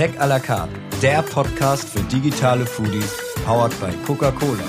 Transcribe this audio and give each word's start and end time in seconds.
Tech 0.00 0.18
à 0.18 0.26
la 0.26 0.40
carte, 0.40 0.72
der 1.02 1.20
Podcast 1.20 1.90
für 1.90 2.00
digitale 2.04 2.64
Foodies, 2.64 3.18
powered 3.44 3.78
by 3.80 3.92
Coca-Cola. 4.06 4.64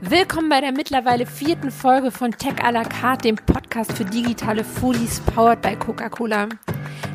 Willkommen 0.00 0.48
bei 0.48 0.62
der 0.62 0.72
mittlerweile 0.72 1.26
vierten 1.26 1.70
Folge 1.70 2.10
von 2.10 2.30
Tech 2.30 2.54
à 2.64 2.72
la 2.72 2.84
carte, 2.84 3.28
dem 3.28 3.36
Podcast 3.36 3.92
für 3.92 4.06
digitale 4.06 4.64
Foodies, 4.64 5.20
powered 5.20 5.60
by 5.60 5.76
Coca-Cola. 5.76 6.48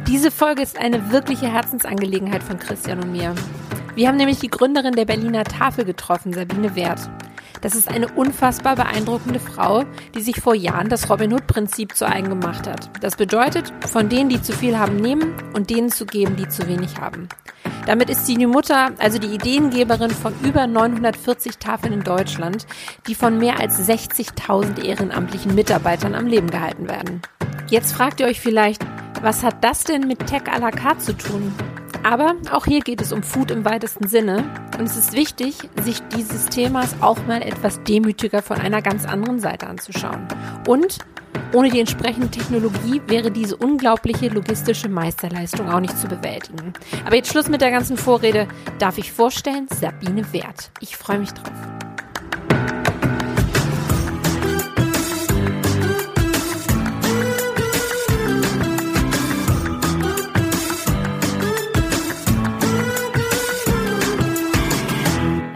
Diese 0.08 0.30
Folge 0.30 0.62
ist 0.62 0.78
eine 0.78 1.12
wirkliche 1.12 1.52
Herzensangelegenheit 1.52 2.44
von 2.44 2.60
Christian 2.60 3.00
und 3.00 3.12
mir. 3.12 3.34
Wir 3.96 4.10
haben 4.10 4.18
nämlich 4.18 4.42
die 4.42 4.50
Gründerin 4.50 4.94
der 4.94 5.06
Berliner 5.06 5.44
Tafel 5.44 5.86
getroffen, 5.86 6.34
Sabine 6.34 6.76
Wert. 6.76 7.00
Das 7.66 7.74
ist 7.74 7.90
eine 7.90 8.08
unfassbar 8.10 8.76
beeindruckende 8.76 9.40
Frau, 9.40 9.86
die 10.14 10.22
sich 10.22 10.40
vor 10.40 10.54
Jahren 10.54 10.88
das 10.88 11.10
Robin 11.10 11.34
Hood-Prinzip 11.34 11.96
zu 11.96 12.08
eigen 12.08 12.30
gemacht 12.30 12.68
hat. 12.68 12.92
Das 13.02 13.16
bedeutet, 13.16 13.74
von 13.88 14.08
denen, 14.08 14.30
die 14.30 14.40
zu 14.40 14.54
viel 14.54 14.78
haben, 14.78 14.98
nehmen 14.98 15.34
und 15.56 15.72
denen 15.72 15.90
zu 15.90 16.06
geben, 16.06 16.36
die 16.36 16.48
zu 16.48 16.68
wenig 16.68 17.02
haben. 17.02 17.28
Damit 17.88 18.12
ist 18.12 18.28
sie 18.28 18.36
die 18.36 18.46
Mutter, 18.46 18.92
also 19.00 19.18
die 19.18 19.34
Ideengeberin 19.34 20.12
von 20.12 20.36
über 20.44 20.68
940 20.68 21.58
Tafeln 21.58 21.92
in 21.92 22.04
Deutschland, 22.04 22.68
die 23.08 23.16
von 23.16 23.40
mehr 23.40 23.60
als 23.60 23.90
60.000 23.90 24.84
ehrenamtlichen 24.84 25.56
Mitarbeitern 25.56 26.14
am 26.14 26.28
Leben 26.28 26.52
gehalten 26.52 26.88
werden. 26.88 27.24
Jetzt 27.68 27.94
fragt 27.94 28.20
ihr 28.20 28.28
euch 28.28 28.42
vielleicht, 28.42 28.86
was 29.24 29.42
hat 29.42 29.64
das 29.64 29.86
denn 29.86 30.08
mit 30.08 30.28
Tech 30.28 30.44
à 30.54 30.60
la 30.60 30.70
carte 30.70 31.00
zu 31.00 31.18
tun? 31.18 31.52
Aber 32.06 32.36
auch 32.52 32.66
hier 32.66 32.82
geht 32.82 33.02
es 33.02 33.12
um 33.12 33.24
Food 33.24 33.50
im 33.50 33.66
weitesten 33.66 34.08
Sinne. 34.08 34.44
Und 34.78 34.86
es 34.86 34.96
ist 34.96 35.14
wichtig, 35.14 35.56
sich 35.84 36.00
dieses 36.16 36.46
Themas 36.46 36.96
auch 37.02 37.18
mal 37.26 37.42
etwas 37.42 37.82
demütiger 37.82 38.44
von 38.44 38.58
einer 38.62 38.84
ganz 38.84 39.06
anderen 39.06 39.40
Seite 39.40 39.66
anzuschauen. 39.66 40.28
Und 40.68 41.00
ohne 41.52 41.72
die 41.72 41.80
entsprechende 41.80 42.30
Technologie 42.30 43.02
wäre 43.08 43.32
diese 43.32 43.58
unglaubliche 43.58 44.28
logistische 44.28 44.88
Meisterleistung 44.88 45.68
auch 45.68 45.80
nicht 45.80 45.98
zu 45.98 46.08
bewältigen. 46.08 46.74
Aber 47.08 47.16
jetzt 47.16 47.32
Schluss 47.32 47.50
mit 47.50 47.62
der 47.62 47.72
ganzen 47.72 47.98
Vorrede. 47.98 48.48
Darf 48.78 49.00
ich 49.00 49.12
vorstellen, 49.12 49.68
Sabine 49.72 50.32
Wert. 50.32 50.70
Ich 50.82 50.98
freue 50.98 51.18
mich 51.18 51.34
drauf. 51.34 51.52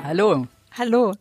Hallo. 0.10 0.48
Hallo. 0.76 1.14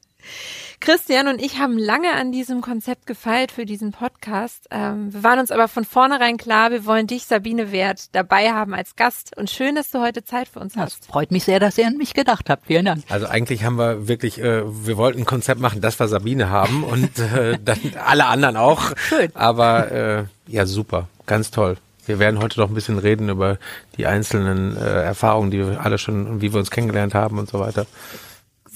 Christian 0.81 1.29
und 1.29 1.43
ich 1.43 1.59
haben 1.59 1.77
lange 1.77 2.11
an 2.15 2.33
diesem 2.33 2.63
Konzept 2.63 3.07
gefeilt 3.07 3.53
für 3.53 3.67
diesen 3.67 3.93
Podcast. 3.93 4.67
Ähm, 4.71 5.13
wir 5.13 5.23
waren 5.23 5.39
uns 5.41 5.51
aber 5.51 5.69
von 5.69 5.85
vornherein 5.85 6.39
klar, 6.39 6.71
wir 6.71 6.87
wollen 6.87 7.07
dich, 7.07 7.27
Sabine 7.27 7.71
Wert, 7.71 8.15
dabei 8.15 8.51
haben 8.51 8.73
als 8.73 8.97
Gast. 8.97 9.37
Und 9.37 9.51
schön, 9.51 9.75
dass 9.75 9.91
du 9.91 10.01
heute 10.01 10.25
Zeit 10.25 10.49
für 10.49 10.61
uns 10.61 10.73
Das 10.73 10.85
hast. 10.85 11.05
freut 11.05 11.33
mich 11.33 11.45
sehr, 11.45 11.61
dass 11.61 11.77
ihr 11.77 11.87
an 11.87 11.99
mich 11.99 12.15
gedacht 12.15 12.49
habt. 12.49 12.67
Vielen 12.67 12.87
Dank. 12.87 13.05
Also 13.11 13.27
eigentlich 13.27 13.63
haben 13.63 13.77
wir 13.77 14.09
wirklich, 14.09 14.41
äh, 14.41 14.63
wir 14.65 14.97
wollten 14.97 15.19
ein 15.19 15.27
Konzept 15.27 15.61
machen, 15.61 15.83
das 15.83 16.01
wir 16.01 16.09
Sabine 16.09 16.49
haben 16.49 16.83
und 16.83 17.19
äh, 17.19 17.59
dann 17.63 17.79
alle 18.03 18.25
anderen 18.25 18.57
auch. 18.57 18.97
Schön. 18.97 19.31
Aber 19.35 19.93
äh, 19.93 20.25
ja, 20.47 20.65
super, 20.65 21.09
ganz 21.27 21.51
toll. 21.51 21.77
Wir 22.07 22.19
werden 22.19 22.41
heute 22.41 22.59
noch 22.59 22.71
ein 22.71 22.75
bisschen 22.75 22.97
reden 22.97 23.29
über 23.29 23.59
die 23.99 24.07
einzelnen 24.07 24.79
äh, 24.79 25.03
Erfahrungen, 25.03 25.51
die 25.51 25.59
wir 25.59 25.85
alle 25.85 25.99
schon 25.99 26.41
wie 26.41 26.55
wir 26.55 26.59
uns 26.59 26.71
kennengelernt 26.71 27.15
haben 27.15 27.39
und 27.39 27.51
so 27.51 27.61
weiter. 27.61 27.85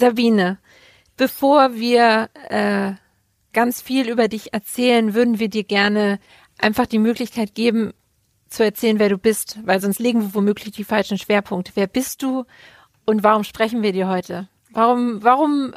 Sabine, 0.02 0.58
bevor 1.16 1.74
wir 1.74 2.28
äh, 2.48 2.94
ganz 3.52 3.80
viel 3.80 4.10
über 4.10 4.26
dich 4.26 4.52
erzählen, 4.52 5.14
würden 5.14 5.38
wir 5.38 5.48
dir 5.48 5.62
gerne 5.62 6.18
einfach 6.58 6.86
die 6.86 6.98
Möglichkeit 6.98 7.54
geben, 7.54 7.92
zu 8.48 8.64
erzählen, 8.64 8.98
wer 8.98 9.10
du 9.10 9.16
bist, 9.16 9.60
weil 9.64 9.80
sonst 9.80 10.00
legen 10.00 10.20
wir 10.20 10.34
womöglich 10.34 10.74
die 10.74 10.82
falschen 10.82 11.18
Schwerpunkte. 11.18 11.70
Wer 11.76 11.86
bist 11.86 12.20
du 12.20 12.44
und 13.06 13.22
warum 13.22 13.44
sprechen 13.44 13.82
wir 13.82 13.92
dir 13.92 14.08
heute? 14.08 14.48
Warum, 14.72 15.22
warum 15.22 15.72
äh, 15.72 15.76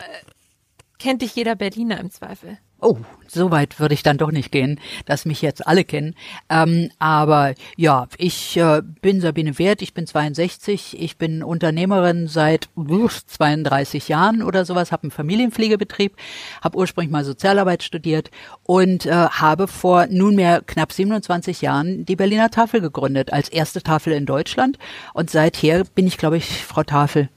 kennt 0.98 1.22
dich 1.22 1.36
jeder 1.36 1.56
Berliner 1.56 2.00
im 2.00 2.10
Zweifel? 2.10 2.58
Oh, 2.86 3.00
so 3.28 3.50
weit 3.50 3.80
würde 3.80 3.96
ich 3.96 4.04
dann 4.04 4.20
doch 4.20 4.30
nicht 4.30 4.52
gehen, 4.52 4.80
dass 5.08 5.26
mich 5.26 5.42
jetzt 5.42 5.66
alle 5.66 5.84
kennen. 5.84 6.14
Ähm, 6.52 6.92
aber 7.00 7.56
ja, 7.76 8.08
ich 8.20 8.58
äh, 8.58 8.84
bin 9.02 9.22
Sabine 9.22 9.58
Wert, 9.58 9.82
ich 9.82 9.96
bin 9.96 10.06
62, 10.06 11.02
ich 11.02 11.18
bin 11.18 11.42
Unternehmerin 11.42 12.28
seit 12.28 12.70
uh, 12.78 13.10
32 13.10 14.08
Jahren 14.08 14.44
oder 14.44 14.66
sowas, 14.66 14.92
habe 14.92 15.06
einen 15.06 15.12
Familienpflegebetrieb, 15.12 16.16
habe 16.62 16.78
ursprünglich 16.78 17.12
mal 17.12 17.26
Sozialarbeit 17.26 17.82
studiert 17.82 18.30
und 18.62 19.08
äh, 19.08 19.12
habe 19.12 19.68
vor 19.68 20.06
nunmehr 20.06 20.62
knapp 20.62 20.92
27 20.92 21.62
Jahren 21.62 22.06
die 22.06 22.16
Berliner 22.16 22.52
Tafel 22.52 22.82
gegründet, 22.82 23.34
als 23.34 23.50
erste 23.50 23.82
Tafel 23.82 24.14
in 24.14 24.28
Deutschland. 24.28 24.78
Und 25.16 25.32
seither 25.32 25.86
bin 25.96 26.06
ich, 26.06 26.20
glaube 26.20 26.38
ich, 26.38 26.64
Frau 26.64 26.84
Tafel. 26.84 27.30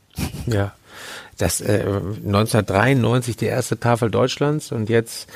Ja. 0.47 0.75
Das 1.39 1.61
äh, 1.61 1.85
1993 1.87 3.37
die 3.37 3.47
erste 3.47 3.79
Tafel 3.79 4.11
Deutschlands 4.11 4.73
und 4.73 4.89
jetzt 4.91 5.29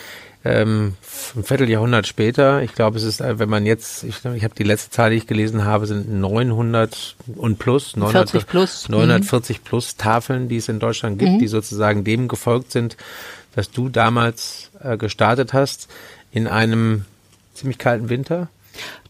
ähm, 0.45 0.95
ein 1.37 1.45
Vierteljahrhundert 1.45 2.07
später, 2.09 2.63
ich 2.63 2.75
glaube, 2.75 2.97
es 2.97 3.05
ist, 3.05 3.21
äh, 3.21 3.39
wenn 3.39 3.49
man 3.49 3.65
jetzt, 3.65 4.03
ich, 4.03 4.25
ich 4.25 4.43
habe 4.45 4.55
die 4.57 4.65
letzte 4.65 4.91
Zahl, 4.91 5.11
die 5.11 5.17
ich 5.17 5.29
gelesen 5.29 5.65
habe, 5.65 5.87
sind 5.87 6.13
900 6.13 7.15
und 7.37 7.59
plus, 7.61 7.97
900, 7.97 8.31
40 8.31 8.49
plus. 8.49 8.89
940 8.89 9.63
plus 9.63 9.97
Tafeln, 9.97 10.49
die 10.49 10.57
es 10.57 10.69
in 10.69 10.81
Deutschland 10.81 11.21
gibt, 11.21 11.33
Mhm. 11.33 11.39
die 11.39 11.47
sozusagen 11.47 12.03
dem 12.03 12.27
gefolgt 12.27 12.73
sind, 12.73 12.97
was 13.55 13.71
du 13.71 13.89
damals 13.89 14.71
äh, 14.83 14.97
gestartet 14.97 15.53
hast, 15.53 15.89
in 16.33 16.49
einem 16.49 17.05
ziemlich 17.55 17.79
kalten 17.79 18.09
Winter. 18.09 18.49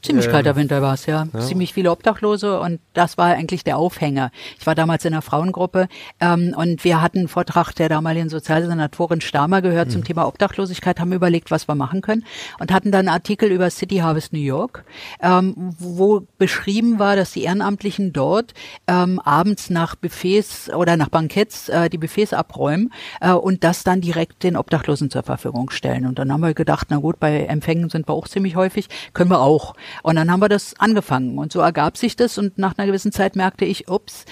Ziemlich 0.04 0.26
Ähm, 0.26 0.32
kalter 0.32 0.56
Winter 0.56 0.82
war 0.82 0.94
es, 0.94 1.06
ja. 1.06 1.26
ja. 1.32 1.40
Ziemlich 1.40 1.72
viele 1.72 1.90
Obdachlose 1.92 2.58
und 2.58 2.80
das 2.92 3.18
war 3.18 3.26
eigentlich 3.26 3.62
der 3.62 3.78
Aufhänger. 3.78 4.32
Ich 4.58 4.66
war 4.66 4.74
damals 4.74 5.04
in 5.04 5.12
einer 5.14 5.22
Frauengruppe 5.22 5.86
ähm, 6.20 6.54
und 6.56 6.82
wir 6.82 7.00
hatten 7.00 7.18
einen 7.18 7.28
Vortrag 7.28 7.72
der 7.72 7.88
damaligen 7.88 8.28
Sozialsenatorin 8.28 9.20
Stamer 9.20 9.62
gehört 9.62 9.88
Mhm. 9.88 9.92
zum 9.92 10.04
Thema 10.04 10.26
Obdachlosigkeit, 10.26 10.98
haben 10.98 11.12
überlegt, 11.12 11.50
was 11.52 11.68
wir 11.68 11.76
machen 11.76 12.00
können 12.00 12.24
und 12.58 12.72
hatten 12.72 12.90
dann 12.90 13.06
einen 13.06 13.14
Artikel 13.14 13.50
über 13.52 13.70
City 13.70 13.98
Harvest 13.98 14.32
New 14.32 14.40
York, 14.40 14.84
ähm, 15.22 15.54
wo 15.78 16.26
beschrieben 16.36 16.98
war, 16.98 17.14
dass 17.14 17.30
die 17.32 17.44
Ehrenamtlichen 17.44 18.12
dort 18.12 18.54
ähm, 18.88 19.20
abends 19.20 19.70
nach 19.70 19.94
Buffets 19.94 20.68
oder 20.70 20.96
nach 20.96 21.10
Banketts 21.10 21.68
äh, 21.68 21.88
die 21.88 21.98
Buffets 21.98 22.32
abräumen 22.32 22.92
äh, 23.20 23.30
und 23.32 23.62
das 23.62 23.84
dann 23.84 24.00
direkt 24.00 24.42
den 24.42 24.56
Obdachlosen 24.56 25.10
zur 25.10 25.22
Verfügung 25.22 25.70
stellen. 25.70 26.06
Und 26.06 26.18
dann 26.18 26.32
haben 26.32 26.40
wir 26.40 26.54
gedacht, 26.54 26.88
na 26.90 26.96
gut, 26.96 27.20
bei 27.20 27.44
Empfängen 27.44 27.88
sind 27.88 28.08
wir 28.08 28.14
auch 28.14 28.26
ziemlich 28.26 28.56
häufig, 28.56 28.88
können 29.12 29.30
wir 29.30 29.40
auch. 29.40 29.74
Und 30.02 30.16
dann 30.16 30.30
haben 30.30 30.40
wir 30.40 30.48
das 30.48 30.74
angefangen. 30.78 31.38
Und 31.38 31.52
so 31.52 31.60
ergab 31.60 31.96
sich 31.96 32.16
das 32.16 32.38
und 32.38 32.58
nach 32.58 32.76
einer 32.76 32.86
gewissen 32.86 33.12
Zeit 33.12 33.36
merkte 33.36 33.64
ich, 33.64 33.88
ups, 33.88 34.24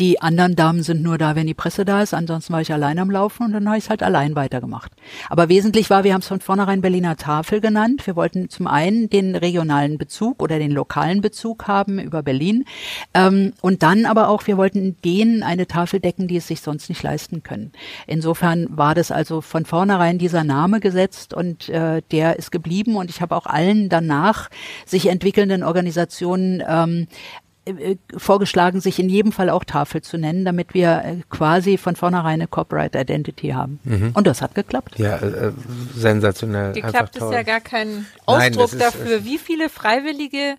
die 0.00 0.22
anderen 0.22 0.56
Damen 0.56 0.82
sind 0.82 1.02
nur 1.02 1.18
da, 1.18 1.36
wenn 1.36 1.46
die 1.46 1.54
Presse 1.54 1.84
da 1.84 2.02
ist, 2.02 2.14
ansonsten 2.14 2.54
war 2.54 2.62
ich 2.62 2.72
allein 2.72 2.98
am 2.98 3.10
Laufen 3.10 3.44
und 3.44 3.52
dann 3.52 3.68
habe 3.68 3.76
ich 3.76 3.84
es 3.84 3.90
halt 3.90 4.02
allein 4.02 4.34
weitergemacht. 4.34 4.90
Aber 5.28 5.50
wesentlich 5.50 5.90
war, 5.90 6.04
wir 6.04 6.14
haben 6.14 6.22
es 6.22 6.26
von 6.26 6.40
vornherein 6.40 6.80
Berliner 6.80 7.16
Tafel 7.16 7.60
genannt. 7.60 8.06
Wir 8.06 8.16
wollten 8.16 8.48
zum 8.48 8.66
einen 8.66 9.10
den 9.10 9.36
regionalen 9.36 9.98
Bezug 9.98 10.42
oder 10.42 10.58
den 10.58 10.70
lokalen 10.70 11.20
Bezug 11.20 11.68
haben 11.68 11.98
über 11.98 12.22
Berlin 12.22 12.64
ähm, 13.12 13.52
und 13.60 13.82
dann 13.82 14.06
aber 14.06 14.28
auch, 14.28 14.46
wir 14.46 14.56
wollten 14.56 14.96
denen 15.04 15.42
eine 15.42 15.66
Tafel 15.66 16.00
decken, 16.00 16.28
die 16.28 16.36
es 16.36 16.46
sich 16.46 16.62
sonst 16.62 16.88
nicht 16.88 17.02
leisten 17.02 17.42
können. 17.42 17.70
Insofern 18.06 18.68
war 18.70 18.94
das 18.94 19.10
also 19.10 19.42
von 19.42 19.66
vornherein 19.66 20.16
dieser 20.16 20.44
Name 20.44 20.80
gesetzt 20.80 21.34
und 21.34 21.68
äh, 21.68 22.00
der 22.10 22.38
ist 22.38 22.50
geblieben 22.50 22.96
und 22.96 23.10
ich 23.10 23.20
habe 23.20 23.36
auch 23.36 23.44
allen 23.44 23.90
danach 23.90 24.48
sich 24.86 25.08
entwickelnden 25.08 25.62
Organisationen 25.62 26.62
ähm, 26.66 27.06
äh, 27.39 27.39
vorgeschlagen, 28.16 28.80
sich 28.80 28.98
in 28.98 29.08
jedem 29.08 29.32
Fall 29.32 29.50
auch 29.50 29.64
Tafel 29.64 30.02
zu 30.02 30.18
nennen, 30.18 30.44
damit 30.44 30.74
wir 30.74 31.02
äh, 31.04 31.16
quasi 31.28 31.76
von 31.78 31.96
vornherein 31.96 32.34
eine 32.34 32.46
Corporate 32.46 32.98
Identity 32.98 33.48
haben. 33.50 33.78
Und 34.14 34.26
das 34.26 34.42
hat 34.42 34.54
geklappt. 34.54 34.98
Ja, 34.98 35.16
äh, 35.16 35.52
sensationell. 35.94 36.72
Dir 36.72 36.84
einfach 36.84 36.98
klappt 37.00 37.16
es 37.16 37.20
toll. 37.20 37.32
ja 37.34 37.42
gar 37.42 37.60
kein 37.60 38.06
Nein, 38.26 38.52
Ausdruck 38.56 38.72
ist- 38.72 38.80
dafür. 38.80 39.24
Wie 39.24 39.38
viele 39.38 39.68
Freiwillige 39.68 40.56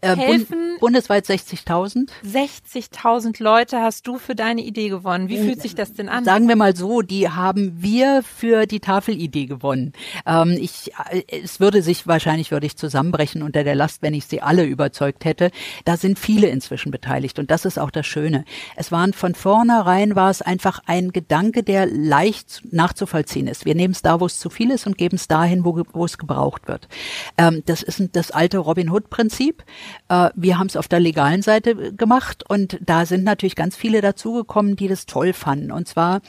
Äh, 0.00 0.16
helfen? 0.16 0.68
bundesweit 0.78 1.26
60.000. 1.26 2.08
60.000 2.24 3.42
Leute 3.42 3.80
hast 3.80 4.06
du 4.06 4.18
für 4.18 4.34
deine 4.34 4.62
Idee 4.62 4.88
gewonnen. 4.88 5.28
Wie 5.28 5.38
fühlt 5.38 5.60
sich 5.60 5.74
das 5.74 5.92
denn 5.92 6.08
an? 6.08 6.24
Sagen 6.24 6.48
wir 6.48 6.56
mal 6.56 6.76
so, 6.76 7.02
die 7.02 7.28
haben 7.28 7.82
wir 7.82 8.22
für 8.22 8.66
die 8.66 8.80
Tafelidee 8.80 9.46
gewonnen. 9.46 9.92
Ähm, 10.26 10.56
ich, 10.60 10.92
äh, 11.10 11.22
es 11.42 11.60
würde 11.60 11.82
sich 11.82 12.06
wahrscheinlich 12.06 12.50
würde 12.50 12.66
ich 12.66 12.76
zusammenbrechen 12.76 13.42
unter 13.42 13.64
der 13.64 13.74
Last, 13.74 14.02
wenn 14.02 14.14
ich 14.14 14.26
sie 14.26 14.40
alle 14.40 14.64
überzeugt 14.64 15.24
hätte. 15.24 15.50
Da 15.84 15.96
sind 15.96 16.18
viele 16.18 16.48
inzwischen 16.48 16.90
beteiligt 16.90 17.38
und 17.38 17.50
das 17.50 17.64
ist 17.64 17.78
auch 17.78 17.90
das 17.90 18.06
Schöne. 18.06 18.44
Es 18.76 18.92
waren 18.92 19.12
von 19.12 19.34
vornherein 19.34 20.14
war 20.16 20.30
es 20.30 20.42
einfach 20.42 20.80
ein 20.86 21.12
Gedanke, 21.12 21.62
der 21.62 21.86
leicht 21.86 22.62
nachzuvollziehen 22.70 23.48
ist. 23.48 23.64
Wir 23.64 23.74
nehmen 23.74 23.92
es 23.92 24.02
da, 24.02 24.20
wo 24.20 24.26
es 24.26 24.38
zu 24.38 24.50
viel 24.50 24.70
ist 24.70 24.86
und 24.86 24.96
geben 24.96 25.16
es 25.16 25.28
dahin, 25.28 25.64
wo, 25.64 25.82
wo 25.92 26.04
es 26.04 26.18
gebraucht 26.18 26.68
wird. 26.68 26.88
Ähm, 27.36 27.62
das 27.66 27.82
ist 27.82 28.02
das 28.12 28.30
alte 28.30 28.58
Robin 28.58 28.90
Hood 28.90 29.10
Prinzip. 29.10 29.64
Äh, 30.08 30.30
wir 30.34 30.58
haben 30.58 30.66
es 30.66 30.76
auf 30.76 30.88
der 30.88 31.00
legalen 31.00 31.42
Seite 31.42 31.92
gemacht 31.92 32.44
und 32.48 32.78
da 32.84 33.06
sind 33.06 33.24
natürlich 33.24 33.56
ganz 33.56 33.76
viele 33.76 34.00
dazugekommen, 34.00 34.76
die 34.76 34.88
das 34.88 35.06
toll 35.06 35.32
fanden. 35.32 35.72
Und 35.72 35.88
zwar 35.88 36.20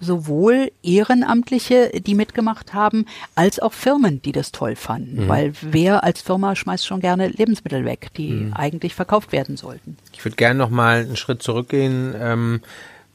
sowohl 0.00 0.72
Ehrenamtliche, 0.82 1.90
die 2.00 2.14
mitgemacht 2.14 2.74
haben, 2.74 3.06
als 3.34 3.58
auch 3.60 3.72
Firmen, 3.72 4.22
die 4.22 4.32
das 4.32 4.52
toll 4.52 4.76
fanden. 4.76 5.24
Mhm. 5.24 5.28
Weil 5.28 5.52
wer 5.60 6.04
als 6.04 6.20
Firma 6.20 6.56
schmeißt 6.56 6.86
schon 6.86 7.00
gerne 7.00 7.28
Lebensmittel 7.28 7.84
weg, 7.84 8.10
die 8.16 8.30
mhm. 8.30 8.52
eigentlich 8.54 8.94
verkauft 8.94 9.32
werden 9.32 9.56
sollten. 9.56 9.96
Ich 10.12 10.24
würde 10.24 10.36
gerne 10.36 10.58
noch 10.58 10.70
mal 10.70 11.00
einen 11.00 11.16
Schritt 11.16 11.42
zurückgehen. 11.42 12.14
Ähm 12.18 12.60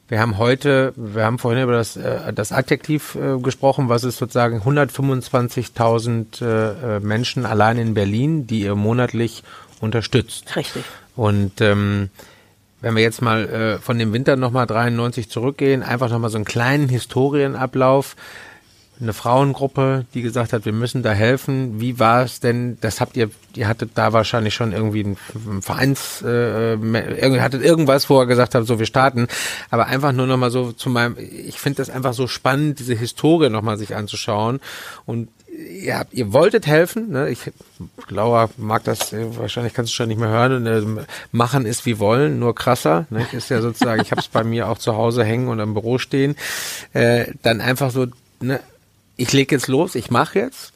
wir 0.06 0.20
haben 0.20 0.36
heute, 0.36 0.92
wir 0.96 1.24
haben 1.24 1.38
vorhin 1.38 1.62
über 1.62 1.72
das, 1.72 1.96
äh, 1.96 2.32
das 2.34 2.52
Adjektiv 2.52 3.14
äh, 3.14 3.38
gesprochen, 3.38 3.88
was 3.88 4.04
ist 4.04 4.18
sozusagen 4.18 4.60
125.000 4.60 6.44
äh, 6.44 7.00
Menschen 7.00 7.46
allein 7.46 7.78
in 7.78 7.94
Berlin, 7.94 8.46
die 8.46 8.60
ihr 8.60 8.74
monatlich 8.74 9.42
unterstützt. 9.84 10.56
Richtig. 10.56 10.84
Und 11.14 11.60
ähm, 11.60 12.10
wenn 12.80 12.96
wir 12.96 13.02
jetzt 13.02 13.22
mal 13.22 13.48
äh, 13.48 13.78
von 13.78 13.98
dem 13.98 14.12
Winter 14.12 14.36
nochmal 14.36 14.66
93 14.66 15.30
zurückgehen, 15.30 15.82
einfach 15.82 16.10
nochmal 16.10 16.30
so 16.30 16.36
einen 16.36 16.44
kleinen 16.44 16.88
Historienablauf 16.88 18.16
eine 19.00 19.12
Frauengruppe, 19.12 20.06
die 20.14 20.22
gesagt 20.22 20.52
hat, 20.52 20.64
wir 20.64 20.72
müssen 20.72 21.02
da 21.02 21.12
helfen. 21.12 21.80
Wie 21.80 21.98
war 21.98 22.22
es 22.22 22.40
denn? 22.40 22.78
Das 22.80 23.00
habt 23.00 23.16
ihr, 23.16 23.30
ihr 23.54 23.66
hattet 23.66 23.92
da 23.94 24.12
wahrscheinlich 24.12 24.54
schon 24.54 24.72
irgendwie 24.72 25.02
ein 25.02 25.62
Vereins, 25.62 26.22
äh, 26.22 26.74
irgendwie 26.74 27.40
hattet 27.40 27.62
irgendwas, 27.62 28.08
wo 28.08 28.20
ihr 28.20 28.26
gesagt 28.26 28.54
habt, 28.54 28.66
so 28.66 28.78
wir 28.78 28.86
starten. 28.86 29.26
Aber 29.70 29.86
einfach 29.86 30.12
nur 30.12 30.26
nochmal 30.26 30.50
so 30.50 30.72
zu 30.72 30.90
meinem, 30.90 31.16
ich 31.18 31.58
finde 31.58 31.78
das 31.78 31.90
einfach 31.90 32.14
so 32.14 32.28
spannend, 32.28 32.78
diese 32.78 32.94
Historie 32.94 33.50
nochmal 33.50 33.78
sich 33.78 33.96
anzuschauen. 33.96 34.60
Und 35.06 35.28
ihr, 35.54 35.98
habt, 35.98 36.12
ihr 36.14 36.32
wolltet 36.32 36.66
helfen, 36.66 37.10
ne? 37.10 37.28
Ich 37.30 37.50
Laura 38.08 38.48
mag 38.56 38.84
das, 38.84 39.12
äh, 39.12 39.36
wahrscheinlich 39.36 39.74
kannst 39.74 39.92
du 39.92 39.96
schon 39.96 40.08
nicht 40.08 40.18
mehr 40.18 40.28
hören. 40.28 40.66
Äh, 40.66 41.04
machen 41.32 41.66
ist 41.66 41.86
wie 41.86 41.98
wollen, 41.98 42.38
nur 42.38 42.54
krasser. 42.54 43.06
Ne? 43.10 43.26
Ist 43.32 43.50
ja 43.50 43.60
sozusagen, 43.60 44.02
ich 44.02 44.10
habe 44.10 44.20
es 44.20 44.28
bei 44.28 44.44
mir 44.44 44.68
auch 44.68 44.78
zu 44.78 44.96
Hause 44.96 45.24
hängen 45.24 45.48
und 45.48 45.58
im 45.60 45.74
Büro 45.74 45.98
stehen. 45.98 46.36
Äh, 46.92 47.26
dann 47.42 47.60
einfach 47.60 47.90
so, 47.90 48.06
ne, 48.40 48.60
ich 49.16 49.32
lege 49.32 49.54
jetzt 49.54 49.68
los, 49.68 49.94
ich 49.94 50.10
mache 50.10 50.38
jetzt. 50.38 50.72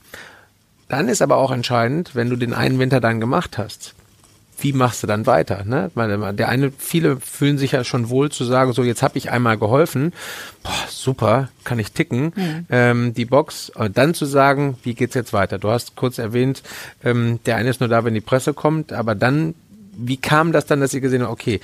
Dann 0.88 1.08
ist 1.08 1.22
aber 1.22 1.36
auch 1.36 1.50
entscheidend, 1.50 2.14
wenn 2.14 2.30
du 2.30 2.36
den 2.36 2.54
einen 2.54 2.78
Winter 2.78 3.00
dann 3.00 3.20
gemacht 3.20 3.58
hast, 3.58 3.94
wie 4.60 4.72
machst 4.72 5.02
du 5.02 5.06
dann 5.06 5.26
weiter? 5.26 5.64
Ne? 5.64 5.90
Der 6.34 6.48
eine, 6.48 6.72
viele 6.76 7.18
fühlen 7.20 7.58
sich 7.58 7.72
ja 7.72 7.84
schon 7.84 8.08
wohl 8.08 8.30
zu 8.30 8.44
sagen, 8.44 8.72
so 8.72 8.82
jetzt 8.82 9.02
habe 9.02 9.16
ich 9.16 9.30
einmal 9.30 9.56
geholfen, 9.56 10.12
boah, 10.62 10.72
super, 10.88 11.48
kann 11.64 11.78
ich 11.78 11.92
ticken, 11.92 12.32
mhm. 12.34 12.66
ähm, 12.70 13.14
die 13.14 13.24
Box. 13.24 13.70
Und 13.70 13.96
dann 13.96 14.14
zu 14.14 14.26
sagen, 14.26 14.76
wie 14.82 14.94
geht's 14.94 15.14
jetzt 15.14 15.32
weiter? 15.32 15.58
Du 15.58 15.70
hast 15.70 15.96
kurz 15.96 16.18
erwähnt, 16.18 16.62
ähm, 17.04 17.38
der 17.46 17.56
eine 17.56 17.70
ist 17.70 17.80
nur 17.80 17.88
da, 17.88 18.04
wenn 18.04 18.14
die 18.14 18.20
Presse 18.20 18.52
kommt, 18.54 18.92
aber 18.92 19.14
dann, 19.14 19.54
wie 19.96 20.16
kam 20.16 20.52
das 20.52 20.66
dann, 20.66 20.80
dass 20.80 20.94
ihr 20.94 21.00
gesehen 21.00 21.22
habt, 21.22 21.32
okay, 21.32 21.60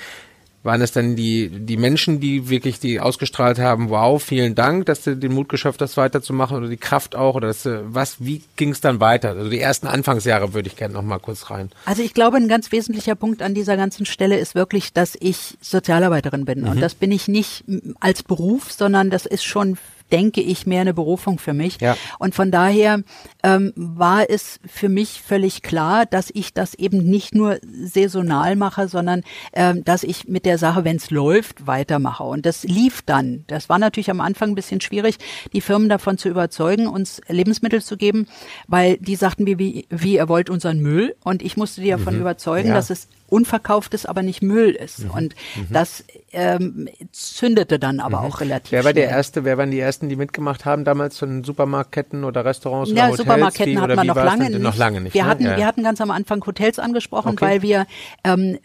waren 0.64 0.81
es 0.81 0.93
dann 0.93 1.14
die, 1.14 1.49
die 1.50 1.76
Menschen, 1.76 2.20
die 2.20 2.49
wirklich 2.49 2.81
die 2.81 2.99
ausgestrahlt 2.99 3.58
haben, 3.58 3.90
wow, 3.90 4.20
vielen 4.20 4.55
Dank, 4.55 4.87
dass 4.87 5.02
du 5.02 5.16
den 5.16 5.32
Mut 5.32 5.49
geschafft 5.49 5.81
hast, 5.82 5.96
weiterzumachen 5.96 6.56
oder 6.56 6.69
die 6.69 6.78
Kraft 6.78 7.14
auch 7.14 7.37
oder 7.37 7.49
dass, 7.49 7.69
was, 7.84 8.16
wie 8.19 8.43
ging 8.56 8.70
es 8.70 8.81
dann 8.81 8.99
weiter? 8.99 9.31
Also 9.31 9.50
die 9.50 9.61
ersten 9.61 9.87
Anfangsjahre 9.87 10.55
würde 10.55 10.69
ich 10.69 10.76
gerne 10.76 10.94
noch 10.94 11.02
mal 11.02 11.19
kurz 11.19 11.50
rein. 11.50 11.70
Also 11.84 12.02
ich 12.02 12.14
glaube, 12.14 12.38
ein 12.38 12.49
ganz 12.49 12.72
wesentlicher 12.72 13.14
Punkt 13.14 13.43
an 13.43 13.55
dieser 13.55 13.76
ganzen 13.76 14.06
Stelle 14.06 14.38
ist 14.38 14.55
wirklich, 14.55 14.93
dass 14.93 15.16
ich 15.20 15.56
Sozialarbeiterin 15.61 16.44
bin. 16.44 16.62
Mhm. 16.62 16.69
Und 16.69 16.81
das 16.81 16.94
bin 16.94 17.12
ich 17.12 17.28
nicht 17.28 17.64
als 18.00 18.22
Beruf, 18.22 18.72
sondern 18.72 19.11
das 19.11 19.26
ist 19.26 19.44
schon 19.44 19.76
denke 20.12 20.40
ich, 20.40 20.66
mehr 20.66 20.82
eine 20.82 20.94
Berufung 20.94 21.38
für 21.38 21.54
mich. 21.54 21.80
Ja. 21.80 21.96
Und 22.18 22.34
von 22.34 22.50
daher 22.50 23.02
ähm, 23.42 23.72
war 23.74 24.28
es 24.28 24.60
für 24.66 24.88
mich 24.88 25.22
völlig 25.22 25.62
klar, 25.62 26.06
dass 26.06 26.30
ich 26.32 26.52
das 26.52 26.74
eben 26.74 26.98
nicht 26.98 27.34
nur 27.34 27.58
saisonal 27.62 28.56
mache, 28.56 28.88
sondern 28.88 29.22
ähm, 29.52 29.84
dass 29.84 30.02
ich 30.02 30.28
mit 30.28 30.46
der 30.46 30.58
Sache, 30.58 30.84
wenn 30.84 30.96
es 30.96 31.10
läuft, 31.10 31.66
weitermache. 31.66 32.24
Und 32.24 32.46
das 32.46 32.64
lief 32.64 33.02
dann. 33.02 33.44
Das 33.46 33.68
war 33.68 33.78
natürlich 33.78 34.10
am 34.10 34.20
Anfang 34.20 34.50
ein 34.50 34.54
bisschen 34.54 34.80
schwierig, 34.80 35.16
die 35.52 35.60
Firmen 35.60 35.88
davon 35.88 36.18
zu 36.18 36.28
überzeugen, 36.28 36.86
uns 36.86 37.20
Lebensmittel 37.28 37.82
zu 37.82 37.96
geben, 37.96 38.26
weil 38.68 38.98
die 38.98 39.16
sagten 39.16 39.44
mir, 39.44 39.58
wie, 39.58 39.86
wie 39.90 40.16
ihr 40.16 40.28
wollt 40.28 40.50
unseren 40.50 40.80
Müll. 40.80 41.16
Und 41.24 41.42
ich 41.42 41.56
musste 41.56 41.80
die 41.80 41.90
davon 41.90 42.14
mhm. 42.14 42.20
überzeugen, 42.20 42.68
ja. 42.68 42.74
dass 42.74 42.90
es 42.90 43.08
unverkauftes, 43.29 44.06
aber 44.06 44.23
nicht 44.23 44.43
Müll 44.43 44.71
ist. 44.71 45.05
Mhm. 45.05 45.11
Und 45.11 45.35
mhm. 45.56 45.67
das 45.71 46.05
ähm, 46.32 46.88
zündete 47.12 47.79
dann 47.79 48.00
aber 48.00 48.21
mhm. 48.21 48.26
auch 48.26 48.41
relativ 48.41 48.73
Wer 48.73 48.85
war 48.85 48.93
schnell. 48.93 49.06
der 49.06 49.11
erste, 49.11 49.44
wer 49.44 49.59
waren 49.59 49.71
die 49.71 49.81
ersten, 49.81 50.09
die 50.09 50.17
mitgemacht 50.17 50.65
haben 50.65 50.85
damals 50.85 51.19
von 51.19 51.44
Supermarktketten 51.44 52.25
oder 52.25 52.44
Restaurants 52.44 52.91
ja, 52.91 52.94
oder 52.94 53.03
Hotels? 53.05 53.19
Supermarktketten 53.19 53.81
hatten 53.81 53.97
wir 53.97 54.05
noch 54.05 54.17
lange 54.17 54.50
nicht. 54.50 54.61
Noch 54.61 54.76
lange 54.76 55.00
nicht. 55.00 55.15
Wir 55.15 55.25
ne? 55.25 55.29
hatten, 55.29 55.44
ja. 55.44 55.56
wir 55.56 55.67
hatten 55.67 55.82
ganz 55.82 56.00
am 56.00 56.11
Anfang 56.11 56.44
Hotels 56.44 56.79
angesprochen, 56.79 57.31
okay. 57.31 57.44
weil 57.44 57.62
wir 57.62 57.87
ähm, 58.25 58.59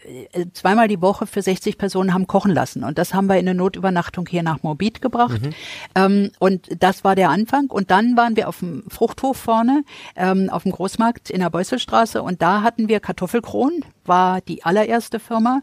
zweimal 0.52 0.88
die 0.88 1.00
Woche 1.00 1.26
für 1.26 1.42
60 1.42 1.78
Personen 1.78 2.12
haben 2.12 2.26
kochen 2.26 2.52
lassen. 2.52 2.84
Und 2.84 2.98
das 2.98 3.14
haben 3.14 3.26
wir 3.26 3.36
in 3.36 3.48
eine 3.48 3.54
Notübernachtung 3.54 4.26
hier 4.28 4.42
nach 4.42 4.62
Morbid 4.62 5.00
gebracht. 5.00 5.40
Mhm. 5.42 5.50
Ähm, 5.94 6.30
und 6.38 6.68
das 6.78 7.04
war 7.04 7.14
der 7.14 7.30
Anfang. 7.30 7.66
Und 7.70 7.90
dann 7.90 8.16
waren 8.16 8.36
wir 8.36 8.48
auf 8.48 8.58
dem 8.58 8.84
Fruchthof 8.88 9.36
vorne, 9.36 9.84
ähm, 10.16 10.50
auf 10.50 10.64
dem 10.64 10.72
Großmarkt 10.72 11.30
in 11.30 11.40
der 11.40 11.50
Beusselstraße. 11.50 12.22
Und 12.22 12.42
da 12.42 12.62
hatten 12.62 12.88
wir 12.88 13.00
Kartoffelkronen 13.00 13.84
war 14.10 14.42
die 14.42 14.62
allererste 14.62 15.18
Firma 15.18 15.62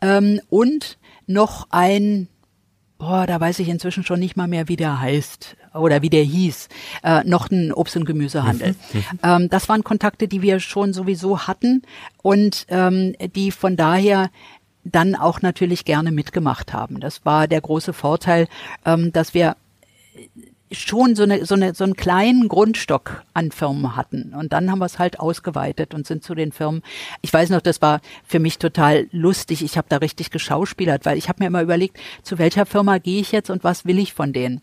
ähm, 0.00 0.40
und 0.48 0.98
noch 1.26 1.66
ein 1.70 2.28
boah, 2.98 3.26
da 3.26 3.40
weiß 3.40 3.58
ich 3.58 3.68
inzwischen 3.68 4.04
schon 4.04 4.20
nicht 4.20 4.36
mal 4.36 4.48
mehr, 4.48 4.68
wie 4.68 4.76
der 4.76 5.00
heißt 5.00 5.56
oder 5.74 6.02
wie 6.02 6.10
der 6.10 6.22
hieß, 6.22 6.68
äh, 7.02 7.24
noch 7.24 7.50
ein 7.50 7.72
Obst- 7.72 7.96
und 7.96 8.04
Gemüsehandel. 8.04 8.72
Mhm. 8.92 8.98
mhm. 8.98 9.04
Ähm, 9.22 9.48
das 9.50 9.68
waren 9.68 9.84
Kontakte, 9.84 10.28
die 10.28 10.42
wir 10.42 10.60
schon 10.60 10.92
sowieso 10.92 11.46
hatten 11.46 11.82
und 12.22 12.66
ähm, 12.68 13.14
die 13.34 13.50
von 13.50 13.76
daher 13.76 14.30
dann 14.84 15.14
auch 15.14 15.42
natürlich 15.42 15.84
gerne 15.84 16.12
mitgemacht 16.12 16.72
haben. 16.72 17.00
Das 17.00 17.24
war 17.24 17.48
der 17.48 17.60
große 17.60 17.92
Vorteil, 17.92 18.48
ähm, 18.84 19.12
dass 19.12 19.34
wir 19.34 19.56
schon 20.72 21.14
so, 21.14 21.22
eine, 21.22 21.44
so, 21.44 21.54
eine, 21.54 21.74
so 21.74 21.84
einen 21.84 21.94
kleinen 21.94 22.48
Grundstock 22.48 23.24
an 23.34 23.52
Firmen 23.52 23.94
hatten. 23.96 24.34
Und 24.34 24.52
dann 24.52 24.70
haben 24.70 24.78
wir 24.78 24.86
es 24.86 24.98
halt 24.98 25.20
ausgeweitet 25.20 25.94
und 25.94 26.06
sind 26.06 26.24
zu 26.24 26.34
den 26.34 26.52
Firmen. 26.52 26.82
Ich 27.22 27.32
weiß 27.32 27.50
noch, 27.50 27.60
das 27.60 27.80
war 27.82 28.00
für 28.24 28.38
mich 28.38 28.58
total 28.58 29.06
lustig. 29.12 29.62
Ich 29.62 29.78
habe 29.78 29.86
da 29.88 29.98
richtig 29.98 30.30
geschauspielert, 30.30 31.04
weil 31.04 31.18
ich 31.18 31.28
habe 31.28 31.42
mir 31.42 31.46
immer 31.46 31.62
überlegt, 31.62 31.98
zu 32.22 32.38
welcher 32.38 32.66
Firma 32.66 32.98
gehe 32.98 33.20
ich 33.20 33.32
jetzt 33.32 33.50
und 33.50 33.64
was 33.64 33.84
will 33.84 33.98
ich 33.98 34.12
von 34.12 34.32
denen. 34.32 34.60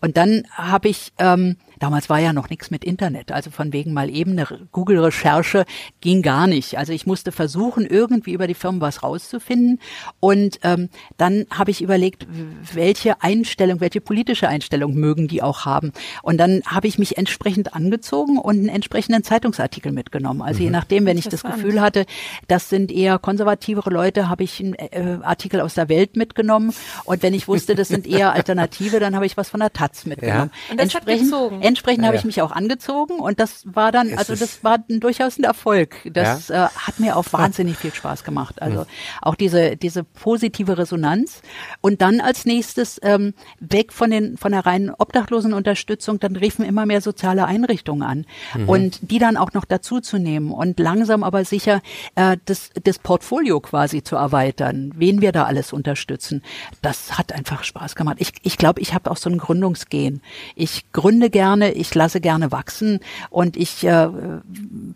Und 0.00 0.16
dann 0.16 0.44
habe 0.52 0.88
ich 0.88 1.12
ähm, 1.18 1.56
Damals 1.84 2.08
war 2.08 2.18
ja 2.18 2.32
noch 2.32 2.48
nichts 2.48 2.70
mit 2.70 2.82
Internet, 2.82 3.30
also 3.30 3.50
von 3.50 3.74
wegen 3.74 3.92
mal 3.92 4.08
eben 4.08 4.30
eine 4.30 4.46
Google-Recherche 4.72 5.66
ging 6.00 6.22
gar 6.22 6.46
nicht. 6.46 6.78
Also 6.78 6.94
ich 6.94 7.04
musste 7.04 7.30
versuchen, 7.30 7.84
irgendwie 7.84 8.32
über 8.32 8.46
die 8.46 8.54
Firmen 8.54 8.80
was 8.80 9.02
rauszufinden. 9.02 9.80
Und 10.18 10.60
ähm, 10.62 10.88
dann 11.18 11.44
habe 11.50 11.70
ich 11.70 11.82
überlegt, 11.82 12.26
welche 12.72 13.20
Einstellung, 13.22 13.80
welche 13.80 14.00
politische 14.00 14.48
Einstellung 14.48 14.94
mögen 14.94 15.28
die 15.28 15.42
auch 15.42 15.66
haben. 15.66 15.92
Und 16.22 16.38
dann 16.38 16.62
habe 16.64 16.86
ich 16.86 16.98
mich 16.98 17.18
entsprechend 17.18 17.74
angezogen 17.74 18.38
und 18.38 18.56
einen 18.56 18.70
entsprechenden 18.70 19.22
Zeitungsartikel 19.22 19.92
mitgenommen. 19.92 20.40
Also 20.40 20.60
mhm. 20.60 20.64
je 20.64 20.70
nachdem, 20.70 21.04
wenn 21.04 21.18
ich 21.18 21.28
das 21.28 21.42
Gefühl 21.42 21.82
hatte, 21.82 22.06
das 22.48 22.70
sind 22.70 22.90
eher 22.90 23.18
konservativere 23.18 23.90
Leute, 23.90 24.30
habe 24.30 24.42
ich 24.42 24.58
einen 24.58 24.72
äh, 24.72 25.18
Artikel 25.20 25.60
aus 25.60 25.74
der 25.74 25.90
Welt 25.90 26.16
mitgenommen. 26.16 26.72
Und 27.04 27.22
wenn 27.22 27.34
ich 27.34 27.46
wusste, 27.46 27.74
das 27.74 27.88
sind 27.88 28.06
eher 28.06 28.32
Alternative, 28.32 29.00
dann 29.00 29.14
habe 29.14 29.26
ich 29.26 29.36
was 29.36 29.50
von 29.50 29.60
der 29.60 29.74
Taz 29.74 30.06
mitgenommen. 30.06 30.50
Ja. 30.50 30.70
Und 30.70 30.80
das 30.80 30.94
entsprechend, 30.94 31.30
hat 31.30 31.30
gezogen. 31.34 31.73
Entsprechend 31.74 32.04
ja, 32.04 32.06
habe 32.06 32.16
ich 32.16 32.24
mich 32.24 32.40
auch 32.40 32.52
angezogen 32.52 33.18
und 33.18 33.40
das 33.40 33.64
war 33.64 33.90
dann, 33.90 34.10
es 34.10 34.18
also 34.18 34.36
das 34.36 34.62
war 34.62 34.78
ein, 34.88 35.00
durchaus 35.00 35.40
ein 35.40 35.42
Erfolg. 35.42 35.96
Das 36.04 36.48
äh, 36.48 36.68
hat 36.68 37.00
mir 37.00 37.16
auch 37.16 37.24
wahnsinnig 37.32 37.76
viel 37.76 37.92
Spaß 37.92 38.22
gemacht. 38.22 38.62
Also 38.62 38.82
mhm. 38.82 38.86
auch 39.22 39.34
diese 39.34 39.76
diese 39.76 40.04
positive 40.04 40.78
Resonanz 40.78 41.42
und 41.80 42.00
dann 42.00 42.20
als 42.20 42.44
nächstes 42.44 43.00
ähm, 43.02 43.34
weg 43.58 43.92
von 43.92 44.12
den 44.12 44.36
von 44.36 44.52
der 44.52 44.64
reinen 44.64 44.90
Obdachlosenunterstützung, 44.90 46.20
dann 46.20 46.36
riefen 46.36 46.64
immer 46.64 46.86
mehr 46.86 47.00
soziale 47.00 47.46
Einrichtungen 47.46 48.02
an 48.02 48.24
mhm. 48.56 48.68
und 48.68 49.10
die 49.10 49.18
dann 49.18 49.36
auch 49.36 49.52
noch 49.52 49.64
dazu 49.64 49.98
zu 49.98 50.18
nehmen 50.18 50.52
und 50.52 50.78
langsam 50.78 51.24
aber 51.24 51.44
sicher 51.44 51.82
äh, 52.14 52.36
das 52.44 52.70
das 52.84 53.00
Portfolio 53.00 53.58
quasi 53.58 54.04
zu 54.04 54.14
erweitern, 54.14 54.92
wen 54.94 55.20
wir 55.20 55.32
da 55.32 55.42
alles 55.42 55.72
unterstützen. 55.72 56.40
Das 56.82 57.18
hat 57.18 57.32
einfach 57.32 57.64
Spaß 57.64 57.96
gemacht. 57.96 58.18
Ich 58.20 58.32
ich 58.42 58.58
glaube, 58.58 58.80
ich 58.80 58.94
habe 58.94 59.10
auch 59.10 59.16
so 59.16 59.28
ein 59.28 59.38
Gründungsgehen. 59.38 60.22
Ich 60.54 60.92
gründe 60.92 61.30
gerne 61.30 61.53
gerne, 61.60 61.72
ich 61.72 61.94
lasse 61.94 62.20
gerne 62.20 62.52
wachsen 62.52 63.00
und 63.30 63.56
ich 63.56 63.84
äh, 63.84 64.08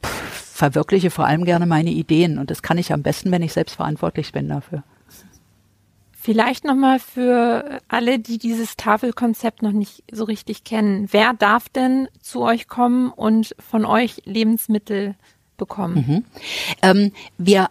verwirkliche 0.02 1.10
vor 1.10 1.26
allem 1.26 1.44
gerne 1.44 1.66
meine 1.66 1.90
Ideen. 1.90 2.38
Und 2.38 2.50
das 2.50 2.62
kann 2.62 2.78
ich 2.78 2.92
am 2.92 3.02
besten, 3.02 3.30
wenn 3.30 3.42
ich 3.42 3.52
selbst 3.52 3.76
verantwortlich 3.76 4.32
bin 4.32 4.48
dafür. 4.48 4.82
Vielleicht 6.12 6.64
nochmal 6.64 6.98
für 6.98 7.80
alle, 7.88 8.18
die 8.18 8.38
dieses 8.38 8.76
Tafelkonzept 8.76 9.62
noch 9.62 9.72
nicht 9.72 10.02
so 10.10 10.24
richtig 10.24 10.64
kennen. 10.64 11.08
Wer 11.10 11.32
darf 11.32 11.68
denn 11.68 12.08
zu 12.20 12.42
euch 12.42 12.68
kommen 12.68 13.10
und 13.10 13.54
von 13.58 13.84
euch 13.84 14.20
Lebensmittel 14.24 15.14
bekommen? 15.56 15.94
Mhm. 15.94 16.24
Ähm, 16.82 17.12
wir 17.38 17.70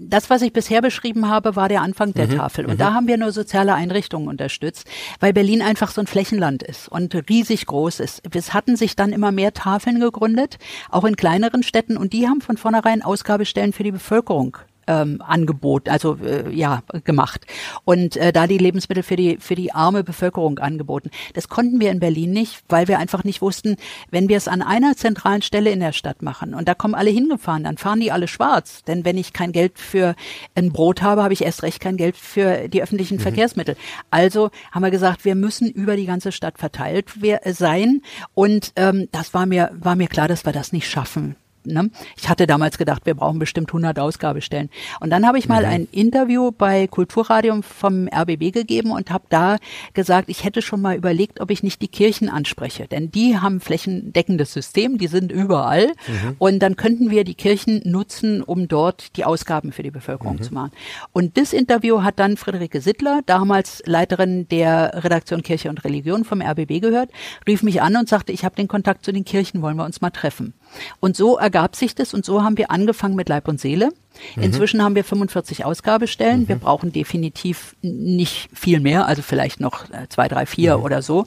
das, 0.00 0.30
was 0.30 0.42
ich 0.42 0.52
bisher 0.52 0.80
beschrieben 0.80 1.28
habe, 1.28 1.56
war 1.56 1.68
der 1.68 1.82
Anfang 1.82 2.14
der 2.14 2.28
Mhm. 2.28 2.36
Tafel. 2.36 2.66
Und 2.66 2.80
da 2.80 2.94
haben 2.94 3.08
wir 3.08 3.16
nur 3.16 3.32
soziale 3.32 3.74
Einrichtungen 3.74 4.28
unterstützt, 4.28 4.86
weil 5.18 5.32
Berlin 5.32 5.60
einfach 5.60 5.90
so 5.90 6.00
ein 6.00 6.06
Flächenland 6.06 6.62
ist 6.62 6.88
und 6.88 7.14
riesig 7.28 7.66
groß 7.66 8.00
ist. 8.00 8.22
Es 8.32 8.54
hatten 8.54 8.76
sich 8.76 8.94
dann 8.94 9.12
immer 9.12 9.32
mehr 9.32 9.52
Tafeln 9.54 9.98
gegründet, 9.98 10.58
auch 10.90 11.04
in 11.04 11.16
kleineren 11.16 11.62
Städten, 11.62 11.96
und 11.96 12.12
die 12.12 12.28
haben 12.28 12.40
von 12.40 12.56
vornherein 12.56 13.02
Ausgabestellen 13.02 13.72
für 13.72 13.82
die 13.82 13.92
Bevölkerung 13.92 14.56
ähm, 14.88 15.22
Angebot, 15.24 15.88
also 15.88 16.18
äh, 16.24 16.50
ja 16.50 16.82
gemacht 17.04 17.46
und 17.84 18.16
äh, 18.16 18.32
da 18.32 18.48
die 18.48 18.58
Lebensmittel 18.58 19.04
für 19.04 19.14
die 19.14 19.36
für 19.38 19.54
die 19.54 19.72
arme 19.72 20.02
Bevölkerung 20.02 20.58
angeboten. 20.58 21.10
Das 21.34 21.48
konnten 21.48 21.78
wir 21.80 21.92
in 21.92 22.00
Berlin 22.00 22.32
nicht, 22.32 22.62
weil 22.68 22.88
wir 22.88 22.98
einfach 22.98 23.22
nicht 23.22 23.40
wussten, 23.42 23.76
wenn 24.10 24.28
wir 24.28 24.36
es 24.36 24.48
an 24.48 24.62
einer 24.62 24.96
zentralen 24.96 25.42
Stelle 25.42 25.70
in 25.70 25.80
der 25.80 25.92
Stadt 25.92 26.22
machen 26.22 26.54
und 26.54 26.66
da 26.66 26.74
kommen 26.74 26.94
alle 26.94 27.10
hingefahren, 27.10 27.64
dann 27.64 27.78
fahren 27.78 28.00
die 28.00 28.10
alle 28.10 28.26
schwarz, 28.26 28.82
denn 28.84 29.04
wenn 29.04 29.16
ich 29.18 29.32
kein 29.32 29.52
Geld 29.52 29.78
für 29.78 30.16
ein 30.56 30.72
Brot 30.72 31.02
habe, 31.02 31.22
habe 31.22 31.34
ich 31.34 31.44
erst 31.44 31.62
recht 31.62 31.80
kein 31.80 31.96
Geld 31.96 32.16
für 32.16 32.68
die 32.68 32.82
öffentlichen 32.82 33.18
Verkehrsmittel. 33.20 33.76
Also 34.10 34.50
haben 34.72 34.82
wir 34.82 34.90
gesagt, 34.90 35.24
wir 35.24 35.34
müssen 35.34 35.70
über 35.70 35.94
die 35.96 36.06
ganze 36.06 36.32
Stadt 36.32 36.58
verteilt 36.58 37.12
wer- 37.20 37.42
sein 37.44 38.00
und 38.34 38.72
ähm, 38.76 39.08
das 39.12 39.34
war 39.34 39.46
mir 39.46 39.70
war 39.74 39.94
mir 39.94 40.08
klar, 40.08 40.28
dass 40.28 40.44
wir 40.46 40.52
das 40.52 40.72
nicht 40.72 40.88
schaffen. 40.88 41.36
Ne? 41.72 41.90
Ich 42.16 42.28
hatte 42.28 42.46
damals 42.46 42.78
gedacht, 42.78 43.06
wir 43.06 43.14
brauchen 43.14 43.38
bestimmt 43.38 43.70
100 43.70 43.98
Ausgabestellen. 43.98 44.70
Und 45.00 45.10
dann 45.10 45.26
habe 45.26 45.38
ich 45.38 45.48
mal 45.48 45.64
ein 45.64 45.88
Interview 45.92 46.50
bei 46.52 46.86
Kulturradio 46.86 47.60
vom 47.62 48.08
RBB 48.08 48.52
gegeben 48.52 48.90
und 48.90 49.10
habe 49.10 49.24
da 49.28 49.56
gesagt, 49.94 50.28
ich 50.28 50.44
hätte 50.44 50.62
schon 50.62 50.80
mal 50.80 50.96
überlegt, 50.96 51.40
ob 51.40 51.50
ich 51.50 51.62
nicht 51.62 51.82
die 51.82 51.88
Kirchen 51.88 52.28
anspreche. 52.28 52.86
Denn 52.86 53.10
die 53.10 53.38
haben 53.38 53.56
ein 53.56 53.60
flächendeckendes 53.60 54.52
System, 54.52 54.98
die 54.98 55.06
sind 55.06 55.32
überall. 55.32 55.92
Und 56.38 56.60
dann 56.60 56.76
könnten 56.76 57.10
wir 57.10 57.24
die 57.24 57.34
Kirchen 57.34 57.82
nutzen, 57.84 58.42
um 58.42 58.68
dort 58.68 59.16
die 59.16 59.24
Ausgaben 59.24 59.72
für 59.72 59.82
die 59.82 59.90
Bevölkerung 59.90 60.40
zu 60.42 60.54
machen. 60.54 60.72
Und 61.12 61.36
das 61.36 61.52
Interview 61.52 62.02
hat 62.02 62.18
dann 62.18 62.36
Friederike 62.36 62.80
Sittler, 62.80 63.20
damals 63.26 63.82
Leiterin 63.86 64.48
der 64.48 65.04
Redaktion 65.04 65.42
Kirche 65.42 65.68
und 65.68 65.84
Religion 65.84 66.24
vom 66.24 66.40
RBB 66.40 66.80
gehört, 66.80 67.10
rief 67.46 67.62
mich 67.62 67.82
an 67.82 67.96
und 67.96 68.08
sagte, 68.08 68.32
ich 68.32 68.44
habe 68.44 68.56
den 68.56 68.68
Kontakt 68.68 69.04
zu 69.04 69.12
den 69.12 69.24
Kirchen, 69.24 69.62
wollen 69.62 69.76
wir 69.76 69.84
uns 69.84 70.00
mal 70.00 70.10
treffen. 70.10 70.54
Und 71.00 71.16
so 71.16 71.38
ergab 71.38 71.76
sich 71.76 71.94
das 71.94 72.14
und 72.14 72.24
so 72.24 72.42
haben 72.42 72.56
wir 72.58 72.70
angefangen 72.70 73.16
mit 73.16 73.28
Leib 73.28 73.48
und 73.48 73.60
Seele. 73.60 73.90
Inzwischen 74.36 74.82
haben 74.82 74.94
wir 74.94 75.04
45 75.04 75.64
Ausgabestellen. 75.64 76.48
Wir 76.48 76.56
brauchen 76.56 76.92
definitiv 76.92 77.76
nicht 77.82 78.48
viel 78.52 78.80
mehr, 78.80 79.06
also 79.06 79.22
vielleicht 79.22 79.60
noch 79.60 79.88
äh, 79.90 80.08
zwei, 80.08 80.28
drei, 80.28 80.46
vier 80.46 80.82
oder 80.82 81.02
so. 81.02 81.26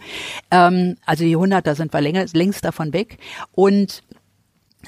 Ähm, 0.50 0.98
also 1.06 1.24
die 1.24 1.36
100, 1.36 1.66
da 1.66 1.76
sind 1.76 1.94
wir 1.94 2.02
länger, 2.02 2.26
längst 2.34 2.66
davon 2.66 2.94
weg. 2.94 3.18
Und 3.54 4.04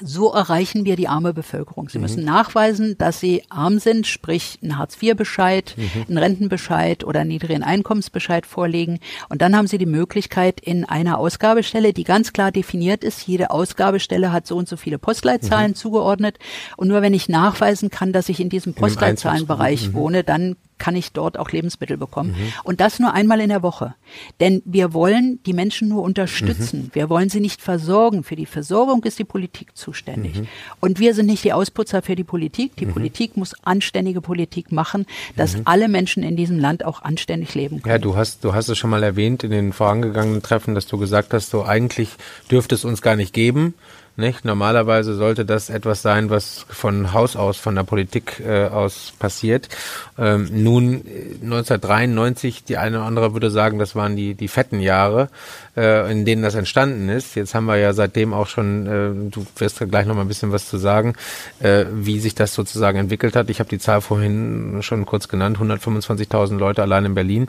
so 0.02 0.32
erreichen 0.32 0.84
wir 0.84 0.96
die 0.96 1.08
arme 1.08 1.32
Bevölkerung. 1.32 1.88
Sie 1.88 1.98
müssen 1.98 2.24
nachweisen, 2.24 2.96
dass 2.98 3.20
sie 3.20 3.42
arm 3.48 3.78
sind, 3.78 4.06
sprich 4.06 4.58
einen 4.62 4.78
Hartz-IV-Bescheid, 4.78 5.76
einen 6.08 6.18
Rentenbescheid 6.18 7.04
oder 7.04 7.20
einen 7.20 7.28
niedrigen 7.28 7.62
Einkommensbescheid 7.62 8.46
vorlegen. 8.46 8.98
Und 9.28 9.42
dann 9.42 9.56
haben 9.56 9.66
sie 9.66 9.78
die 9.78 9.86
Möglichkeit, 9.86 10.60
in 10.60 10.84
einer 10.84 11.18
Ausgabestelle, 11.18 11.92
die 11.92 12.04
ganz 12.04 12.32
klar 12.32 12.52
definiert 12.52 13.04
ist, 13.04 13.26
jede 13.26 13.50
Ausgabestelle 13.50 14.32
hat 14.32 14.46
so 14.46 14.56
und 14.56 14.68
so 14.68 14.76
viele 14.76 14.98
Postleitzahlen 14.98 15.74
zugeordnet. 15.74 16.38
Und 16.76 16.88
nur 16.88 17.02
wenn 17.02 17.14
ich 17.14 17.28
nachweisen 17.28 17.90
kann, 17.90 18.12
dass 18.12 18.28
ich 18.28 18.40
in 18.40 18.48
diesem 18.48 18.74
Postleitzahlenbereich 18.74 19.92
wohne, 19.92 20.24
dann 20.24 20.56
kann 20.78 20.96
ich 20.96 21.12
dort 21.12 21.38
auch 21.38 21.50
Lebensmittel 21.50 21.96
bekommen. 21.96 22.34
Und 22.64 22.80
das 22.80 22.98
nur 22.98 23.12
einmal 23.12 23.40
in 23.40 23.48
der 23.48 23.62
Woche. 23.62 23.94
Denn 24.40 24.62
wir 24.64 24.92
wollen 24.92 25.38
die 25.46 25.52
Menschen 25.52 25.88
nur 25.88 26.02
unterstützen. 26.02 26.90
Wir 26.92 27.08
wollen 27.08 27.28
sie 27.28 27.40
nicht 27.40 27.62
versorgen. 27.62 28.24
Für 28.24 28.36
die 28.36 28.46
Versorgung 28.46 29.02
ist 29.04 29.18
die 29.18 29.24
Politik 29.24 29.76
zuständig. 29.76 30.42
Und 30.80 30.98
wir 30.98 31.14
sind 31.14 31.26
nicht 31.26 31.44
die 31.44 31.52
Ausputzer 31.52 32.02
für 32.02 32.16
die 32.16 32.24
Politik. 32.24 32.76
Die 32.76 32.86
Politik 32.86 33.36
muss 33.36 33.54
anständige 33.64 34.20
Politik 34.20 34.72
machen, 34.72 35.06
dass 35.36 35.56
alle 35.64 35.88
Menschen 35.88 36.22
in 36.22 36.36
diesem 36.36 36.58
Land 36.58 36.84
auch 36.84 37.02
anständig 37.02 37.54
leben 37.54 37.82
können. 37.82 37.92
Ja, 37.92 37.98
du 37.98 38.16
hast, 38.16 38.44
du 38.44 38.54
hast 38.54 38.68
es 38.68 38.78
schon 38.78 38.90
mal 38.90 39.02
erwähnt 39.02 39.44
in 39.44 39.50
den 39.50 39.72
vorangegangenen 39.72 40.42
Treffen, 40.42 40.74
dass 40.74 40.86
du 40.86 40.98
gesagt 40.98 41.32
hast, 41.32 41.50
so 41.50 41.64
eigentlich 41.64 42.10
dürfte 42.50 42.74
es 42.74 42.84
uns 42.84 43.02
gar 43.02 43.16
nicht 43.16 43.32
geben. 43.32 43.74
Nicht? 44.16 44.44
Normalerweise 44.44 45.14
sollte 45.14 45.44
das 45.44 45.70
etwas 45.70 46.00
sein, 46.00 46.30
was 46.30 46.66
von 46.68 47.12
Haus 47.12 47.34
aus, 47.34 47.56
von 47.56 47.74
der 47.74 47.82
Politik 47.82 48.40
äh, 48.46 48.66
aus 48.66 49.12
passiert. 49.18 49.68
Ähm, 50.16 50.48
nun, 50.52 51.04
äh, 51.04 51.34
1993, 51.42 52.62
die 52.62 52.76
eine 52.76 52.98
oder 52.98 53.06
andere 53.06 53.32
würde 53.32 53.50
sagen, 53.50 53.80
das 53.80 53.96
waren 53.96 54.14
die, 54.14 54.34
die 54.34 54.46
fetten 54.46 54.78
Jahre, 54.78 55.30
äh, 55.76 56.10
in 56.12 56.24
denen 56.24 56.42
das 56.44 56.54
entstanden 56.54 57.08
ist. 57.08 57.34
Jetzt 57.34 57.56
haben 57.56 57.64
wir 57.64 57.76
ja 57.76 57.92
seitdem 57.92 58.34
auch 58.34 58.46
schon, 58.46 58.86
äh, 58.86 59.30
du 59.30 59.44
wirst 59.56 59.80
gleich 59.90 60.06
noch 60.06 60.14
mal 60.14 60.20
ein 60.20 60.28
bisschen 60.28 60.52
was 60.52 60.68
zu 60.68 60.78
sagen, 60.78 61.14
äh, 61.58 61.84
wie 61.92 62.20
sich 62.20 62.36
das 62.36 62.54
sozusagen 62.54 62.98
entwickelt 62.98 63.34
hat. 63.34 63.50
Ich 63.50 63.58
habe 63.58 63.70
die 63.70 63.80
Zahl 63.80 64.00
vorhin 64.00 64.78
schon 64.82 65.06
kurz 65.06 65.26
genannt, 65.26 65.58
125.000 65.58 66.56
Leute 66.58 66.82
allein 66.82 67.04
in 67.04 67.14
Berlin. 67.14 67.48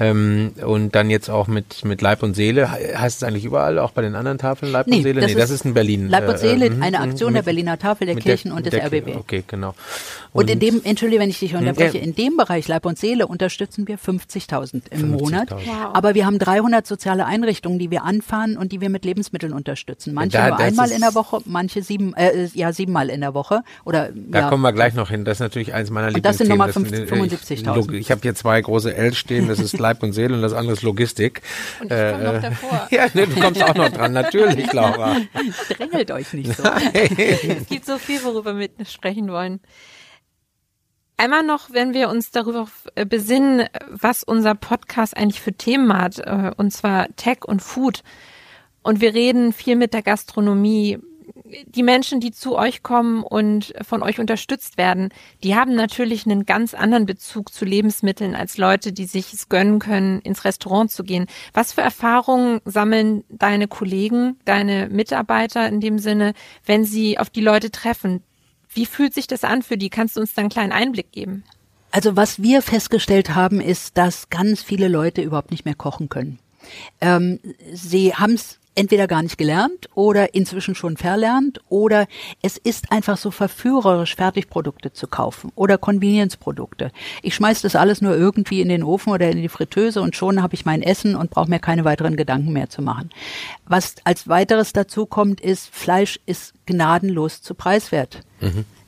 Ähm, 0.00 0.52
und 0.64 0.94
dann 0.94 1.10
jetzt 1.10 1.28
auch 1.28 1.46
mit, 1.46 1.84
mit 1.84 2.00
Leib 2.02 2.22
und 2.22 2.34
Seele. 2.34 2.72
He- 2.72 2.96
Heißt 2.96 3.18
es 3.22 3.28
eigentlich 3.28 3.44
überall, 3.44 3.78
auch 3.78 3.92
bei 3.92 4.02
den 4.02 4.14
anderen 4.14 4.38
Tafeln 4.38 4.72
Leib 4.72 4.86
und 4.86 5.02
Seele? 5.02 5.24
Nee, 5.24 5.34
das 5.34 5.50
ist 5.50 5.64
in 5.64 5.74
Berlin. 5.74 6.08
Leib 6.08 6.26
und 6.28 6.34
Äh, 6.34 6.38
Seele, 6.38 6.66
äh, 6.66 6.70
eine 6.80 6.98
mhm, 6.98 7.04
Aktion 7.10 7.32
der 7.34 7.40
mit- 7.42 7.44
Berliner 7.46 7.78
Tafel, 7.78 8.06
der 8.06 8.16
Kirchen 8.16 8.50
und 8.52 8.64
mit 8.64 8.72
des 8.72 8.80
der 8.80 8.86
RBB. 8.86 9.16
Okay, 9.16 9.44
genau. 9.46 9.74
Und, 10.32 10.48
in 10.48 10.60
dem, 10.60 10.80
entschuldige, 10.84 11.20
wenn 11.20 11.28
ich 11.30 11.38
dich 11.40 11.54
unterbreche, 11.54 11.98
in 11.98 12.14
dem 12.14 12.36
Bereich 12.36 12.66
Leib 12.68 12.86
und 12.86 12.98
Seele 12.98 13.26
unterstützen 13.26 13.86
wir 13.88 13.98
50.000 13.98 14.82
im 14.90 15.00
50.000. 15.00 15.06
Monat. 15.06 15.50
Wow. 15.50 15.60
Aber 15.92 16.14
wir 16.14 16.24
haben 16.24 16.38
300 16.38 16.86
soziale 16.86 17.26
Einrichtungen, 17.26 17.78
die 17.80 17.90
wir 17.90 18.04
anfahren 18.04 18.56
und 18.56 18.70
die 18.72 18.80
wir 18.80 18.90
mit 18.90 19.04
Lebensmitteln 19.04 19.52
unterstützen. 19.52 20.14
Manche 20.14 20.38
Da- 20.38 20.48
nur 20.48 20.56
das 20.58 20.66
einmal 20.68 20.90
in 20.92 21.00
der 21.00 21.14
Woche, 21.14 21.40
manche 21.46 21.82
sieben, 21.82 22.14
äh, 22.14 22.46
ja, 22.54 22.72
siebenmal 22.72 23.10
in 23.10 23.20
der 23.20 23.34
Woche. 23.34 23.62
Oder, 23.84 24.10
Da 24.14 24.40
ja. 24.42 24.48
kommen 24.48 24.62
wir 24.62 24.72
gleich 24.72 24.94
noch 24.94 25.10
hin. 25.10 25.24
Das 25.24 25.36
ist 25.38 25.40
natürlich 25.40 25.74
eins 25.74 25.90
meiner 25.90 26.14
Und 26.14 26.24
das 26.24 26.38
sind 26.38 26.48
Lieblingsthemen. 26.48 26.88
nochmal 26.88 27.08
sind, 27.08 27.10
äh, 27.10 27.56
75.000. 27.56 27.92
Ich, 27.94 28.00
ich 28.00 28.10
habe 28.12 28.20
hier 28.22 28.34
zwei 28.36 28.60
große 28.60 28.94
L 28.94 29.12
stehen, 29.14 29.48
das 29.48 29.58
ist 29.58 29.78
Leib 29.80 29.89
und 30.02 30.12
Seele 30.12 30.34
und 30.34 30.42
das 30.42 30.52
andere 30.52 30.74
ist 30.74 30.82
Logistik. 30.82 31.42
Und 31.80 31.92
ich 31.92 31.98
komme 31.98 32.32
noch 32.32 32.42
davor. 32.42 32.88
Ja, 32.90 33.06
ne, 33.14 33.26
du 33.26 33.40
kommst 33.40 33.62
auch 33.62 33.74
noch 33.74 33.88
dran, 33.90 34.12
natürlich, 34.12 34.72
Laura. 34.72 35.16
Drängelt 35.68 36.10
euch 36.10 36.32
nicht 36.32 36.56
so. 36.56 36.62
Es 36.62 37.66
gibt 37.68 37.84
so 37.86 37.98
viel, 37.98 38.22
worüber 38.24 38.58
wir 38.58 38.68
sprechen 38.84 39.30
wollen. 39.30 39.60
Einmal 41.20 41.42
noch, 41.42 41.70
wenn 41.70 41.92
wir 41.92 42.08
uns 42.08 42.30
darüber 42.30 42.66
äh, 42.94 43.04
besinnen, 43.04 43.68
was 43.90 44.22
unser 44.22 44.54
Podcast 44.54 45.14
eigentlich 45.14 45.42
für 45.42 45.52
Themen 45.52 45.92
hat, 45.92 46.18
äh, 46.18 46.50
und 46.56 46.72
zwar 46.72 47.14
Tech 47.16 47.44
und 47.44 47.60
Food. 47.60 48.02
Und 48.82 49.02
wir 49.02 49.12
reden 49.12 49.52
viel 49.52 49.76
mit 49.76 49.92
der 49.92 50.00
Gastronomie. 50.00 50.98
Die 51.66 51.82
Menschen, 51.82 52.20
die 52.20 52.30
zu 52.30 52.56
euch 52.56 52.82
kommen 52.82 53.22
und 53.22 53.72
von 53.82 54.02
euch 54.02 54.18
unterstützt 54.18 54.76
werden, 54.76 55.10
die 55.42 55.54
haben 55.54 55.74
natürlich 55.74 56.26
einen 56.26 56.46
ganz 56.46 56.74
anderen 56.74 57.06
Bezug 57.06 57.52
zu 57.52 57.64
Lebensmitteln 57.64 58.34
als 58.34 58.58
Leute, 58.58 58.92
die 58.92 59.06
sich 59.06 59.32
es 59.32 59.48
gönnen 59.48 59.78
können, 59.78 60.20
ins 60.20 60.44
Restaurant 60.44 60.90
zu 60.90 61.04
gehen. 61.04 61.26
Was 61.52 61.72
für 61.72 61.82
Erfahrungen 61.82 62.60
sammeln 62.64 63.24
deine 63.28 63.68
Kollegen, 63.68 64.38
deine 64.44 64.88
Mitarbeiter 64.88 65.68
in 65.68 65.80
dem 65.80 65.98
Sinne, 65.98 66.34
wenn 66.64 66.84
sie 66.84 67.18
auf 67.18 67.30
die 67.30 67.42
Leute 67.42 67.70
treffen? 67.70 68.22
Wie 68.72 68.86
fühlt 68.86 69.14
sich 69.14 69.26
das 69.26 69.44
an 69.44 69.62
für 69.62 69.76
die? 69.76 69.90
Kannst 69.90 70.16
du 70.16 70.20
uns 70.20 70.34
da 70.34 70.40
einen 70.40 70.50
kleinen 70.50 70.72
Einblick 70.72 71.12
geben? 71.12 71.44
Also 71.90 72.14
was 72.14 72.40
wir 72.40 72.62
festgestellt 72.62 73.34
haben, 73.34 73.60
ist, 73.60 73.98
dass 73.98 74.30
ganz 74.30 74.62
viele 74.62 74.88
Leute 74.88 75.22
überhaupt 75.22 75.50
nicht 75.50 75.64
mehr 75.64 75.74
kochen 75.74 76.08
können. 76.08 76.38
Ähm, 77.00 77.40
sie 77.72 78.14
haben 78.14 78.34
es 78.34 78.59
entweder 78.80 79.06
gar 79.06 79.22
nicht 79.22 79.36
gelernt 79.36 79.90
oder 79.94 80.32
inzwischen 80.34 80.74
schon 80.74 80.96
verlernt 80.96 81.60
oder 81.68 82.06
es 82.40 82.56
ist 82.56 82.90
einfach 82.90 83.18
so 83.18 83.30
verführerisch, 83.30 84.16
Fertigprodukte 84.16 84.90
zu 84.94 85.06
kaufen 85.06 85.52
oder 85.54 85.76
Convenience-Produkte. 85.76 86.90
Ich 87.22 87.34
schmeiß 87.34 87.60
das 87.60 87.76
alles 87.76 88.00
nur 88.00 88.16
irgendwie 88.16 88.62
in 88.62 88.70
den 88.70 88.82
Ofen 88.82 89.12
oder 89.12 89.30
in 89.30 89.42
die 89.42 89.50
Fritteuse 89.50 90.00
und 90.00 90.16
schon 90.16 90.42
habe 90.42 90.54
ich 90.54 90.64
mein 90.64 90.82
Essen 90.82 91.14
und 91.14 91.28
brauche 91.28 91.50
mir 91.50 91.58
keine 91.58 91.84
weiteren 91.84 92.16
Gedanken 92.16 92.54
mehr 92.54 92.70
zu 92.70 92.80
machen. 92.80 93.10
Was 93.66 93.96
als 94.04 94.28
weiteres 94.28 94.72
dazu 94.72 95.04
kommt, 95.04 95.42
ist, 95.42 95.68
Fleisch 95.74 96.18
ist 96.24 96.54
gnadenlos 96.64 97.42
zu 97.42 97.54
preiswert. 97.54 98.22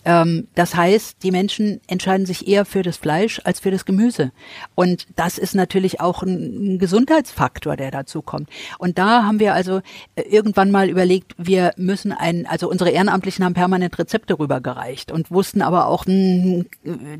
Ähm, 0.04 0.49
das 0.54 0.75
heißt, 0.75 1.23
die 1.23 1.30
Menschen 1.30 1.80
entscheiden 1.87 2.26
sich 2.26 2.49
eher 2.49 2.64
für 2.64 2.82
das 2.82 2.97
Fleisch 2.97 3.40
als 3.44 3.61
für 3.61 3.71
das 3.71 3.85
Gemüse. 3.85 4.32
Und 4.75 5.06
das 5.16 5.38
ist 5.38 5.54
natürlich 5.54 6.00
auch 6.00 6.23
ein, 6.23 6.75
ein 6.75 6.78
Gesundheitsfaktor, 6.78 7.76
der 7.76 7.90
dazu 7.90 8.23
kommt. 8.23 8.49
Und 8.78 8.99
da 8.99 9.25
haben 9.25 9.38
wir 9.38 9.54
also 9.54 9.80
äh, 10.16 10.23
irgendwann 10.23 10.71
mal 10.71 10.88
überlegt, 10.88 11.35
wir 11.38 11.73
müssen 11.76 12.12
ein, 12.12 12.47
also 12.47 12.68
unsere 12.68 12.90
Ehrenamtlichen 12.90 13.44
haben 13.44 13.54
permanent 13.54 13.99
Rezepte 13.99 14.38
rübergereicht 14.38 15.12
und 15.12 15.30
wussten 15.30 15.62
aber 15.62 15.87
auch, 15.87 16.04
mh, 16.06 16.64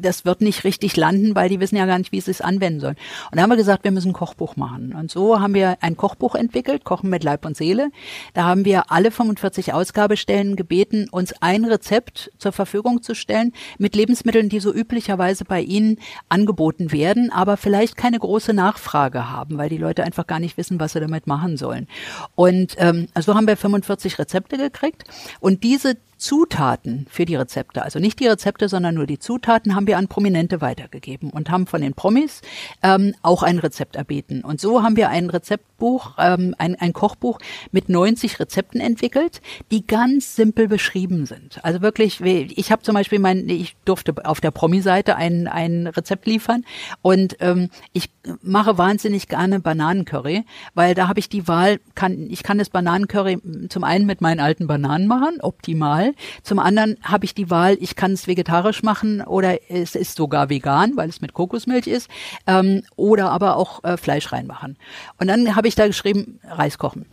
das 0.01 0.25
wird 0.25 0.41
nicht 0.41 0.65
richtig 0.65 0.97
landen, 0.97 1.35
weil 1.35 1.49
die 1.49 1.61
wissen 1.61 1.77
ja 1.77 1.87
gar 1.87 1.99
nicht, 1.99 2.13
wie 2.13 2.21
sie 2.21 2.31
es 2.31 2.41
anwenden 2.41 2.81
sollen. 2.81 2.97
Und 3.31 3.37
da 3.37 3.43
haben 3.43 3.51
wir 3.51 3.57
gesagt, 3.57 3.85
wir 3.85 3.93
müssen 3.93 4.11
ein 4.11 4.15
Kochbuch 4.15 4.57
machen. 4.57 4.95
Und 4.99 5.11
so 5.11 5.41
haben 5.41 5.55
wir 5.55 5.77
ein 5.81 5.97
Kochbuch 5.97 6.35
entwickelt, 6.35 6.85
Kochen 6.85 7.11
mit 7.11 7.23
Leib 7.23 7.45
und 7.47 7.57
Seele. 7.57 7.91
Da 8.35 8.45
haben 8.45 8.65
wir 8.65 8.91
alle 8.91 9.11
45 9.11 9.73
Ausgabestellen 9.73 10.57
gebeten, 10.57 11.09
uns 11.11 11.35
ein 11.41 11.65
Rezept 11.65 12.33
zur 12.39 12.53
Verfügung 12.53 12.72
zu 13.01 13.15
stellen 13.15 13.53
mit 13.79 13.95
Lebensmitteln, 13.95 14.49
die 14.49 14.61
so 14.61 14.73
üblicherweise 14.73 15.45
bei 15.45 15.61
ihnen 15.61 15.99
angeboten 16.29 16.93
werden, 16.93 17.31
aber 17.31 17.57
vielleicht 17.57 17.97
keine 17.97 18.19
große 18.19 18.53
Nachfrage 18.53 19.31
haben, 19.31 19.59
weil 19.59 19.69
die 19.69 19.79
Leute 19.79 20.05
einfach 20.05 20.27
gar 20.27 20.41
nicht 20.41 20.57
wissen, 20.57 20.81
was 20.81 20.93
sie 20.93 21.01
damit 21.01 21.27
machen 21.27 21.57
sollen. 21.57 21.87
Und 22.35 22.75
ähm, 22.79 23.09
also 23.15 23.35
haben 23.35 23.47
wir 23.47 23.57
45 23.57 24.19
Rezepte 24.19 24.57
gekriegt 24.57 25.05
und 25.41 25.63
diese 25.63 25.97
Zutaten 26.23 27.07
für 27.11 27.25
die 27.25 27.35
Rezepte, 27.35 27.83
also 27.83 27.99
nicht 27.99 28.21
die 28.21 28.29
Rezepte, 28.29 28.69
sondern 28.69 28.95
nur 28.95 29.07
die 29.07 29.19
Zutaten, 29.19 29.75
haben 29.75 29.89
wir 29.89 29.99
an 29.99 30.07
Prominente 30.07 30.61
weitergegeben 30.61 31.31
und 31.31 31.51
haben 31.51 31.67
von 31.67 31.81
den 31.81 31.95
Promis 31.95 32.43
ähm, 32.81 33.17
auch 33.23 33.43
ein 33.43 33.59
Rezept 33.59 33.97
erbeten. 33.97 34.45
Und 34.45 34.61
so 34.61 34.85
haben 34.85 34.95
wir 34.95 35.09
ein 35.09 35.31
Rezeptbuch, 35.31 36.13
ähm, 36.19 36.55
ein, 36.59 36.77
ein 36.77 36.93
Kochbuch 36.93 37.41
mit 37.73 37.89
90 37.89 38.39
Rezepten 38.39 38.81
entwickelt, 38.81 39.41
die 39.73 39.85
ganz 39.85 40.37
simpel 40.37 40.69
beschrieben 40.69 41.27
sind. 41.27 41.59
Also 41.65 41.83
wirklich, 41.83 42.21
ich 42.21 42.71
habe 42.71 42.83
zum 42.83 42.95
Beispiel 42.95 43.19
mein, 43.19 43.49
ich 43.49 43.75
durfte 43.85 44.15
auf 44.25 44.41
der 44.41 44.53
Promi-Seite 44.53 45.17
ein, 45.17 45.49
ein 45.49 45.89
Rezept 45.89 46.29
liefern 46.29 46.65
und 47.03 47.37
ähm, 47.41 47.69
ich 47.93 48.11
mache 48.43 48.79
wahnsinnig 48.79 49.27
gerne 49.27 49.59
Bananencurry, 49.59 50.45
weil 50.75 50.95
da 50.95 51.09
habe 51.09 51.19
ich 51.19 51.29
die 51.29 51.49
Wahl, 51.49 51.81
kann, 51.97 52.31
ich 52.31 52.45
kann 52.45 52.59
das 52.59 52.71
Bananencurry 52.71 53.41
zum 53.69 53.83
einen 53.83 54.07
mit 54.07 54.21
meinen 54.21 54.39
alten 54.39 54.69
Bananen 54.69 55.09
machen, 55.09 55.41
optimal. 55.41 56.12
Zum 56.43 56.59
anderen 56.59 56.97
habe 57.03 57.25
ich 57.25 57.35
die 57.35 57.51
Wahl, 57.51 57.77
ich 57.81 57.97
kann 57.97 58.13
es 58.13 58.27
vegetarisch 58.27 58.83
machen 58.83 59.23
oder 59.23 59.71
es 59.71 59.95
ist 59.95 60.17
sogar 60.17 60.49
vegan, 60.51 60.97
weil 60.97 61.09
es 61.09 61.21
mit 61.21 61.33
Kokosmilch 61.33 61.87
ist, 61.87 62.09
ähm, 62.47 62.83
oder 62.97 63.31
aber 63.31 63.57
auch 63.57 63.83
äh, 63.85 63.97
Fleisch 63.97 64.33
reinmachen. 64.33 64.77
Und 65.19 65.29
dann 65.29 65.57
habe 65.57 65.69
ich 65.69 65.75
da 65.75 65.87
geschrieben, 65.87 66.41
Reis 66.45 66.79
kochen. 66.79 67.07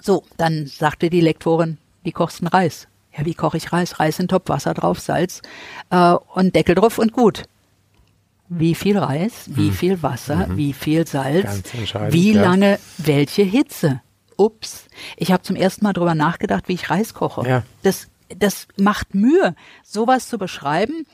So, 0.00 0.24
dann 0.36 0.66
sagte 0.66 1.10
die 1.10 1.20
Lektorin, 1.20 1.78
wie 2.02 2.12
kochst 2.12 2.42
du 2.42 2.46
Reis? 2.46 2.88
Ja, 3.16 3.24
wie 3.24 3.34
koche 3.34 3.56
ich 3.56 3.72
Reis? 3.72 3.98
Reis 3.98 4.18
in 4.20 4.28
Topf, 4.28 4.48
Wasser 4.48 4.74
drauf, 4.74 5.00
Salz 5.00 5.42
äh, 5.90 6.14
und 6.34 6.54
Deckel 6.54 6.74
drauf 6.74 6.98
und 6.98 7.12
gut 7.12 7.44
wie 8.48 8.74
viel 8.74 8.98
Reis, 8.98 9.44
wie 9.46 9.68
hm. 9.68 9.72
viel 9.74 10.02
Wasser, 10.02 10.48
mhm. 10.48 10.56
wie 10.56 10.72
viel 10.72 11.06
Salz, 11.06 11.62
wie 12.10 12.32
lange, 12.32 12.72
ja. 12.72 12.78
welche 12.98 13.42
Hitze. 13.42 14.00
Ups, 14.36 14.86
ich 15.16 15.32
habe 15.32 15.42
zum 15.42 15.56
ersten 15.56 15.84
Mal 15.84 15.92
drüber 15.92 16.14
nachgedacht, 16.14 16.68
wie 16.68 16.74
ich 16.74 16.90
Reis 16.90 17.12
koche. 17.12 17.48
Ja. 17.48 17.62
Das, 17.82 18.06
das 18.36 18.68
macht 18.76 19.14
Mühe, 19.14 19.54
sowas 19.82 20.28
zu 20.28 20.38
beschreiben 20.38 21.06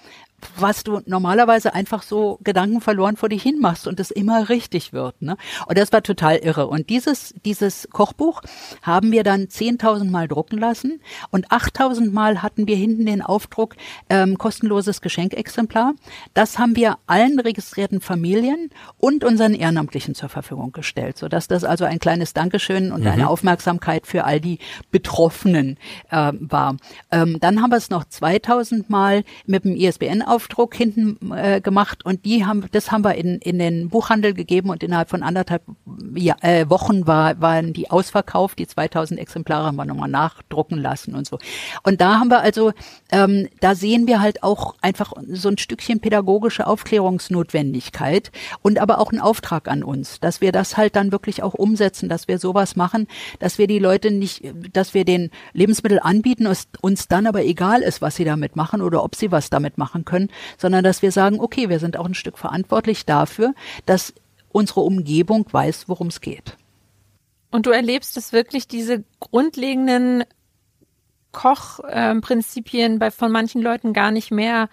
was 0.57 0.85
du 0.85 1.01
normalerweise 1.07 1.75
einfach 1.75 2.03
so 2.03 2.39
Gedanken 2.43 2.81
verloren 2.81 3.17
vor 3.17 3.29
dich 3.29 3.43
hin 3.43 3.61
machst 3.61 3.87
und 3.87 4.01
es 4.01 4.11
immer 4.11 4.49
richtig 4.49 4.93
wird. 4.93 5.21
Ne? 5.23 5.37
Und 5.67 5.79
das 5.79 5.93
war 5.93 6.03
total 6.03 6.37
irre. 6.37 6.67
Und 6.67 6.91
dieses, 6.91 7.35
dieses 7.45 7.89
Kochbuch 7.93 8.43
haben 8.83 9.13
wir 9.13 9.23
dann 9.23 9.45
10.000 9.45 10.11
Mal 10.11 10.29
drucken 10.29 10.59
lassen 10.59 11.01
und 11.31 11.49
8.000 11.49 12.11
Mal 12.11 12.43
hatten 12.43 12.67
wir 12.67 12.77
hinten 12.77 13.07
den 13.07 13.23
Aufdruck 13.23 13.77
ähm, 14.09 14.39
kostenloses 14.39 15.01
Geschenkexemplar. 15.01 15.95
Das 16.35 16.59
haben 16.59 16.77
wir 16.77 16.99
allen 17.07 17.39
registrierten 17.39 18.01
Familien 18.01 18.71
und 18.99 19.25
unseren 19.25 19.55
Ehrenamtlichen 19.55 20.15
zur 20.15 20.29
Verfügung 20.29 20.73
gestellt, 20.73 21.19
sodass 21.19 21.49
das 21.49 21.65
also 21.65 21.85
ein 21.85 21.99
kleines 21.99 22.33
Dankeschön 22.33 22.93
und 22.93 23.03
mhm. 23.03 23.09
eine 23.09 23.29
Aufmerksamkeit 23.29 24.07
für 24.07 24.25
all 24.25 24.41
die 24.41 24.59
Betroffenen 24.91 25.79
äh, 26.11 26.33
war. 26.41 26.77
Ähm, 27.11 27.39
dann 27.41 27.63
haben 27.63 27.71
wir 27.71 27.77
es 27.77 27.91
noch 27.91 28.05
2.000 28.05 28.85
Mal 28.89 29.25
mit 29.47 29.65
dem 29.65 29.77
ISBN 29.77 30.23
Aufdruck 30.35 30.75
hinten 30.75 31.31
äh, 31.33 31.61
gemacht 31.61 32.05
und 32.05 32.25
die 32.25 32.45
haben, 32.45 32.65
das 32.73 32.91
haben 32.91 33.05
wir 33.05 33.15
in, 33.15 33.39
in 33.39 33.59
den 33.59 33.89
Buchhandel 33.89 34.35
gegeben 34.35 34.71
und 34.71 34.83
innerhalb 34.83 35.09
von 35.09 35.23
anderthalb 35.23 35.63
ja, 36.17 36.35
äh, 36.41 36.69
Wochen 36.69 37.07
war, 37.07 37.41
waren 37.41 37.73
die 37.73 37.91
ausverkauft. 37.91 38.59
Die 38.59 38.67
2000 38.67 39.21
Exemplare 39.21 39.67
haben 39.67 39.77
wir 39.77 39.85
nochmal 39.85 40.09
nachdrucken 40.09 40.79
lassen 40.79 41.15
und 41.15 41.27
so. 41.27 41.39
Und 41.85 42.01
da 42.01 42.19
haben 42.19 42.29
wir 42.29 42.41
also, 42.41 42.73
ähm, 43.13 43.49
da 43.61 43.75
sehen 43.75 44.07
wir 44.07 44.21
halt 44.21 44.43
auch 44.43 44.75
einfach 44.83 45.13
so 45.29 45.49
ein 45.49 45.59
Stückchen 45.59 46.01
pädagogische 46.01 46.67
Aufklärungsnotwendigkeit 46.67 48.33
und 48.63 48.81
aber 48.81 48.99
auch 48.99 49.13
einen 49.13 49.21
Auftrag 49.21 49.69
an 49.69 49.85
uns, 49.85 50.19
dass 50.21 50.41
wir 50.41 50.51
das 50.51 50.77
halt 50.77 50.97
dann 50.97 51.13
wirklich 51.13 51.43
auch 51.43 51.55
umsetzen, 51.55 52.09
dass 52.09 52.27
wir 52.27 52.39
sowas 52.39 52.75
machen, 52.75 53.07
dass 53.39 53.59
wir 53.59 53.69
die 53.69 53.79
Leute 53.79 54.11
nicht, 54.11 54.43
dass 54.73 54.95
wir 54.95 55.05
den 55.05 55.31
Lebensmittel 55.53 56.01
anbieten, 56.01 56.49
uns 56.81 57.09
dann 57.09 57.27
aber 57.27 57.45
egal 57.45 57.83
ist, 57.83 58.03
was 58.03 58.17
sie 58.17 58.25
damit 58.25 58.57
machen 58.57 58.83
oder 58.83 59.05
ob 59.05 59.15
sie 59.15 59.31
was 59.31 59.51
damit 59.51 59.79
machen 59.79 60.05
können, 60.05 60.24
können, 60.25 60.39
sondern 60.59 60.85
dass 60.85 61.03
wir 61.03 61.13
sagen, 61.13 61.41
okay, 61.41 61.69
wir 61.69 61.79
sind 61.79 61.97
auch 61.97 62.07
ein 62.07 62.15
Stück 62.15 62.39
verantwortlich 62.39 63.07
dafür, 63.07 63.55
dass 63.87 64.15
unsere 64.51 64.81
Umgebung 64.81 65.47
weiß, 65.51 65.89
worum 65.89 66.09
es 66.09 66.21
geht. 66.21 66.57
Und 67.51 67.67
du 67.67 67.71
erlebst 67.71 68.17
es 68.17 68.33
wirklich, 68.33 68.67
diese 68.67 69.05
grundlegenden 69.21 70.25
Kochprinzipien 71.33 72.99
bei 72.99 73.11
von 73.11 73.33
manchen 73.33 73.63
Leuten 73.63 73.93
gar 73.93 74.11
nicht 74.11 74.31
mehr 74.31 74.69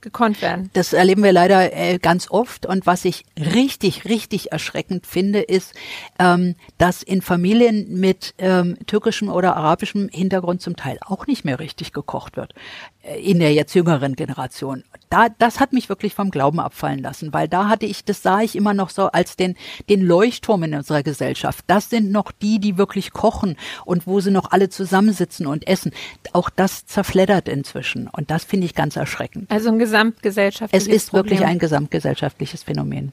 gekonnt 0.00 0.40
werden. 0.42 0.70
Das 0.72 0.92
erleben 0.92 1.22
wir 1.22 1.32
leider 1.32 1.72
äh, 1.74 1.98
ganz 1.98 2.30
oft. 2.30 2.66
Und 2.66 2.86
was 2.86 3.04
ich 3.04 3.24
richtig, 3.36 4.04
richtig 4.04 4.52
erschreckend 4.52 5.06
finde, 5.06 5.40
ist, 5.40 5.74
ähm, 6.18 6.54
dass 6.78 7.02
in 7.02 7.22
Familien 7.22 7.98
mit 7.98 8.34
ähm, 8.38 8.76
türkischem 8.86 9.28
oder 9.28 9.56
arabischem 9.56 10.08
Hintergrund 10.12 10.62
zum 10.62 10.76
Teil 10.76 10.98
auch 11.00 11.26
nicht 11.26 11.44
mehr 11.44 11.58
richtig 11.58 11.92
gekocht 11.92 12.36
wird. 12.36 12.54
Äh, 13.02 13.20
in 13.20 13.38
der 13.38 13.52
jetzt 13.52 13.74
jüngeren 13.74 14.14
Generation. 14.16 14.84
Da, 15.10 15.28
das 15.38 15.60
hat 15.60 15.72
mich 15.72 15.88
wirklich 15.88 16.14
vom 16.14 16.30
Glauben 16.30 16.60
abfallen 16.60 17.00
lassen, 17.00 17.32
weil 17.32 17.48
da 17.48 17.68
hatte 17.68 17.86
ich, 17.86 18.04
das 18.04 18.22
sah 18.22 18.40
ich 18.40 18.56
immer 18.56 18.74
noch 18.74 18.90
so 18.90 19.06
als 19.06 19.36
den, 19.36 19.56
den 19.88 20.02
Leuchtturm 20.02 20.62
in 20.64 20.74
unserer 20.74 21.02
Gesellschaft. 21.02 21.64
Das 21.66 21.90
sind 21.90 22.10
noch 22.10 22.32
die, 22.32 22.58
die 22.58 22.78
wirklich 22.78 23.12
kochen 23.12 23.56
und 23.84 24.06
wo 24.06 24.20
sie 24.20 24.30
noch 24.30 24.50
alle 24.50 24.68
zusammensitzen 24.68 25.46
und 25.46 25.66
essen. 25.66 25.92
Auch 26.32 26.50
das 26.50 26.86
zerfleddert 26.86 27.48
inzwischen. 27.48 28.08
Und 28.08 28.30
das 28.30 28.44
finde 28.44 28.66
ich 28.66 28.74
ganz 28.74 28.96
erschreckend. 28.96 29.50
Also 29.50 29.70
ein 29.70 29.78
gesamtgesellschaftliches 29.78 30.88
Es 30.88 30.92
ist 30.92 31.10
Problem. 31.10 31.30
wirklich 31.30 31.46
ein 31.48 31.58
gesamtgesellschaftliches 31.58 32.62
Phänomen 32.62 33.12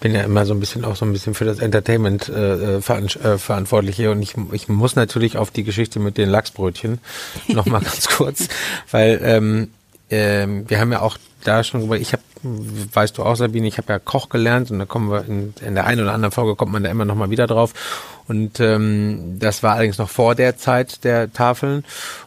bin 0.00 0.14
ja 0.14 0.22
immer 0.22 0.46
so 0.46 0.54
ein 0.54 0.60
bisschen 0.60 0.84
auch 0.84 0.96
so 0.96 1.04
ein 1.04 1.12
bisschen 1.12 1.34
für 1.34 1.44
das 1.44 1.58
Entertainment 1.58 2.28
äh, 2.28 2.76
äh, 2.76 2.80
verantwortlich 2.80 3.96
hier 3.96 4.10
und 4.12 4.22
ich, 4.22 4.34
ich 4.52 4.68
muss 4.68 4.96
natürlich 4.96 5.36
auf 5.36 5.50
die 5.50 5.64
Geschichte 5.64 5.98
mit 5.98 6.18
den 6.18 6.28
Lachsbrötchen 6.28 6.98
nochmal 7.48 7.80
ganz 7.82 8.08
kurz, 8.08 8.48
weil 8.90 9.20
ähm, 9.22 9.68
ähm, 10.10 10.68
wir 10.68 10.80
haben 10.80 10.92
ja 10.92 11.00
auch 11.00 11.18
da 11.44 11.64
schon, 11.64 11.92
ich 11.94 12.12
habe, 12.12 12.22
weißt 12.42 13.18
du 13.18 13.22
auch 13.22 13.36
Sabine, 13.36 13.66
ich 13.66 13.78
habe 13.78 13.92
ja 13.92 13.98
Koch 13.98 14.28
gelernt 14.28 14.70
und 14.70 14.78
da 14.78 14.84
kommen 14.84 15.10
wir 15.10 15.24
in, 15.26 15.54
in 15.64 15.74
der 15.74 15.86
einen 15.86 16.02
oder 16.02 16.12
anderen 16.12 16.32
Folge 16.32 16.56
kommt 16.56 16.72
man 16.72 16.82
da 16.82 16.90
immer 16.90 17.04
nochmal 17.04 17.30
wieder 17.30 17.46
drauf 17.46 17.74
und 18.28 18.60
ähm, 18.60 19.38
das 19.38 19.62
war 19.62 19.72
allerdings 19.72 19.96
noch 19.96 20.10
vor 20.10 20.34
der 20.34 20.58
Zeit 20.58 21.02
der 21.04 21.32
Tafeln. 21.32 21.84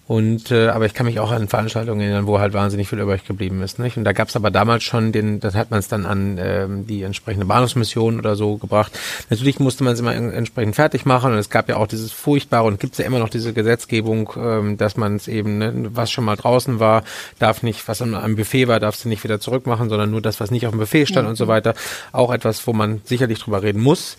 Und 0.08 0.52
äh, 0.52 0.68
aber 0.68 0.86
ich 0.88 0.94
kann 0.94 1.06
mich 1.06 1.22
auch 1.22 1.32
an 1.32 1.48
Veranstaltungen 1.48 2.02
erinnern, 2.02 2.28
wo 2.28 2.40
halt 2.40 2.54
wahnsinnig 2.54 2.90
viel 2.90 3.00
übrig 3.00 3.24
geblieben 3.24 3.62
ist. 3.62 3.80
Nicht? 3.80 3.96
Und 3.96 4.04
da 4.04 4.12
gab 4.12 4.28
es 4.28 4.36
aber 4.36 4.52
damals 4.52 4.84
schon 4.84 5.12
den, 5.14 5.40
das 5.40 5.56
hat 5.56 5.72
man 5.72 5.80
es 5.80 5.88
dann 5.88 6.06
an 6.06 6.38
ähm, 6.38 6.88
die 6.88 7.04
entsprechende 7.04 7.46
Bahnhofsmission 7.46 8.18
oder 8.18 8.36
so 8.36 8.58
gebracht. 8.58 8.98
Natürlich 9.30 9.60
musste 9.60 9.84
man 9.84 9.94
es 9.94 10.00
immer 10.00 10.14
entsprechend 10.14 10.76
fertig 10.76 11.06
machen 11.06 11.32
und 11.32 11.38
es 11.38 11.50
gab 11.50 11.70
ja 11.70 11.78
auch 11.78 11.88
dieses 11.88 12.12
furchtbare 12.12 12.66
und 12.66 12.80
gibt 12.80 12.94
es 12.94 12.98
ja 12.98 13.06
immer 13.06 13.20
noch 13.20 13.30
diese 13.30 13.54
Gesetzgebung, 13.54 14.34
ähm, 14.36 14.76
dass 14.76 14.98
man 14.98 15.16
es 15.16 15.28
eben, 15.28 15.60
ne, 15.60 15.92
was 15.94 16.12
schon 16.12 16.26
mal 16.26 16.36
draußen 16.36 16.80
war, 16.80 17.04
darf 17.40 17.64
nicht, 17.64 17.88
was 17.88 18.02
am 18.02 18.36
Buffet 18.36 18.68
war, 18.68 18.80
darfst 18.80 19.06
du 19.06 19.10
nicht 19.10 19.24
wieder 19.24 19.40
zurückmachen, 19.40 19.88
sondern 19.88 20.01
nur 20.08 20.22
das, 20.22 20.40
was 20.40 20.52
nicht 20.52 20.66
auf 20.66 20.72
dem 20.72 20.80
Buffet 20.80 21.06
stand 21.06 21.26
mhm. 21.26 21.32
und 21.32 21.36
so 21.36 21.48
weiter. 21.48 21.74
Auch 22.12 22.32
etwas, 22.34 22.66
wo 22.68 22.74
man 22.74 23.02
sicherlich 23.06 23.40
drüber 23.40 23.64
reden 23.64 23.82
muss 23.82 24.18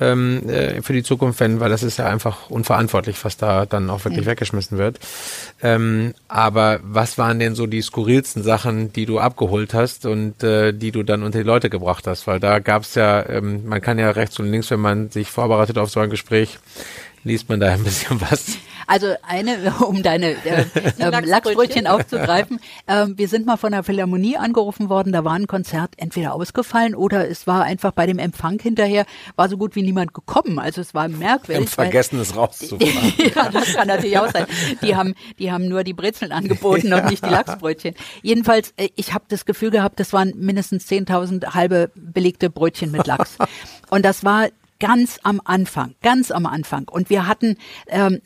ähm, 0.00 0.48
äh, 0.48 0.82
für 0.82 0.92
die 0.92 1.02
Zukunft, 1.02 1.40
wenn, 1.40 1.60
weil 1.60 1.70
das 1.70 1.82
ist 1.82 1.98
ja 1.98 2.06
einfach 2.06 2.50
unverantwortlich, 2.50 3.22
was 3.24 3.36
da 3.36 3.66
dann 3.66 3.90
auch 3.90 4.04
wirklich 4.04 4.24
mhm. 4.24 4.30
weggeschmissen 4.30 4.78
wird. 4.78 4.98
Ähm, 5.62 6.14
aber 6.28 6.80
was 6.82 7.16
waren 7.18 7.38
denn 7.38 7.54
so 7.54 7.66
die 7.66 7.82
skurrilsten 7.82 8.42
Sachen, 8.42 8.92
die 8.92 9.06
du 9.06 9.18
abgeholt 9.18 9.74
hast 9.74 10.06
und 10.06 10.42
äh, 10.42 10.72
die 10.72 10.90
du 10.90 11.02
dann 11.02 11.22
unter 11.22 11.38
die 11.38 11.44
Leute 11.44 11.70
gebracht 11.70 12.06
hast? 12.06 12.26
Weil 12.26 12.40
da 12.40 12.58
gab 12.58 12.82
es 12.82 12.94
ja, 12.94 13.28
ähm, 13.28 13.66
man 13.66 13.80
kann 13.80 13.98
ja 13.98 14.10
rechts 14.10 14.38
und 14.40 14.50
links, 14.50 14.70
wenn 14.70 14.80
man 14.80 15.10
sich 15.10 15.30
vorbereitet 15.30 15.78
auf 15.78 15.90
so 15.90 16.00
ein 16.00 16.10
Gespräch, 16.10 16.58
liest 17.24 17.48
man 17.48 17.60
da 17.60 17.72
ein 17.72 17.82
bisschen 17.82 18.20
was. 18.20 18.58
Also 18.86 19.14
eine, 19.22 19.74
um 19.86 20.02
deine 20.02 20.32
äh, 20.44 20.64
äh, 20.98 21.20
Lachsbrötchen 21.20 21.86
aufzugreifen. 21.86 22.60
Äh, 22.86 23.06
wir 23.16 23.28
sind 23.28 23.46
mal 23.46 23.56
von 23.56 23.72
der 23.72 23.82
Philharmonie 23.82 24.36
angerufen 24.36 24.90
worden, 24.90 25.12
da 25.12 25.24
war 25.24 25.32
ein 25.32 25.46
Konzert 25.46 25.92
entweder 25.96 26.34
ausgefallen 26.34 26.94
oder 26.94 27.28
es 27.30 27.46
war 27.46 27.62
einfach 27.62 27.92
bei 27.92 28.04
dem 28.04 28.18
Empfang 28.18 28.58
hinterher, 28.58 29.06
war 29.36 29.48
so 29.48 29.56
gut 29.56 29.74
wie 29.74 29.82
niemand 29.82 30.12
gekommen. 30.12 30.58
Also 30.58 30.82
es 30.82 30.92
war 30.92 31.08
merkwürdig. 31.08 31.62
Im 31.62 31.66
Vergessen 31.68 32.20
es 32.20 32.36
rauszufahren. 32.36 33.14
ja, 33.34 33.48
das 33.48 33.74
kann 33.74 33.88
natürlich 33.88 34.18
auch 34.18 34.30
sein. 34.30 34.46
Die 34.82 34.96
haben, 34.96 35.14
die 35.38 35.50
haben 35.50 35.66
nur 35.66 35.82
die 35.82 35.94
Brezeln 35.94 36.32
angeboten 36.32 36.88
ja. 36.88 36.98
und 36.98 37.10
nicht 37.10 37.24
die 37.24 37.30
Lachsbrötchen. 37.30 37.94
Jedenfalls, 38.22 38.74
äh, 38.76 38.90
ich 38.96 39.14
habe 39.14 39.24
das 39.28 39.46
Gefühl 39.46 39.70
gehabt, 39.70 39.98
das 39.98 40.12
waren 40.12 40.34
mindestens 40.36 40.86
10.000 40.86 41.54
halbe 41.54 41.90
belegte 41.94 42.50
Brötchen 42.50 42.90
mit 42.90 43.06
Lachs. 43.06 43.38
Und 43.88 44.04
das 44.04 44.24
war 44.24 44.48
ganz 44.80 45.18
am 45.22 45.40
Anfang, 45.44 45.94
ganz 46.02 46.30
am 46.30 46.46
Anfang. 46.46 46.88
Und 46.88 47.10
wir 47.10 47.26
hatten 47.26 47.56
ähm, 47.88 48.20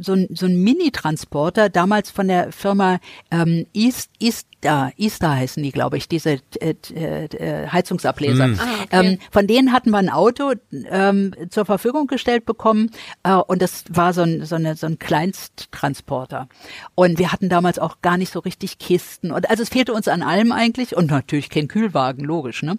so, 0.00 0.16
so 0.30 0.46
einen 0.46 0.62
Mini-Transporter, 0.62 1.68
damals 1.68 2.10
von 2.10 2.28
der 2.28 2.52
Firma 2.52 3.00
ähm, 3.30 3.66
East, 3.72 4.10
East 4.18 4.46
da, 4.60 4.90
Easter 4.96 5.30
heißen 5.30 5.62
die, 5.62 5.72
glaube 5.72 5.96
ich, 5.96 6.08
diese 6.08 6.38
äh, 6.60 6.74
äh, 6.90 7.68
Heizungsableser. 7.68 8.48
Mm. 8.48 8.60
Ah, 8.60 8.64
okay. 8.82 8.88
ähm, 8.90 9.18
von 9.30 9.46
denen 9.46 9.72
hatten 9.72 9.90
wir 9.90 9.98
ein 9.98 10.10
Auto 10.10 10.52
ähm, 10.90 11.34
zur 11.50 11.64
Verfügung 11.64 12.06
gestellt 12.06 12.44
bekommen 12.44 12.90
äh, 13.22 13.32
und 13.34 13.62
das 13.62 13.84
war 13.88 14.12
so 14.12 14.22
ein, 14.22 14.44
so, 14.44 14.56
eine, 14.56 14.76
so 14.76 14.86
ein 14.86 14.98
Kleinsttransporter. 14.98 16.48
Und 16.94 17.18
wir 17.18 17.32
hatten 17.32 17.48
damals 17.48 17.78
auch 17.78 18.02
gar 18.02 18.18
nicht 18.18 18.32
so 18.32 18.40
richtig 18.40 18.78
Kisten. 18.78 19.30
Und 19.30 19.48
also 19.48 19.62
es 19.62 19.70
fehlte 19.70 19.92
uns 19.92 20.08
an 20.08 20.22
allem 20.22 20.52
eigentlich 20.52 20.96
und 20.96 21.10
natürlich 21.10 21.50
kein 21.50 21.68
Kühlwagen, 21.68 22.24
logisch. 22.24 22.62
Ne? 22.62 22.76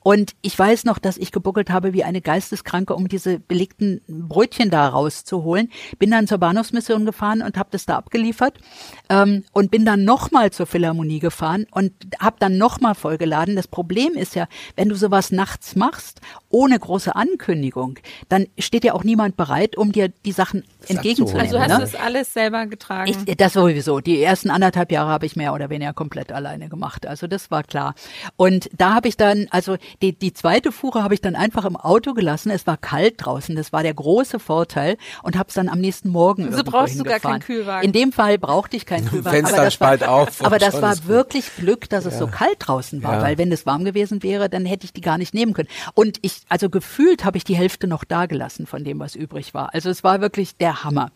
Und 0.00 0.32
ich 0.42 0.58
weiß 0.58 0.84
noch, 0.84 0.98
dass 0.98 1.16
ich 1.16 1.32
gebuckelt 1.32 1.70
habe 1.70 1.92
wie 1.92 2.04
eine 2.04 2.20
Geist 2.20 2.44
Geisteskranke, 2.44 2.94
um 2.94 3.08
diese 3.08 3.38
belegten 3.38 4.00
Brötchen 4.06 4.70
da 4.70 4.88
rauszuholen. 4.88 5.70
Bin 5.98 6.10
dann 6.10 6.26
zur 6.26 6.38
Bahnhofsmission 6.38 7.06
gefahren 7.06 7.42
und 7.42 7.56
habe 7.56 7.70
das 7.72 7.86
da 7.86 7.96
abgeliefert 7.96 8.58
ähm, 9.08 9.44
und 9.52 9.70
bin 9.70 9.84
dann 9.84 10.04
nochmal 10.04 10.50
zur 10.50 10.66
Philharmonie 10.66 11.13
gefahren 11.20 11.66
und 11.70 11.92
habe 12.18 12.36
dann 12.38 12.58
nochmal 12.58 12.94
vollgeladen. 12.94 13.56
Das 13.56 13.68
Problem 13.68 14.14
ist 14.14 14.34
ja, 14.34 14.46
wenn 14.76 14.88
du 14.88 14.94
sowas 14.94 15.32
nachts 15.32 15.76
machst, 15.76 16.20
ohne 16.48 16.78
große 16.78 17.14
Ankündigung, 17.14 17.98
dann 18.28 18.46
steht 18.58 18.84
ja 18.84 18.94
auch 18.94 19.04
niemand 19.04 19.36
bereit, 19.36 19.76
um 19.76 19.92
dir 19.92 20.08
die 20.08 20.32
Sachen 20.32 20.64
entgegenzunehmen. 20.86 21.40
Also 21.40 21.60
hast 21.60 21.68
ne? 21.68 21.74
du 21.74 21.80
das 21.80 21.94
alles 21.94 22.32
selber 22.32 22.66
getragen? 22.66 23.10
Ich, 23.26 23.36
das 23.36 23.54
sowieso. 23.54 24.00
Die 24.00 24.22
ersten 24.22 24.50
anderthalb 24.50 24.92
Jahre 24.92 25.10
habe 25.10 25.26
ich 25.26 25.36
mehr 25.36 25.52
oder 25.52 25.70
weniger 25.70 25.92
komplett 25.92 26.32
alleine 26.32 26.68
gemacht. 26.68 27.06
Also 27.06 27.26
das 27.26 27.50
war 27.50 27.62
klar. 27.62 27.94
Und 28.36 28.68
da 28.76 28.94
habe 28.94 29.08
ich 29.08 29.16
dann, 29.16 29.46
also 29.50 29.76
die, 30.02 30.12
die 30.16 30.32
zweite 30.32 30.72
Fuhre 30.72 31.02
habe 31.02 31.14
ich 31.14 31.20
dann 31.20 31.36
einfach 31.36 31.64
im 31.64 31.76
Auto 31.76 32.14
gelassen. 32.14 32.50
Es 32.50 32.66
war 32.66 32.76
kalt 32.76 33.14
draußen. 33.18 33.56
Das 33.56 33.72
war 33.72 33.82
der 33.82 33.94
große 33.94 34.38
Vorteil 34.38 34.96
und 35.22 35.36
habe 35.36 35.48
es 35.48 35.54
dann 35.54 35.68
am 35.68 35.80
nächsten 35.80 36.08
Morgen. 36.08 36.44
Also 36.44 36.58
irgendwo 36.58 36.78
brauchst 36.78 36.98
du 36.98 37.04
gar 37.04 37.20
keinen 37.20 37.40
Kühlwagen. 37.40 37.84
In 37.86 37.92
dem 37.92 38.12
Fall 38.12 38.38
brauchte 38.38 38.76
ich 38.76 38.86
keinen 38.86 39.06
Kühlwagen. 39.10 39.46
Fenster 39.46 39.56
aber 39.56 39.64
das 39.64 39.80
war, 39.80 39.88
spalt 39.88 40.04
auf 40.04 40.44
aber 40.44 40.58
das 40.58 40.82
war 40.82 40.94
gut. 41.06 41.10
wirklich 41.10 41.56
Glück, 41.56 41.88
dass 41.88 42.04
es 42.04 42.18
so 42.18 42.26
kalt 42.26 42.56
draußen 42.58 43.02
war, 43.02 43.14
Ja. 43.16 43.22
weil 43.22 43.38
wenn 43.38 43.50
es 43.52 43.66
warm 43.66 43.84
gewesen 43.84 44.22
wäre, 44.22 44.48
dann 44.48 44.66
hätte 44.66 44.84
ich 44.84 44.92
die 44.92 45.00
gar 45.00 45.18
nicht 45.18 45.34
nehmen 45.34 45.52
können. 45.54 45.68
Und 45.94 46.18
ich, 46.22 46.42
also 46.48 46.70
gefühlt 46.70 47.24
habe 47.24 47.36
ich 47.36 47.44
die 47.44 47.56
Hälfte 47.56 47.86
noch 47.86 48.04
da 48.04 48.26
gelassen 48.26 48.66
von 48.66 48.84
dem, 48.84 48.98
was 48.98 49.14
übrig 49.14 49.54
war. 49.54 49.72
Also 49.74 49.90
es 49.90 50.04
war 50.04 50.20
wirklich 50.20 50.56
der 50.56 50.84
Hammer. 50.84 51.10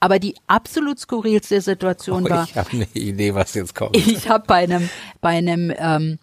Aber 0.00 0.18
die 0.18 0.34
absolut 0.46 0.98
skurrilste 0.98 1.60
Situation 1.60 2.28
war, 2.28 2.42
Oh, 2.42 2.46
ich 2.48 2.56
habe 2.56 2.70
eine 2.72 2.86
Idee, 2.94 3.34
was 3.34 3.54
jetzt 3.54 3.74
kommt. 3.74 3.96
ich 3.96 4.28
habe 4.28 4.44
bei 4.46 4.56
einem 4.64 4.88
bei 5.20 5.30
einem 5.30 5.72
ähm, 5.76 6.18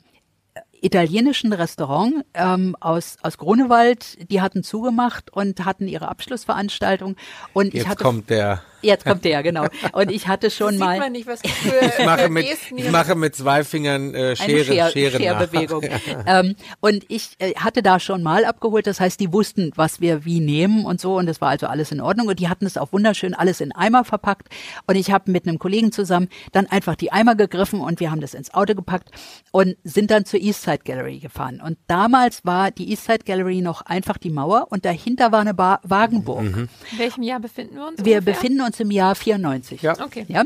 italienischen 0.82 1.52
Restaurant 1.54 2.26
ähm, 2.34 2.76
aus 2.80 3.18
aus 3.22 3.38
Grunewald, 3.38 4.18
die 4.32 4.42
hatten 4.42 4.64
zugemacht 4.64 5.32
und 5.32 5.66
hatten 5.66 5.88
ihre 5.88 6.08
Abschlussveranstaltung 6.08 7.16
und 7.54 7.68
ich 7.68 7.74
Jetzt 7.74 7.88
hatte 7.90 8.04
kommt 8.04 8.30
der. 8.30 8.62
Jetzt 8.82 9.06
kommt 9.06 9.26
der 9.26 9.44
genau 9.44 9.68
und 9.94 10.12
ich 10.12 10.28
hatte 10.28 10.52
schon 10.52 10.72
Sieht 10.72 10.80
mal 10.80 11.00
man 11.00 11.12
nicht, 11.12 11.28
was 11.28 11.42
für 11.42 12.00
Ich 12.00 12.06
mache 12.06 12.30
mit, 12.30 12.46
ich 12.76 12.92
mache 12.92 13.16
mit 13.16 13.36
zwei 13.36 13.64
Fingern 13.64 14.14
äh, 14.14 14.18
eine 14.18 14.36
Schere, 14.36 14.64
Scher 14.64 14.90
Schere 14.92 15.12
nach. 15.14 15.20
Scherbewegung. 15.20 15.84
ähm, 16.26 16.56
und 16.80 17.06
ich 17.08 17.32
äh, 17.40 17.54
hatte 17.56 17.82
da 17.82 18.00
schon 18.00 18.24
mal 18.24 18.46
abgeholt, 18.46 18.88
das 18.88 19.00
heißt, 19.00 19.20
die 19.20 19.32
wussten, 19.34 19.72
was 19.76 20.02
wir 20.02 20.26
wie 20.26 20.40
nehmen 20.40 20.86
und 20.86 21.02
so 21.02 21.18
und 21.18 21.26
das 21.26 21.42
war 21.42 21.50
also 21.50 21.68
alles 21.68 21.92
in 21.92 22.02
Ordnung 22.02 22.28
und 22.28 22.40
die 22.40 22.48
hatten 22.48 22.66
es 22.66 22.78
auch 22.78 22.94
wunderschön 22.94 23.34
alles 23.34 23.62
in 23.62 23.72
Eimer 23.72 24.04
verpackt 24.04 24.50
und 24.88 24.96
ich 24.96 25.12
habe 25.12 25.32
mit 25.32 25.48
einem 25.48 25.60
Kollegen 25.60 25.92
zusammen 25.92 26.30
dann 26.52 26.68
einfach 26.68 26.96
die 26.96 27.12
Eimer 27.12 27.36
gegriffen 27.36 27.82
und 27.82 28.00
wir 28.00 28.12
haben 28.12 28.22
das 28.22 28.34
ins 28.34 28.54
Auto 28.54 28.76
gepackt 28.76 29.10
und 29.52 29.78
sind 29.84 30.12
dann 30.12 30.26
zur 30.26 30.40
Eastside 30.40 30.80
Gallery 30.84 31.20
gefahren 31.20 31.62
und 31.64 31.78
damals 31.88 32.46
war 32.46 32.72
die 32.72 32.90
Eastside 32.92 33.26
Gallery 33.26 33.62
noch 33.62 33.82
einfach 33.82 34.18
die 34.18 34.30
Mauer 34.30 34.68
und 34.70 34.86
dahinter 34.86 35.32
war 35.32 35.42
eine 35.42 35.54
Bar 35.54 35.80
Wagenburg. 35.84 36.42
In 36.42 36.70
welchem 36.98 37.24
Jahr 37.24 37.40
befinden 37.40 37.76
wir 37.76 37.88
uns? 37.88 38.06
Wir 38.06 38.18
ungefähr? 38.18 38.34
befinden 38.34 38.62
uns 38.62 38.69
im 38.78 38.92
Jahr 38.92 39.16
94. 39.16 39.82
Ja. 39.82 39.94
Okay. 40.00 40.26
Ja. 40.28 40.44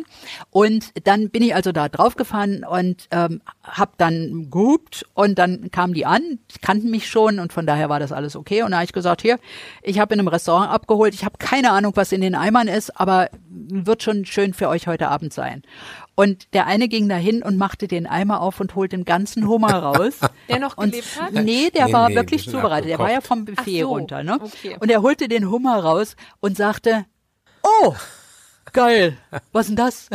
Und 0.51 0.91
dann 1.05 1.29
bin 1.29 1.41
ich 1.41 1.55
also 1.55 1.71
da 1.71 1.89
draufgefahren 1.89 2.63
und 2.63 3.07
ähm, 3.11 3.41
hab 3.63 3.97
dann 3.97 4.49
gehupt 4.51 5.05
und 5.13 5.39
dann 5.39 5.71
kamen 5.71 5.93
die 5.93 6.05
an, 6.05 6.39
kannten 6.61 6.91
mich 6.91 7.09
schon 7.09 7.39
und 7.39 7.51
von 7.51 7.65
daher 7.65 7.89
war 7.89 7.99
das 7.99 8.11
alles 8.11 8.35
okay. 8.35 8.61
Und 8.63 8.71
da 8.71 8.77
habe 8.77 8.85
ich 8.85 8.93
gesagt, 8.93 9.21
hier, 9.23 9.39
ich 9.81 9.99
habe 9.99 10.13
in 10.13 10.19
einem 10.19 10.27
Restaurant 10.27 10.71
abgeholt, 10.71 11.13
ich 11.13 11.25
habe 11.25 11.37
keine 11.39 11.71
Ahnung, 11.71 11.93
was 11.95 12.11
in 12.11 12.21
den 12.21 12.35
Eimern 12.35 12.67
ist, 12.67 12.99
aber 12.99 13.29
wird 13.49 14.03
schon 14.03 14.25
schön 14.25 14.53
für 14.53 14.69
euch 14.69 14.87
heute 14.87 15.07
Abend 15.07 15.33
sein. 15.33 15.63
Und 16.15 16.53
der 16.53 16.67
eine 16.67 16.87
ging 16.89 17.09
dahin 17.09 17.41
und 17.41 17.57
machte 17.57 17.87
den 17.87 18.05
Eimer 18.05 18.41
auf 18.41 18.59
und 18.59 18.75
holte 18.75 18.95
den 18.95 19.03
ganzen 19.05 19.47
Hummer 19.47 19.73
raus. 19.83 20.19
Der 20.47 20.59
noch 20.59 20.77
Und 20.77 20.91
gelebt 20.91 21.19
hat? 21.19 21.33
Nee, 21.33 21.71
der 21.71 21.87
Nee, 21.87 21.93
war 21.93 22.09
nee, 22.09 22.15
wirklich 22.15 22.47
zubereitet. 22.47 22.89
Der 22.91 22.99
war 22.99 23.11
ja 23.11 23.21
vom 23.21 23.45
Buffet 23.45 23.81
so, 23.81 23.89
runter, 23.89 24.21
ne? 24.23 24.37
okay. 24.39 24.77
Und 24.79 24.91
er 24.91 25.01
holte 25.01 25.27
den 25.27 25.49
Hummer 25.49 25.79
raus 25.79 26.15
und 26.39 26.55
sagte, 26.55 27.05
oh, 27.63 27.95
geil, 28.71 29.17
was 29.51 29.67
denn 29.67 29.75
das? 29.75 30.07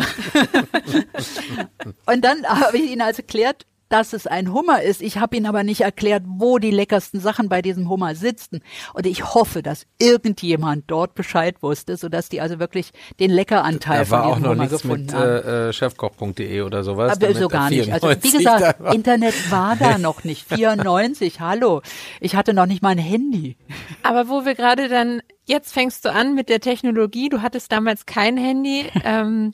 und 2.07 2.25
dann 2.25 2.47
habe 2.47 2.79
ich 2.79 2.91
ihn 2.91 3.03
also 3.03 3.23
erklärt, 3.23 3.67
dass 3.89 4.13
es 4.13 4.27
ein 4.27 4.53
Hummer 4.53 4.83
ist. 4.83 5.01
Ich 5.03 5.19
habe 5.19 5.37
ihn 5.37 5.47
aber 5.47 5.65
nicht 5.65 5.81
erklärt, 5.81 6.23
wo 6.27 6.59
die 6.59 6.71
leckersten 6.71 7.21
Sachen 7.21 7.49
bei 7.49 7.63
diesem 7.63 7.89
Hummer 7.89 8.15
sitzen. 8.15 8.61
Und 8.95 9.07
ich 9.07 9.35
hoffe, 9.35 9.63
dass 9.63 9.87
irgendjemand 9.99 10.85
dort 10.89 11.15
Bescheid 11.15 11.63
wusste, 11.63 11.97
sodass 11.97 12.29
die 12.29 12.41
also 12.41 12.59
wirklich 12.59 12.93
den 13.21 13.31
Leckeranteil 13.31 14.01
Da 14.01 14.05
von 14.05 14.19
war 14.19 14.27
auch 14.27 14.35
diesem 14.35 14.43
noch 14.43 14.51
Hummer 14.51 14.63
nichts 14.65 14.83
gefunden 14.83 15.07
mit 15.07 15.15
haben. 15.15 15.31
äh, 15.31 15.69
äh, 15.69 15.73
chefkoch.de 15.73 16.61
oder 16.63 16.85
sowas. 16.85 17.13
Aber 17.13 17.35
so 17.35 17.49
gar 17.49 17.71
nicht. 17.71 17.93
Also 17.93 18.09
wie 18.09 18.15
94 18.15 18.39
gesagt, 18.39 18.81
war. 18.81 18.95
Internet 18.95 19.35
war 19.51 19.77
da 19.77 19.99
noch 19.99 20.25
nicht. 20.25 20.47
94, 20.49 21.41
hallo. 21.41 21.83
Ich 22.21 22.37
hatte 22.37 22.55
noch 22.55 22.67
nicht 22.67 22.83
mal 22.83 22.91
ein 22.91 22.99
Handy. 22.99 23.57
Aber 24.03 24.29
wo 24.29 24.45
wir 24.45 24.55
gerade 24.55 24.89
dann, 24.89 25.23
jetzt 25.47 25.73
fängst 25.73 26.05
du 26.05 26.13
an 26.13 26.35
mit 26.35 26.49
der 26.49 26.61
Technologie, 26.61 27.29
du 27.29 27.43
hattest 27.43 27.73
damals 27.73 28.07
kein 28.07 28.37
Handy. 28.37 28.87
ähm, 29.05 29.53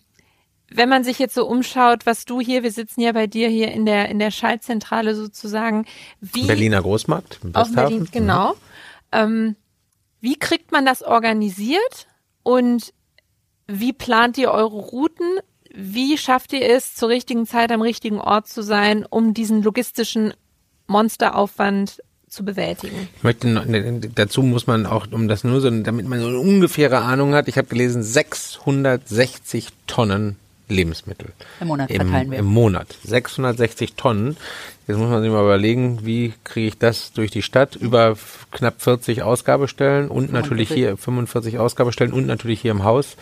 wenn 0.70 0.88
man 0.88 1.04
sich 1.04 1.18
jetzt 1.18 1.34
so 1.34 1.46
umschaut, 1.46 2.06
was 2.06 2.24
du 2.24 2.40
hier, 2.40 2.62
wir 2.62 2.72
sitzen 2.72 3.00
ja 3.00 3.12
bei 3.12 3.26
dir 3.26 3.48
hier 3.48 3.70
in 3.72 3.86
der, 3.86 4.08
in 4.08 4.18
der 4.18 4.30
Schaltzentrale 4.30 5.14
sozusagen, 5.14 5.86
wie 6.20 6.46
Berliner 6.46 6.82
Großmarkt. 6.82 7.40
auf. 7.52 7.72
Berlin, 7.72 8.08
genau. 8.10 8.54
Ähm, 9.12 9.56
wie 10.20 10.36
kriegt 10.36 10.72
man 10.72 10.86
das 10.86 11.02
organisiert 11.02 12.06
und 12.42 12.92
wie 13.66 13.92
plant 13.92 14.38
ihr 14.38 14.50
eure 14.50 14.76
Routen? 14.76 15.38
Wie 15.74 16.16
schafft 16.16 16.52
ihr 16.52 16.68
es, 16.68 16.94
zur 16.94 17.08
richtigen 17.08 17.46
Zeit 17.46 17.70
am 17.70 17.82
richtigen 17.82 18.20
Ort 18.20 18.48
zu 18.48 18.62
sein, 18.62 19.06
um 19.08 19.34
diesen 19.34 19.62
logistischen 19.62 20.34
Monsteraufwand 20.86 22.02
zu 22.28 22.44
bewältigen? 22.44 23.08
Ich 23.16 23.22
möchte 23.22 23.48
ne, 23.48 24.00
dazu 24.14 24.42
muss 24.42 24.66
man 24.66 24.86
auch, 24.86 25.06
um 25.10 25.28
das 25.28 25.44
nur 25.44 25.60
so, 25.60 25.70
damit 25.70 26.08
man 26.08 26.20
so 26.20 26.28
eine 26.28 26.38
ungefähre 26.38 26.98
Ahnung 26.98 27.34
hat, 27.34 27.48
ich 27.48 27.58
habe 27.58 27.68
gelesen, 27.68 28.02
660 28.02 29.68
Tonnen 29.86 30.36
Lebensmittel. 30.68 31.28
Im 31.60 31.68
Monat 31.68 31.90
Im, 31.90 32.00
verteilen 32.02 32.30
wir. 32.30 32.38
Im 32.38 32.46
Monat. 32.46 32.96
660 33.04 33.94
Tonnen. 33.94 34.36
Jetzt 34.86 34.98
muss 34.98 35.08
man 35.10 35.22
sich 35.22 35.30
mal 35.30 35.42
überlegen, 35.42 36.00
wie 36.04 36.34
kriege 36.44 36.68
ich 36.68 36.78
das 36.78 37.12
durch 37.12 37.30
die 37.30 37.42
Stadt 37.42 37.76
über 37.76 38.16
knapp 38.50 38.80
40 38.82 39.22
Ausgabestellen 39.22 40.08
und 40.08 40.32
natürlich 40.32 40.68
45. 40.68 40.74
hier 40.76 40.96
45 40.96 41.58
Ausgabestellen 41.58 42.12
und 42.12 42.26
natürlich 42.26 42.60
hier 42.60 42.70
im 42.70 42.84
Haus. 42.84 43.16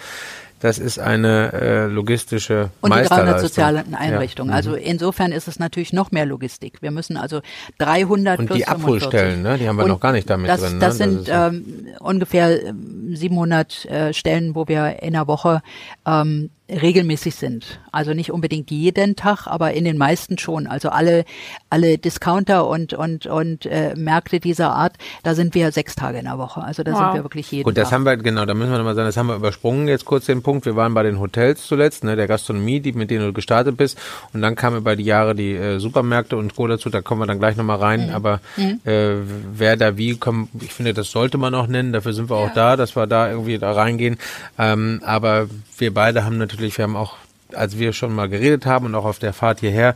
Das 0.60 0.78
ist 0.78 1.00
eine 1.00 1.52
äh, 1.54 1.86
logistische 1.86 2.70
Und 2.82 2.90
die 2.94 2.98
300 3.00 3.10
Meisterleistung. 3.10 3.48
sozialen 3.48 3.94
Einrichtungen. 3.96 4.50
Ja. 4.50 4.56
Also 4.56 4.74
insofern 4.76 5.32
ist 5.32 5.48
es 5.48 5.58
natürlich 5.58 5.92
noch 5.92 6.12
mehr 6.12 6.24
Logistik. 6.24 6.80
Wir 6.82 6.92
müssen 6.92 7.16
also 7.16 7.40
300 7.78 8.38
Und 8.38 8.46
plus 8.46 8.58
die 8.58 8.68
Abholstellen, 8.68 9.42
45. 9.42 9.42
ne, 9.42 9.58
die 9.58 9.68
haben 9.68 9.74
wir 9.76 9.82
Und 9.82 9.90
noch 9.90 9.98
gar 9.98 10.12
nicht 10.12 10.30
damit 10.30 10.48
das, 10.48 10.60
drin, 10.60 10.74
ne? 10.74 10.78
Das 10.78 10.98
Das 10.98 10.98
sind 10.98 11.26
ja- 11.26 11.48
ähm, 11.48 11.64
ungefähr 11.98 12.64
ähm, 12.64 13.10
700 13.16 13.86
äh, 13.86 14.12
Stellen, 14.14 14.54
wo 14.54 14.68
wir 14.68 15.02
in 15.02 15.14
der 15.14 15.26
Woche 15.26 15.62
ähm, 16.06 16.50
regelmäßig 16.70 17.34
sind. 17.34 17.80
Also 17.90 18.14
nicht 18.14 18.32
unbedingt 18.32 18.70
jeden 18.70 19.14
Tag, 19.14 19.46
aber 19.46 19.74
in 19.74 19.84
den 19.84 19.98
meisten 19.98 20.38
schon. 20.38 20.66
Also 20.66 20.88
alle 20.88 21.24
alle 21.68 21.98
Discounter 21.98 22.66
und 22.66 22.94
und 22.94 23.26
und 23.26 23.66
äh, 23.66 23.94
Märkte 23.94 24.40
dieser 24.40 24.70
Art, 24.72 24.96
da 25.22 25.34
sind 25.34 25.54
wir 25.54 25.70
sechs 25.70 25.94
Tage 25.94 26.18
in 26.18 26.24
der 26.24 26.38
Woche. 26.38 26.62
Also 26.62 26.82
da 26.82 26.92
Wow. 26.92 26.98
sind 26.98 27.14
wir 27.14 27.24
wirklich 27.24 27.50
jeden 27.50 27.64
Gut, 27.64 27.76
das 27.76 27.90
Tag. 27.90 27.94
haben 27.98 28.04
wir, 28.04 28.16
genau, 28.16 28.46
da 28.46 28.54
müssen 28.54 28.70
wir 28.70 28.78
nochmal 28.78 28.94
sagen, 28.94 29.06
das 29.06 29.16
haben 29.18 29.26
wir 29.26 29.36
übersprungen 29.36 29.86
jetzt 29.88 30.06
kurz 30.06 30.26
den 30.26 30.42
Punkt. 30.42 30.64
Wir 30.64 30.74
waren 30.76 30.94
bei 30.94 31.02
den 31.02 31.20
Hotels 31.20 31.66
zuletzt, 31.66 32.04
ne, 32.04 32.16
der 32.16 32.26
Gastronomie, 32.26 32.80
die, 32.80 32.92
mit 32.92 33.10
denen 33.10 33.26
du 33.26 33.32
gestartet 33.34 33.76
bist. 33.76 33.98
Und 34.32 34.40
dann 34.40 34.54
kamen 34.54 34.78
über 34.78 34.96
die 34.96 35.04
Jahre 35.04 35.34
die 35.34 35.52
äh, 35.54 35.78
Supermärkte 35.78 36.36
und 36.38 36.56
Co. 36.56 36.66
dazu, 36.68 36.88
da 36.88 37.02
kommen 37.02 37.20
wir 37.20 37.26
dann 37.26 37.38
gleich 37.38 37.56
nochmal 37.56 37.78
rein. 37.78 38.06
Mhm. 38.08 38.14
Aber 38.14 38.40
äh, 38.84 39.16
wer 39.54 39.76
da 39.76 39.98
wie 39.98 40.16
kommt, 40.16 40.48
ich 40.62 40.72
finde, 40.72 40.94
das 40.94 41.10
sollte 41.10 41.36
man 41.36 41.54
auch 41.54 41.66
nennen, 41.66 41.92
dafür 41.92 42.14
sind 42.14 42.30
wir 42.30 42.36
auch 42.36 42.52
da, 42.54 42.76
dass 42.76 42.96
wir 42.96 43.06
da 43.06 43.28
irgendwie 43.30 43.58
da 43.58 43.72
reingehen. 43.72 44.16
Ähm, 44.58 45.00
aber 45.04 45.48
wir 45.78 45.91
beide 45.92 46.24
haben 46.24 46.38
natürlich, 46.38 46.76
wir 46.78 46.84
haben 46.84 46.96
auch 46.96 47.16
als 47.54 47.78
wir 47.78 47.92
schon 47.92 48.14
mal 48.14 48.28
geredet 48.28 48.66
haben 48.66 48.86
und 48.86 48.94
auch 48.94 49.04
auf 49.04 49.18
der 49.18 49.32
Fahrt 49.32 49.60
hierher 49.60 49.94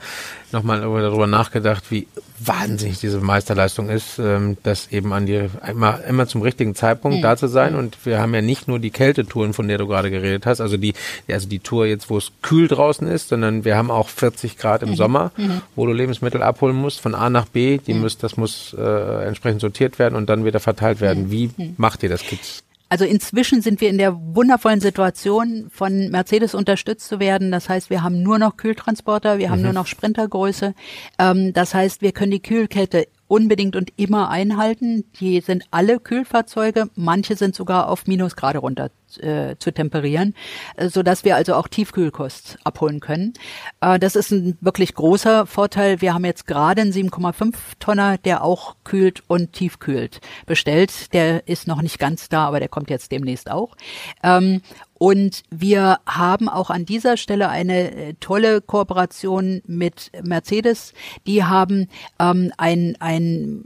nochmal 0.53 0.81
darüber 0.81 1.27
nachgedacht, 1.27 1.85
wie 1.91 2.07
wahnsinnig 2.39 3.01
diese 3.01 3.21
Meisterleistung 3.21 3.89
ist, 3.89 4.19
ähm, 4.19 4.57
das 4.63 4.89
eben 4.93 5.13
an 5.13 5.27
die 5.27 5.49
immer, 5.69 6.05
immer 6.05 6.27
zum 6.27 6.43
richtigen 6.43 6.75
Zeitpunkt 6.75 7.25
da 7.25 7.37
zu 7.37 7.49
sein. 7.49 7.75
Und 7.75 7.99
wir 8.05 8.21
haben 8.21 8.35
ja 8.35 8.43
nicht 8.43 8.69
nur 8.69 8.79
die 8.79 8.91
Kältetouren, 8.91 9.55
von 9.55 9.69
der 9.69 9.79
du 9.79 9.87
gerade 9.87 10.11
geredet 10.11 10.47
hast, 10.47 10.61
also 10.61 10.77
die, 10.77 10.95
also 11.29 11.49
die 11.49 11.59
Tour 11.59 11.87
jetzt, 11.87 12.11
wo 12.11 12.19
es 12.19 12.33
kühl 12.43 12.69
draußen 12.69 13.09
ist, 13.09 13.29
sondern 13.29 13.65
wir 13.65 13.77
haben 13.77 13.91
auch 13.91 14.09
40 14.09 14.57
Grad 14.59 14.83
im 14.83 14.95
Sommer, 14.95 15.33
wo 15.75 15.87
du 15.87 15.93
Lebensmittel 15.93 16.43
abholen 16.43 16.77
musst 16.77 17.01
von 17.01 17.15
A 17.15 17.31
nach 17.31 17.47
B. 17.47 17.79
Die 17.79 17.95
muss, 17.95 18.19
das 18.19 18.37
muss 18.37 18.75
äh, 18.79 19.27
entsprechend 19.27 19.61
sortiert 19.61 19.99
werden 19.99 20.15
und 20.15 20.29
dann 20.29 20.45
wieder 20.45 20.61
verteilt 20.61 21.01
werden. 21.01 21.31
Wie 21.31 21.51
macht 21.77 22.03
ihr 22.03 22.09
das, 22.09 22.23
Kids? 22.23 22.66
Also 22.89 23.05
inzwischen 23.05 23.63
sind 23.63 23.81
wir 23.81 23.89
in 23.89 23.99
der 23.99 24.15
wundervollen 24.15 24.81
Situation, 24.81 25.69
von 25.71 26.09
Mercedes 26.11 26.55
unterstützt 26.55 27.09
zu 27.09 27.19
werden. 27.19 27.51
Das 27.51 27.69
heißt, 27.69 27.91
wir 27.91 28.03
haben 28.03 28.23
nur 28.23 28.39
noch 28.39 28.57
Kühltransporter, 28.57 29.39
wir 29.39 29.51
haben 29.51 29.63
nur 29.63 29.73
noch 29.73 29.87
Sprintergröße. 29.87 30.75
Ähm, 31.19 31.53
das 31.53 31.75
heißt, 31.75 32.03
wir 32.03 32.13
können 32.13 32.31
die 32.31 32.43
Kühlkette 32.43 33.09
unbedingt 33.29 33.77
und 33.77 33.93
immer 33.97 34.29
einhalten. 34.29 35.05
Die 35.21 35.41
sind 35.41 35.65
alle 35.71 35.99
Kühlfahrzeuge, 36.01 36.91
manche 36.95 37.37
sind 37.37 37.55
sogar 37.55 37.89
auf 37.89 38.07
Minusgrade 38.07 38.59
runter 38.59 38.91
äh, 39.21 39.57
zu 39.59 39.73
temperieren, 39.73 40.35
äh, 40.77 40.89
so 40.89 41.03
dass 41.03 41.25
wir 41.25 41.37
also 41.37 41.55
auch 41.55 41.69
Tiefkühlkost 41.69 42.59
abholen 42.65 43.01
können. 43.01 43.33
Äh, 43.81 43.99
das 43.99 44.17
ist 44.17 44.31
ein 44.31 44.59
wirklich 44.61 44.95
großer 44.95 45.47
Vorteil. 45.47 46.01
Wir 46.01 46.15
haben 46.15 46.25
jetzt 46.25 46.47
gerade 46.47 46.83
einen 46.83 46.93
7,5 46.93 47.55
Tonner, 47.79 48.19
der 48.19 48.45
auch 48.45 48.77
kühlt 48.85 49.23
und 49.29 49.53
tiefkühlt 49.53 50.21
bestellt. 50.47 51.13
Der 51.13 51.49
ist 51.49 51.67
noch 51.67 51.83
nicht 51.83 51.99
ganz 51.99 52.29
da, 52.29 52.47
aber 52.47 52.61
der 52.61 52.69
kommt 52.69 52.91
jetzt 52.91 53.13
demnächst 53.13 53.51
auch. 53.51 53.77
Ähm, 54.23 54.63
und 54.99 55.43
wir 55.51 55.99
haben 56.07 56.49
auch 56.49 56.71
an 56.71 56.87
dieser 56.87 57.17
Stelle 57.17 57.49
eine 57.49 57.93
äh, 57.93 58.15
tolle 58.21 58.61
Kooperation 58.61 59.63
mit 59.67 60.11
Mercedes. 60.23 60.95
Die 61.27 61.45
haben 61.45 61.89
ähm, 62.19 62.53
ein, 62.57 62.97
ein 62.99 63.63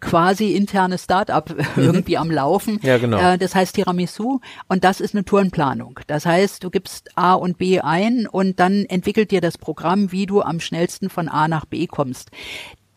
quasi 0.00 0.52
internes 0.52 1.04
Start-up 1.04 1.50
mhm. 1.76 1.82
irgendwie 1.82 2.16
am 2.16 2.30
Laufen. 2.30 2.80
Ja, 2.82 2.98
genau. 2.98 3.18
Äh, 3.18 3.38
das 3.38 3.54
heißt 3.54 3.74
Tiramisu 3.74 4.40
und 4.68 4.84
das 4.84 5.00
ist 5.00 5.14
eine 5.14 5.24
Tourenplanung. 5.24 6.00
Das 6.06 6.26
heißt, 6.26 6.62
du 6.62 6.70
gibst 6.70 7.16
A 7.16 7.34
und 7.34 7.58
B 7.58 7.80
ein 7.80 8.26
und 8.26 8.60
dann 8.60 8.84
entwickelt 8.84 9.30
dir 9.30 9.40
das 9.40 9.58
Programm, 9.58 10.12
wie 10.12 10.26
du 10.26 10.42
am 10.42 10.60
schnellsten 10.60 11.10
von 11.10 11.28
A 11.28 11.48
nach 11.48 11.64
B 11.64 11.86
kommst 11.86 12.30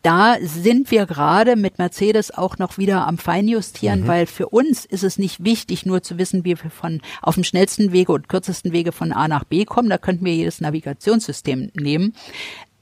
da 0.04 0.36
sind 0.40 0.90
wir 0.90 1.06
gerade 1.06 1.56
mit 1.56 1.78
Mercedes 1.78 2.30
auch 2.30 2.58
noch 2.58 2.76
wieder 2.76 3.06
am 3.06 3.16
Feinjustieren, 3.16 4.02
mhm. 4.02 4.06
weil 4.06 4.26
für 4.26 4.50
uns 4.50 4.84
ist 4.84 5.02
es 5.02 5.18
nicht 5.18 5.42
wichtig, 5.42 5.86
nur 5.86 6.02
zu 6.02 6.18
wissen, 6.18 6.44
wie 6.44 6.62
wir 6.62 6.70
von 6.70 7.00
auf 7.22 7.34
dem 7.34 7.44
schnellsten 7.44 7.90
Wege 7.90 8.12
und 8.12 8.28
kürzesten 8.28 8.72
Wege 8.72 8.92
von 8.92 9.12
A 9.12 9.28
nach 9.28 9.44
B 9.44 9.64
kommen. 9.64 9.88
Da 9.88 9.96
könnten 9.96 10.26
wir 10.26 10.34
jedes 10.34 10.60
Navigationssystem 10.60 11.70
nehmen 11.74 12.14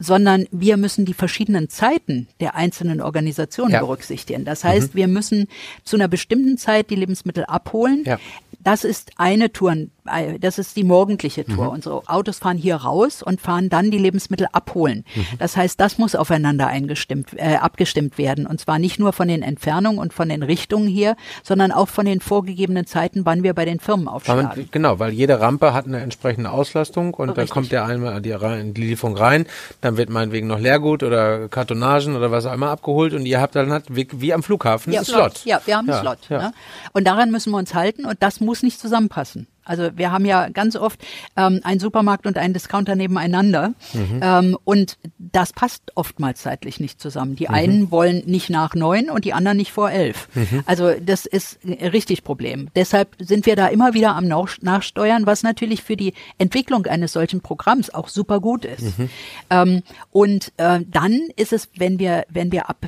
sondern 0.03 0.47
wir 0.51 0.77
müssen 0.77 1.05
die 1.05 1.15
verschiedenen 1.15 1.69
Zeiten 1.69 2.27
der 2.41 2.57
einzelnen 2.57 3.01
Organisationen 3.01 3.73
ja. 3.73 3.81
berücksichtigen. 3.81 4.45
Das 4.45 4.65
heißt, 4.65 4.95
mhm. 4.95 4.99
wir 4.99 5.07
müssen 5.09 5.47
zu 5.85 5.97
einer 5.97 6.09
bestimmten 6.09 6.59
Zeit 6.59 6.91
die 6.91 6.97
Lebensmittel 6.97 7.45
abholen. 7.45 8.03
Ja. 8.05 8.19
Das 8.65 8.85
ist 8.85 9.13
eine 9.17 9.53
Tour, 9.53 9.73
äh, 10.07 10.39
das 10.39 10.59
ist 10.59 10.77
die 10.77 10.85
morgendliche 10.85 11.45
Tour. 11.45 11.65
Mhm. 11.65 11.71
Unsere 11.71 12.09
Autos 12.09 12.39
fahren 12.39 12.57
hier 12.57 12.77
raus 12.77 13.23
und 13.23 13.41
fahren 13.41 13.69
dann 13.69 13.91
die 13.91 13.99
Lebensmittel 13.99 14.47
abholen. 14.53 15.05
Mhm. 15.15 15.27
Das 15.39 15.57
heißt, 15.57 15.81
das 15.81 15.99
muss 15.99 16.15
aufeinander 16.15 16.67
eingestimmt, 16.67 17.35
äh, 17.37 17.57
abgestimmt 17.57 18.19
werden. 18.19 18.47
Und 18.47 18.61
zwar 18.61 18.79
nicht 18.79 18.99
nur 18.99 19.13
von 19.13 19.29
den 19.29 19.43
Entfernungen 19.43 19.99
und 19.99 20.13
von 20.13 20.29
den 20.29 20.43
Richtungen 20.43 20.87
hier, 20.87 21.17
sondern 21.43 21.73
auch 21.73 21.89
von 21.89 22.07
den 22.07 22.21
vorgegebenen 22.21 22.87
Zeiten, 22.87 23.25
wann 23.25 23.43
wir 23.43 23.55
bei 23.55 23.65
den 23.65 23.81
Firmen 23.81 24.09
aufschlagen. 24.09 24.45
Man, 24.45 24.69
genau, 24.71 24.99
weil 24.99 25.13
jede 25.13 25.41
Rampe 25.41 25.75
hat 25.75 25.87
eine 25.87 26.01
entsprechende 26.01 26.51
Auslastung 26.51 27.15
und 27.15 27.31
Richtig. 27.31 27.49
dann 27.49 27.55
kommt 27.55 27.73
der 27.73 27.85
einmal 27.85 28.21
die, 28.21 28.37
die 28.73 28.81
Lieferung 28.81 29.17
rein, 29.17 29.47
dann 29.81 29.97
wird 29.97 30.11
meinetwegen 30.11 30.47
noch 30.47 30.59
Leergut 30.59 31.03
oder 31.03 31.49
Kartonagen 31.49 32.17
oder 32.17 32.31
was 32.31 32.47
auch 32.47 32.55
immer 32.55 32.71
abgeholt 32.71 33.13
und 33.15 33.27
ihr 33.27 33.41
habt 33.41 33.57
dann 33.57 33.73
halt 33.73 33.85
wie, 33.89 34.07
wie 34.13 34.33
am 34.33 34.43
Flughafen 34.43 34.93
ja, 34.93 35.01
einen 35.01 35.07
Slot. 35.07 35.45
Ja, 35.45 35.61
wir 35.65 35.77
haben 35.77 35.89
einen 35.89 35.97
ja, 35.97 36.01
Slot. 36.01 36.19
Ja. 36.29 36.39
Ne? 36.39 36.53
Und 36.93 37.07
daran 37.07 37.31
müssen 37.31 37.51
wir 37.51 37.59
uns 37.59 37.75
halten 37.75 38.05
und 38.05 38.23
das 38.23 38.41
muss 38.41 38.52
nicht 38.61 38.79
zusammenpassen. 38.79 39.47
Also 39.65 39.91
wir 39.97 40.11
haben 40.11 40.25
ja 40.25 40.49
ganz 40.49 40.77
oft 40.77 41.01
ähm, 41.37 41.61
einen 41.63 41.81
Supermarkt 41.81 42.27
und 42.27 42.37
einen 42.37 42.55
Discounter 42.55 42.97
nebeneinander 42.97 43.75
mhm. 43.93 44.21
ähm, 44.21 44.59
und 44.65 44.99
das 45.19 45.53
passt 45.53 45.93
oftmals 45.95 46.43
zeitlich 46.43 46.81
nicht 46.81 47.01
zusammen. 47.01 47.37
Die 47.37 47.49
mhm. 47.49 47.55
einen 47.55 47.91
wollen 47.91 48.23
nicht 48.27 48.51
nach 48.51 48.75
neun 48.75 49.09
und 49.09 49.25
die 49.25 49.33
anderen 49.33 49.57
nicht 49.57 49.73
vor 49.73 49.91
elf. 49.91 50.29
Mhm. 50.35 50.63
Also 50.67 50.93
das 51.01 51.27
ist 51.27 51.59
richtig 51.65 52.25
Problem. 52.25 52.69
Deshalb 52.75 53.15
sind 53.19 53.47
wir 53.47 53.57
da 53.57 53.69
immer 53.69 53.95
wieder 53.95 54.17
am 54.17 54.27
Nachsteuern, 54.27 55.27
was 55.27 55.43
natürlich 55.43 55.83
für 55.83 55.97
die 55.97 56.15
Entwicklung 56.39 56.87
eines 56.87 57.13
solchen 57.13 57.41
Programms 57.41 57.91
auch 57.91 58.09
super 58.09 58.41
gut 58.41 58.65
ist. 58.65 58.99
Mhm. 58.99 59.11
Ähm, 59.51 59.83
und 60.11 60.53
äh, 60.57 60.81
dann 60.87 61.21
ist 61.37 61.53
es, 61.53 61.69
wenn 61.77 61.99
wir 61.99 62.25
wenn 62.29 62.53
wir 62.53 62.69
ab 62.69 62.87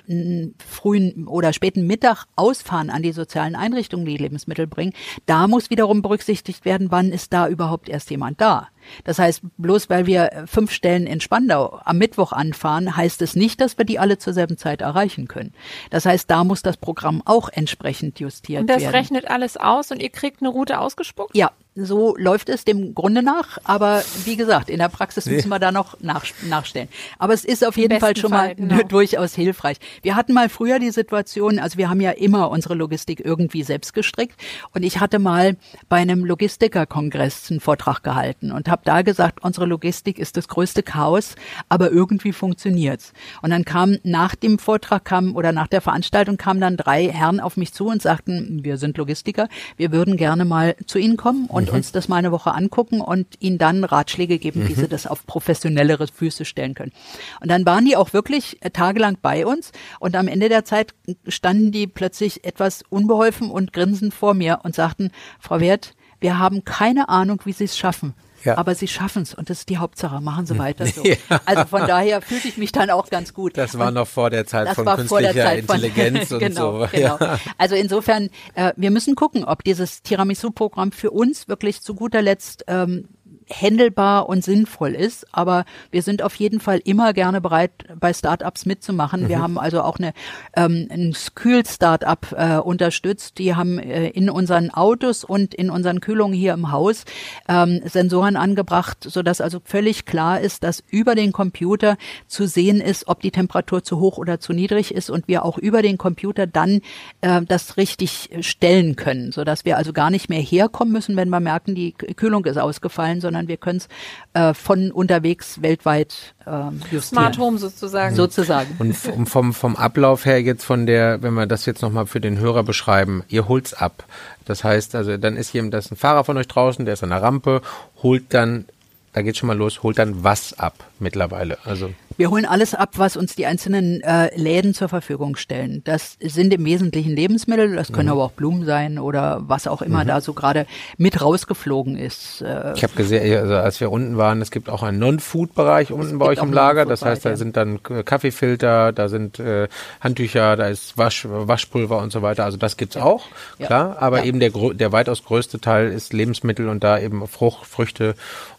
frühen 0.67 1.27
oder 1.27 1.53
späten 1.53 1.87
Mittag 1.87 2.27
ausfahren 2.37 2.91
an 2.91 3.03
die 3.03 3.13
sozialen 3.13 3.55
Einrichtungen, 3.55 4.07
die 4.07 4.17
Lebensmittel 4.17 4.67
bringen, 4.67 4.93
da 5.27 5.47
muss 5.47 5.71
wiederum 5.71 6.03
berücksichtigt 6.03 6.64
werden, 6.65 6.91
wann 6.91 7.13
ist 7.13 7.33
da 7.33 7.49
überhaupt 7.49 7.89
erst 7.89 8.11
jemand 8.11 8.41
da. 8.41 8.69
Das 9.05 9.19
heißt, 9.19 9.43
bloß 9.57 9.89
weil 9.89 10.07
wir 10.07 10.45
fünf 10.47 10.71
Stellen 10.71 11.07
in 11.07 11.21
Spandau 11.21 11.81
am 11.85 11.99
Mittwoch 11.99 12.33
anfahren, 12.33 12.97
heißt 12.97 13.23
es 13.23 13.35
nicht, 13.35 13.61
dass 13.61 13.79
wir 13.79 13.85
die 13.85 13.99
alle 13.99 14.19
zur 14.19 14.33
selben 14.33 14.59
Zeit 14.59 14.83
erreichen 14.83 15.29
können. 15.29 15.55
Das 15.91 16.05
heißt, 16.05 16.31
da 16.31 16.45
muss 16.45 16.63
das 16.63 16.77
Programm 16.77 17.23
auch 17.25 17.49
entsprechend 17.49 18.21
justiert 18.21 18.61
werden. 18.61 18.63
Und 18.63 18.71
das 18.71 18.83
werden. 18.83 18.95
rechnet 18.95 19.31
alles 19.31 19.57
aus 19.57 19.91
und 19.91 20.03
ihr 20.03 20.11
kriegt 20.11 20.41
eine 20.43 20.51
Route 20.51 20.79
ausgespuckt? 20.79 21.37
Ja, 21.37 21.51
so 21.77 22.17
läuft 22.17 22.49
es 22.49 22.65
dem 22.65 22.95
Grunde 22.95 23.23
nach. 23.23 23.59
Aber 23.65 24.03
wie 24.25 24.37
gesagt, 24.37 24.71
in 24.71 24.79
der 24.79 24.89
Praxis 24.89 25.27
müssen 25.27 25.49
wir 25.49 25.59
da 25.59 25.73
noch 25.73 25.99
nach, 26.01 26.25
nachstellen. 26.49 26.89
Aber 27.19 27.35
es 27.35 27.45
ist 27.45 27.67
auf 27.67 27.77
jeden 27.77 27.99
Fall 28.01 28.17
schon 28.17 28.31
Fall, 28.31 28.49
mal 28.49 28.55
genau. 28.55 28.83
durchaus 28.89 29.35
hilfreich. 29.35 29.79
Wir 30.03 30.15
hatten 30.17 30.33
mal 30.33 30.49
früher 30.49 30.79
die 30.79 30.91
Situation, 30.91 31.59
also 31.59 31.79
wir 31.79 31.89
haben 31.89 32.01
ja 32.01 32.13
immer 32.13 32.51
unsere 32.51 32.75
Logistik 32.75 33.21
irgendwie 33.25 33.63
selbst 33.63 33.93
gestrickt. 33.95 34.41
Und 34.73 34.83
ich 34.83 35.01
hatte 35.01 35.19
mal 35.19 35.57
bei 35.89 35.97
einem 35.97 36.25
Logistikerkongress 36.25 37.51
einen 37.51 37.61
Vortrag 37.61 38.03
gehalten 38.03 38.53
und 38.53 38.69
habe 38.69 38.83
da 38.85 39.03
gesagt, 39.03 39.43
unsere 39.43 39.67
Logistik 39.67 40.19
ist 40.19 40.37
das 40.37 40.49
größte 40.49 40.83
Chaos, 40.83 41.35
aber 41.69 41.91
irgendwie 41.91 42.33
funktioniert's. 42.33 43.13
Und 43.43 43.51
dann 43.51 43.65
kam 43.65 43.99
nach 44.05 44.35
dem 44.35 44.59
Vortrag 44.59 45.05
kam 45.05 45.35
oder 45.35 45.53
nach 45.53 45.67
der 45.67 45.81
Veranstaltung 45.81 46.37
kamen 46.37 46.61
dann 46.61 46.77
drei 46.77 47.09
Herren 47.09 47.41
auf 47.41 47.57
mich 47.57 47.73
zu 47.73 47.89
und 47.89 48.01
sagten, 48.01 48.63
wir 48.63 48.77
sind 48.77 48.97
Logistiker, 48.97 49.49
wir 49.77 49.93
würden 49.93 50.17
gerne 50.17 50.45
mal 50.45 50.77
zu 50.87 50.99
Ihnen 50.99 51.17
kommen 51.17 51.47
und 51.47 51.64
mhm. 51.71 51.77
uns 51.77 51.93
das 51.93 52.09
mal 52.09 52.17
eine 52.17 52.33
Woche 52.33 52.53
angucken 52.53 53.01
und 53.01 53.27
Ihnen 53.41 53.59
dann 53.59 53.85
Ratschläge 53.85 54.39
geben, 54.39 54.65
mhm. 54.65 54.69
wie 54.69 54.75
Sie 54.75 54.89
das 54.89 55.07
auf 55.07 55.27
professionellere 55.27 56.07
Füße 56.09 56.45
stellen 56.45 56.75
können. 56.75 56.93
Und 57.41 57.51
dann 57.51 57.67
waren 57.67 57.85
die 57.85 57.97
auch 57.97 58.13
wirklich 58.13 58.59
äh, 58.63 58.71
tagelang 58.71 59.19
bei 59.21 59.47
uns 59.47 59.73
und 60.01 60.17
am 60.17 60.29
Ende 60.29 60.49
der 60.49 60.65
Zeit 60.65 60.95
standen 61.29 61.73
die 61.73 61.87
plötzlich 61.87 62.45
etwas 62.45 62.83
unbeholfen 62.89 63.51
und 63.51 63.73
grinsend 63.73 64.15
vor 64.15 64.35
mir 64.35 64.61
und 64.63 64.75
sagten, 64.75 65.11
Frau 65.41 65.61
Wert, 65.61 65.95
wir 66.21 66.39
haben 66.39 66.65
keine 66.65 67.09
Ahnung, 67.09 67.41
wie 67.45 67.53
Sie 67.53 67.65
es 67.65 67.77
schaffen. 67.77 68.15
Ja. 68.45 68.59
Aber 68.59 68.75
sie 68.75 68.89
schaffen 68.89 69.23
es 69.23 69.35
und 69.35 69.51
das 69.51 69.61
ist 69.61 69.69
die 69.69 69.79
Hauptsache. 69.79 70.21
Machen 70.21 70.47
sie 70.47 70.59
weiter 70.59 70.87
so. 70.87 71.03
Ja. 71.29 71.41
Also 71.45 71.65
von 71.67 71.87
daher 71.87 72.23
fühlte 72.23 72.49
ich 72.49 72.57
mich 72.57 72.73
dann 72.73 72.91
auch 72.91 73.09
ganz 73.09 73.35
gut. 73.35 73.57
Das 73.57 73.79
war 73.79 73.89
und 73.89 73.95
noch 73.95 74.09
vor 74.09 74.31
der 74.31 74.47
Zeit 74.47 74.69
von 74.75 74.85
künstlicher 74.85 75.35
Zeit 75.35 75.59
Intelligenz 75.61 76.29
von, 76.29 76.37
und 76.37 76.41
genau, 76.41 76.81
so. 76.81 76.89
Genau. 76.91 77.19
Ja. 77.19 77.39
Also 77.59 77.75
insofern, 77.75 78.31
äh, 78.55 78.73
wir 78.77 78.91
müssen 78.91 79.15
gucken, 79.15 79.45
ob 79.45 79.65
dieses 79.65 80.03
Tiramisu-Programm 80.03 80.93
für 80.93 81.11
uns 81.11 81.47
wirklich 81.47 81.83
zu 81.83 81.95
guter 81.95 82.23
Letzt 82.23 82.65
ähm, 82.69 83.09
händelbar 83.49 84.29
und 84.29 84.45
sinnvoll 84.45 84.95
ist. 84.95 85.27
Aber 85.33 85.65
wir 85.91 86.03
sind 86.03 86.23
auf 86.23 86.35
jeden 86.37 86.61
Fall 86.61 86.81
immer 86.85 87.13
gerne 87.13 87.41
bereit, 87.41 87.73
bei 87.99 88.13
Startups 88.13 88.67
mitzumachen. 88.67 89.25
Mhm. 89.25 89.29
Wir 89.29 89.41
haben 89.41 89.59
also 89.59 89.83
auch 89.83 89.99
eine, 89.99 90.13
ähm, 90.57 90.89
ein 90.91 91.15
Kühl-Startup 91.35 92.27
äh, 92.37 92.57
unterstützt. 92.57 93.39
Die 93.39 93.55
haben 93.55 93.79
äh, 93.79 94.09
in 94.09 94.31
unseren 94.31 94.71
Autos 94.71 95.25
und 95.25 95.55
in 95.55 95.71
unseren 95.71 96.01
Kühlungen 96.01 96.35
hier 96.35 96.55
im 96.55 96.73
Haus 96.73 97.05
ähm, 97.49 97.81
Sensoren 97.85 98.37
angebracht, 98.37 98.99
sodass 99.03 99.41
also 99.41 99.61
völlig 99.65 100.05
klar 100.05 100.41
ist, 100.41 100.65
dass 100.65 100.83
über 100.91 101.15
den 101.15 101.33
Computer 101.33 101.97
zu 102.27 102.47
sehen 102.47 102.81
ist, 102.81 103.09
ob 103.09 103.21
die 103.21 103.31
Temperatur 103.31 103.83
zu 103.83 104.01
hoch 104.01 104.19
oder 104.19 104.41
zu 104.41 104.53
niedrig 104.53 104.95
ist 104.95 105.11
und 105.11 105.29
wir 105.29 105.45
auch 105.45 105.59
über 105.59 105.83
den 105.83 105.99
Computer 105.99 106.47
dann 106.47 106.81
äh, 107.21 107.43
das 107.43 107.77
richtig 107.77 108.31
stellen 108.41 108.97
können, 108.97 109.33
sodass 109.33 109.65
wir 109.65 109.77
also 109.77 109.93
gar 109.93 110.11
nicht 110.11 110.29
mehr 110.29 110.41
herkommen 110.41 110.93
müssen, 110.93 111.17
wenn 111.17 111.29
wir 111.29 111.41
merken, 111.41 111.75
die 111.75 111.93
Kühlung 111.93 112.45
ist 112.45 112.57
ausgefallen, 112.57 113.21
sondern 113.21 113.34
sondern 113.35 113.49
wir 113.49 113.57
können 113.57 113.79
es 113.79 113.89
äh, 114.33 114.55
von 114.55 114.93
unterwegs 114.93 115.61
weltweit 115.61 116.35
äh, 116.47 116.51
justieren. 116.93 117.03
Smart 117.03 117.39
Home 117.39 117.59
sozusagen. 117.59 118.15
Sozusagen. 118.15 118.77
Und 118.79 118.95
vom, 118.95 119.53
vom 119.53 119.77
Ablauf 119.77 120.25
her 120.25 120.41
jetzt 120.41 120.65
von 120.65 120.87
der, 120.87 121.23
wenn 121.23 121.35
wir 121.35 121.47
das 121.47 121.67
jetzt 121.67 121.83
nochmal 121.83 122.07
für 122.07 122.21
den 122.21 122.39
Hörer 122.39 122.63
beschreiben, 122.63 123.25
ihr 123.29 123.49
holt's 123.49 123.75
ab. 123.75 124.05
Das 124.45 124.63
heißt, 124.63 124.95
also 124.95 125.17
dann 125.17 125.37
ist 125.37 125.51
hier, 125.51 125.69
das 125.71 125.87
ist 125.87 125.93
ein 125.93 125.97
Fahrer 125.97 126.25
von 126.25 126.37
euch 126.37 126.47
draußen, 126.47 126.85
der 126.85 126.95
ist 126.95 127.03
an 127.03 127.11
der 127.11 127.23
Rampe, 127.23 127.61
holt 128.03 128.33
dann 128.33 128.67
da 129.15 129.23
geht 129.23 129.37
schon 129.37 129.47
mal 129.47 129.57
los, 129.57 129.83
holt 129.83 129.99
dann 129.99 130.25
was 130.25 130.59
ab 130.59 130.75
mittlerweile. 130.99 131.59
Also 131.65 131.91
wir 132.17 132.31
holen 132.31 132.45
alles 132.45 132.75
ab, 132.75 132.91
was 132.97 133.17
uns 133.17 133.35
die 133.35 133.47
einzelnen 133.47 134.01
äh, 134.03 134.37
Läden 134.37 134.75
zur 134.75 134.89
Verfügung 134.89 135.37
stellen. 135.37 135.83
Das 135.85 136.17
sind 136.21 136.53
im 136.53 136.65
Wesentlichen 136.65 137.11
Lebensmittel, 137.11 137.75
das 137.75 137.93
können 137.93 138.07
mhm. 138.07 138.13
aber 138.13 138.25
auch 138.25 138.33
Blumen 138.33 138.65
sein 138.65 138.99
oder 138.99 139.43
was 139.47 139.67
auch 139.67 139.83
immer 139.83 140.05
mhm. 140.05 140.09
da 140.09 140.21
so 140.21 140.33
gerade 140.33 140.67
mit 140.97 141.21
rausgeflogen 141.21 141.97
ist. 141.97 142.43
Äh, 142.43 142.75
ich 142.75 142.85
habe 142.85 142.95
gesehen, 142.95 143.39
also 143.39 143.55
als 143.55 143.81
wir 143.81 143.91
unten 143.91 144.17
waren, 144.17 144.41
es 144.43 144.51
gibt 144.51 144.69
auch 144.69 144.83
einen 144.83 144.99
Non-Food-Bereich 144.99 145.91
unten 145.93 146.19
bei 146.19 146.27
euch 146.27 146.39
im 146.39 146.53
Lager. 146.53 146.87
Das 146.87 147.05
heißt, 147.05 147.25
da 147.25 147.31
ja. 147.31 147.37
sind 147.37 147.57
dann 147.57 147.83
Kaffeefilter, 147.83 148.93
da 148.93 149.09
sind 149.09 149.39
äh, 149.41 149.69
Handtücher, 150.01 150.57
da 150.57 150.69
ist 150.69 150.97
Wasch, 150.99 151.27
Waschpulver 151.29 151.99
und 151.99 152.13
so 152.13 152.23
weiter. 152.23 152.45
Also 152.45 152.59
das 152.59 152.77
gibt's 152.77 152.95
ja. 152.95 153.03
auch, 153.03 153.27
klar. 153.59 153.97
Aber 154.01 154.19
ja. 154.19 154.25
eben 154.25 154.41
der, 154.41 154.51
der 154.51 154.93
weitaus 154.93 155.25
größte 155.25 155.61
Teil 155.61 155.91
ist 155.91 156.13
Lebensmittel 156.13 156.69
und 156.69 156.85
da 156.85 156.99
eben 156.99 157.27
Frucht, 157.27 157.67
Früchte 157.67 158.15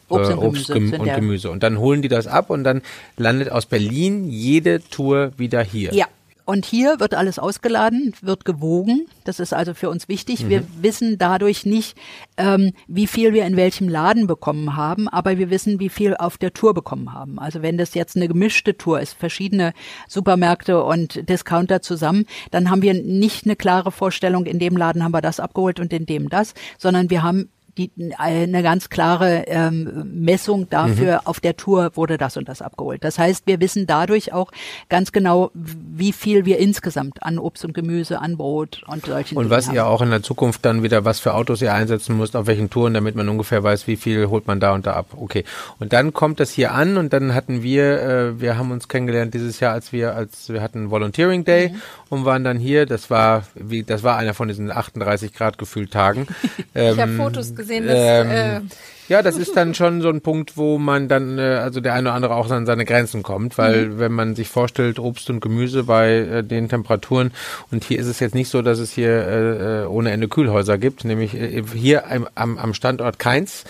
Obst 0.10 0.32
und, 0.32 0.38
Obst 0.39 0.68
Gemüse, 0.68 0.98
und 1.00 1.06
Gemüse. 1.06 1.50
Und 1.52 1.63
dann 1.63 1.80
holen 1.80 2.02
die 2.02 2.10
das 2.10 2.28
ab 2.28 2.50
und 2.50 2.63
dann 2.63 2.82
landet 3.18 3.52
aus 3.52 3.65
Berlin 3.65 4.30
jede 4.30 4.82
Tour 4.89 5.32
wieder 5.38 5.63
hier. 5.63 5.94
Ja. 5.94 6.06
und 6.46 6.63
hier 6.63 7.00
wird 7.00 7.15
alles 7.15 7.39
ausgeladen, 7.39 8.13
wird 8.22 8.46
gewogen. 8.46 9.08
Das 9.24 9.39
ist 9.39 9.52
also 9.52 9.74
für 9.74 9.89
uns 9.89 10.08
wichtig. 10.08 10.44
Mhm. 10.44 10.50
Wir 10.50 10.63
wissen 10.80 11.18
dadurch 11.18 11.65
nicht, 11.65 11.98
ähm, 12.38 12.74
wie 12.88 13.08
viel 13.08 13.34
wir 13.34 13.46
in 13.48 13.58
welchem 13.58 13.89
Laden 13.89 14.28
bekommen 14.28 14.76
haben, 14.76 15.08
aber 15.10 15.39
wir 15.39 15.50
wissen, 15.50 15.80
wie 15.80 15.89
viel 15.89 16.15
auf 16.15 16.38
der 16.38 16.54
Tour 16.54 16.76
bekommen 16.76 17.13
haben. 17.13 17.39
Also 17.39 17.63
wenn 17.63 17.80
das 17.80 17.96
jetzt 17.96 18.15
eine 18.15 18.28
gemischte 18.28 18.78
Tour 18.78 19.00
ist, 19.00 19.13
verschiedene 19.18 19.74
Supermärkte 20.08 20.84
und 20.84 21.28
Discounter 21.28 21.82
zusammen, 21.82 22.28
dann 22.52 22.70
haben 22.70 22.84
wir 22.84 22.94
nicht 22.94 23.46
eine 23.46 23.56
klare 23.56 23.91
Vorstellung, 23.91 24.46
in 24.46 24.60
dem 24.60 24.78
Laden 24.78 25.04
haben 25.04 25.13
wir 25.13 25.22
das 25.22 25.39
abgeholt 25.39 25.80
und 25.80 25.91
in 25.91 26.06
dem 26.06 26.30
das, 26.30 26.54
sondern 26.78 27.10
wir 27.10 27.24
haben 27.24 27.50
die, 27.77 27.91
eine 28.17 28.63
ganz 28.63 28.89
klare 28.89 29.43
ähm, 29.47 30.09
Messung 30.13 30.69
dafür, 30.69 31.15
mhm. 31.15 31.19
auf 31.25 31.39
der 31.41 31.57
Tour 31.57 31.91
wurde 31.95 32.17
das 32.17 32.38
und 32.38 32.47
das 32.47 32.61
abgeholt. 32.61 33.03
Das 33.03 33.19
heißt, 33.19 33.47
wir 33.47 33.59
wissen 33.59 33.85
dadurch 33.85 34.31
auch 34.31 34.51
ganz 34.88 35.11
genau, 35.11 35.51
wie 35.53 36.13
viel 36.13 36.45
wir 36.45 36.59
insgesamt 36.59 37.21
an 37.21 37.38
Obst 37.38 37.65
und 37.65 37.73
Gemüse, 37.73 38.19
an 38.19 38.38
Brot 38.38 38.83
und 38.88 39.05
solchen 39.05 39.38
Und 39.38 39.49
was 39.49 39.67
haben. 39.67 39.75
ihr 39.75 39.88
auch 39.88 40.01
in 40.01 40.09
der 40.09 40.23
Zukunft 40.23 40.63
dann 40.63 40.83
wieder, 40.83 41.03
was 41.03 41.19
für 41.19 41.33
Autos 41.33 41.61
ihr 41.61 41.73
einsetzen 41.73 42.17
müsst, 42.17 42.35
auf 42.35 42.47
welchen 42.47 42.69
Touren, 42.69 42.93
damit 42.93 43.15
man 43.15 43.27
ungefähr 43.27 43.61
weiß, 43.61 43.88
wie 43.88 43.97
viel 43.97 44.29
holt 44.29 44.47
man 44.47 44.61
da 44.61 44.73
und 44.73 44.85
da 44.85 44.93
ab. 44.93 45.07
Okay. 45.15 45.43
Und 45.79 45.91
dann 45.91 46.13
kommt 46.13 46.39
das 46.39 46.51
hier 46.51 46.73
an 46.73 46.95
und 46.95 47.11
dann 47.11 47.33
hatten 47.33 47.61
wir, 47.61 48.01
äh, 48.01 48.41
wir 48.41 48.57
haben 48.57 48.71
uns 48.71 48.88
kennengelernt 48.88 49.33
dieses 49.33 49.59
Jahr, 49.59 49.73
als 49.73 49.91
wir, 49.91 50.15
als 50.15 50.47
wir 50.47 50.61
hatten 50.61 50.91
Volunteering 50.91 51.43
Day 51.43 51.69
mhm. 51.69 51.81
und 52.09 52.25
waren 52.25 52.45
dann 52.45 52.57
hier. 52.57 52.85
Das 52.85 53.09
war, 53.09 53.43
wie, 53.53 53.83
das 53.83 54.03
war 54.03 54.15
einer 54.15 54.33
von 54.33 54.47
diesen 54.47 54.71
38 54.71 55.33
Grad 55.33 55.57
gefühlt 55.57 55.91
Tagen. 55.91 56.27
ich 56.57 56.63
ähm, 56.73 56.99
habe 56.99 57.11
Fotos 57.13 57.53
gesehen 57.53 57.64
gesehen, 57.67 57.88
dass, 57.88 57.97
ähm, 57.97 58.32
äh, 58.32 58.62
ja, 59.08 59.21
das 59.21 59.38
ist 59.38 59.56
dann 59.56 59.75
schon 59.75 60.01
so 60.01 60.10
ein 60.10 60.21
Punkt, 60.21 60.58
wo 60.58 60.80
man 60.80 61.08
dann, 61.08 61.38
äh, 61.38 61.41
also 61.41 61.80
der 61.80 61.93
eine 61.93 62.10
oder 62.10 62.15
andere 62.15 62.36
auch 62.36 62.49
an 62.49 62.65
seine 62.65 62.86
Grenzen 62.86 63.21
kommt, 63.21 63.58
weil 63.58 63.88
mhm. 63.88 63.99
wenn 63.99 64.12
man 64.12 64.36
sich 64.36 64.49
vorstellt, 64.49 64.97
Obst 64.97 65.30
und 65.30 65.41
Gemüse 65.41 65.84
bei 65.84 66.13
äh, 66.13 66.43
den 66.43 66.69
Temperaturen 66.69 67.32
und 67.71 67.84
hier 67.84 67.99
ist 67.99 68.08
es 68.08 68.19
jetzt 68.19 68.34
nicht 68.34 68.49
so, 68.49 68.62
dass 68.62 68.80
es 68.80 68.91
hier 68.91 69.10
äh, 69.10 69.84
äh 69.84 69.86
ohne 69.86 70.12
Ende 70.12 70.28
Kühlhäuser 70.28 70.78
gibt, 70.78 71.06
nämlich 71.06 71.36
äh, 71.36 71.63
hier 71.73 72.06
am, 72.10 72.58
am 72.58 72.73
Standort 72.73 73.19
keins, 73.19 73.65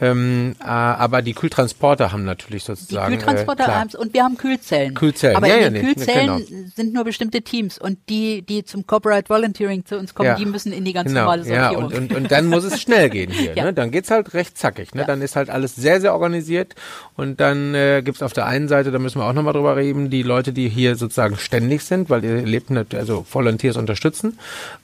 ähm, 0.00 0.54
äh, 0.60 0.64
aber 0.64 1.22
die 1.22 1.34
Kühltransporter 1.34 2.12
haben 2.12 2.24
natürlich 2.24 2.64
sozusagen. 2.64 3.10
Die 3.12 3.18
Kühltransporter 3.18 3.64
äh, 3.64 3.72
haben 3.72 3.90
und 3.98 4.14
wir 4.14 4.22
haben 4.22 4.36
Kühlzellen. 4.36 4.94
Kühlzellen. 4.94 5.36
Aber 5.36 5.48
ja, 5.48 5.56
in 5.56 5.62
ja, 5.62 5.70
den 5.70 5.86
Kühlzellen 5.86 6.46
genau. 6.46 6.68
sind 6.74 6.94
nur 6.94 7.04
bestimmte 7.04 7.42
Teams 7.42 7.78
und 7.78 7.98
die, 8.08 8.42
die 8.42 8.64
zum 8.64 8.86
Corporate 8.86 9.28
Volunteering 9.28 9.84
zu 9.84 9.98
uns 9.98 10.14
kommen, 10.14 10.28
ja. 10.28 10.34
die 10.36 10.46
müssen 10.46 10.72
in 10.72 10.84
die 10.84 10.92
ganz 10.92 11.08
genau. 11.08 11.22
normale 11.22 11.44
Sortierung. 11.44 11.90
Ja, 11.90 11.98
und, 11.98 12.10
und, 12.10 12.16
und 12.16 12.30
dann 12.30 12.46
muss 12.46 12.64
es 12.64 12.80
schnell 12.88 13.10
gehen 13.10 13.32
hier. 13.32 13.54
ne? 13.54 13.72
Dann 13.72 13.90
geht's 13.90 14.10
halt 14.10 14.34
recht 14.34 14.56
zackig. 14.56 14.94
Ne? 14.94 15.04
Dann 15.04 15.20
ist 15.20 15.34
halt 15.34 15.50
alles 15.50 15.74
sehr, 15.74 16.00
sehr 16.00 16.12
organisiert 16.12 16.74
und 17.16 17.40
dann 17.40 17.74
äh, 17.74 18.02
gibt's 18.04 18.22
auf 18.22 18.32
der 18.32 18.46
einen 18.46 18.68
Seite, 18.68 18.92
da 18.92 18.98
müssen 18.98 19.20
wir 19.20 19.26
auch 19.26 19.32
nochmal 19.32 19.52
drüber 19.52 19.76
reden, 19.76 20.10
die 20.10 20.22
Leute, 20.22 20.52
die 20.52 20.68
hier 20.68 20.94
sozusagen 20.94 21.36
ständig 21.36 21.82
sind, 21.82 22.08
weil 22.08 22.24
ihr 22.24 22.42
lebt, 22.42 22.68
also 22.94 23.26
Volunteers 23.28 23.76
unterstützen. 23.76 24.38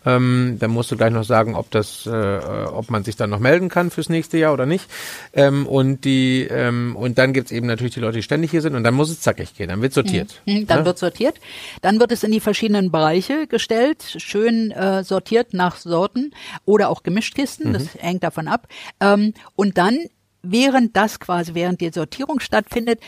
Ähm, 0.04 0.56
dann 0.58 0.70
musst 0.70 0.90
du 0.90 0.96
gleich 0.96 1.12
noch 1.12 1.24
sagen, 1.24 1.54
ob 1.54 1.70
das, 1.70 2.06
äh, 2.06 2.38
ob 2.66 2.90
man 2.90 3.04
sich 3.04 3.16
dann 3.16 3.30
noch 3.30 3.38
melden 3.38 3.68
kann 3.68 3.90
fürs 3.90 4.08
nächste 4.08 4.38
Jahr 4.38 4.52
oder 4.52 4.66
nicht. 4.66 4.88
Ähm, 5.32 5.66
und 5.66 6.04
die 6.04 6.46
ähm, 6.50 6.96
und 6.96 7.18
dann 7.18 7.32
gibt's 7.32 7.52
eben 7.52 7.66
natürlich 7.66 7.94
die 7.94 8.00
Leute, 8.00 8.18
die 8.18 8.22
ständig 8.22 8.50
hier 8.50 8.62
sind 8.62 8.74
und 8.74 8.84
dann 8.84 8.94
muss 8.94 9.10
es 9.10 9.20
zackig 9.20 9.54
gehen, 9.54 9.68
dann 9.68 9.82
wird 9.82 9.92
sortiert. 9.92 10.40
Mhm. 10.46 10.54
mhm 10.54 10.66
dann 10.66 10.80
ja? 10.80 10.84
wird 10.84 10.98
sortiert. 10.98 11.40
Dann 11.82 12.00
wird 12.00 12.12
es 12.12 12.22
in 12.22 12.32
die 12.32 12.40
verschiedenen 12.40 12.90
Bereiche 12.90 13.46
gestellt, 13.46 14.16
schön 14.18 14.70
äh, 14.70 15.04
sortiert 15.04 15.54
nach 15.54 15.76
Sorten 15.76 16.32
oder 16.64 16.88
auch 16.88 17.02
Gemischtkisten, 17.02 17.68
mhm. 17.68 17.72
das 17.74 17.94
hängt 17.98 18.22
davon 18.22 18.48
ab. 18.48 18.68
Ähm, 19.00 19.34
und 19.56 19.78
dann 19.78 19.98
während 20.42 20.96
das 20.96 21.20
quasi, 21.20 21.54
während 21.54 21.80
die 21.80 21.90
Sortierung 21.90 22.40
stattfindet, 22.40 23.00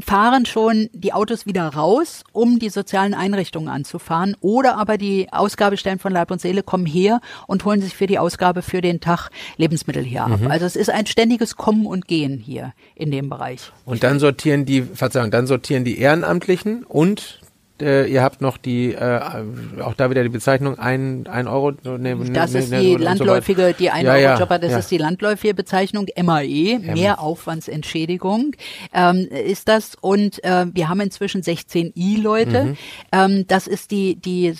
fahren 0.00 0.46
schon 0.46 0.88
die 0.92 1.12
Autos 1.12 1.46
wieder 1.46 1.66
raus, 1.68 2.24
um 2.32 2.58
die 2.58 2.68
sozialen 2.68 3.14
Einrichtungen 3.14 3.68
anzufahren. 3.68 4.36
Oder 4.40 4.78
aber 4.78 4.98
die 4.98 5.32
Ausgabestellen 5.32 5.98
von 5.98 6.12
Leib 6.12 6.30
und 6.30 6.40
Seele 6.40 6.62
kommen 6.62 6.86
her 6.86 7.20
und 7.46 7.64
holen 7.64 7.80
sich 7.80 7.94
für 7.94 8.06
die 8.06 8.18
Ausgabe 8.18 8.62
für 8.62 8.80
den 8.80 9.00
Tag 9.00 9.30
Lebensmittel 9.56 10.04
hier 10.04 10.24
ab. 10.24 10.40
Mhm. 10.40 10.50
Also 10.50 10.66
es 10.66 10.76
ist 10.76 10.90
ein 10.90 11.06
ständiges 11.06 11.56
Kommen 11.56 11.86
und 11.86 12.06
Gehen 12.06 12.38
hier 12.38 12.72
in 12.94 13.10
dem 13.10 13.28
Bereich. 13.28 13.72
Und 13.84 14.02
dann 14.02 14.20
sortieren 14.20 14.64
die, 14.64 14.82
Verzeihung, 14.82 15.30
dann 15.30 15.46
sortieren 15.46 15.84
die 15.84 15.98
Ehrenamtlichen 15.98 16.84
und 16.84 17.40
äh, 17.82 18.06
ihr 18.06 18.22
habt 18.22 18.40
noch 18.40 18.56
die, 18.56 18.92
äh, 18.92 19.20
auch 19.80 19.94
da 19.94 20.10
wieder 20.10 20.22
die 20.22 20.28
Bezeichnung 20.28 20.78
ein, 20.78 21.26
ein 21.26 21.48
Euro. 21.48 21.72
Ne, 21.72 22.16
das 22.32 22.52
ne, 22.52 22.58
ist 22.58 22.70
ne, 22.70 22.80
die 22.80 22.96
landläufige, 22.96 23.74
die 23.78 23.90
ein 23.90 24.06
ja, 24.06 24.14
Euro 24.14 24.40
Jobber, 24.40 24.58
das 24.58 24.72
ja. 24.72 24.78
ist 24.78 24.90
die 24.90 24.98
landläufige 24.98 25.54
Bezeichnung 25.54 26.06
MAE, 26.16 26.78
Mehraufwandsentschädigung 26.78 28.52
ähm, 28.92 29.28
ist 29.28 29.68
das. 29.68 29.94
Und 30.00 30.42
äh, 30.44 30.66
wir 30.72 30.88
haben 30.88 31.00
inzwischen 31.00 31.42
16 31.42 31.92
I-Leute. 31.96 32.64
Mhm. 32.64 32.76
Ähm, 33.12 33.46
das 33.46 33.66
ist 33.66 33.90
die, 33.90 34.16
die 34.16 34.54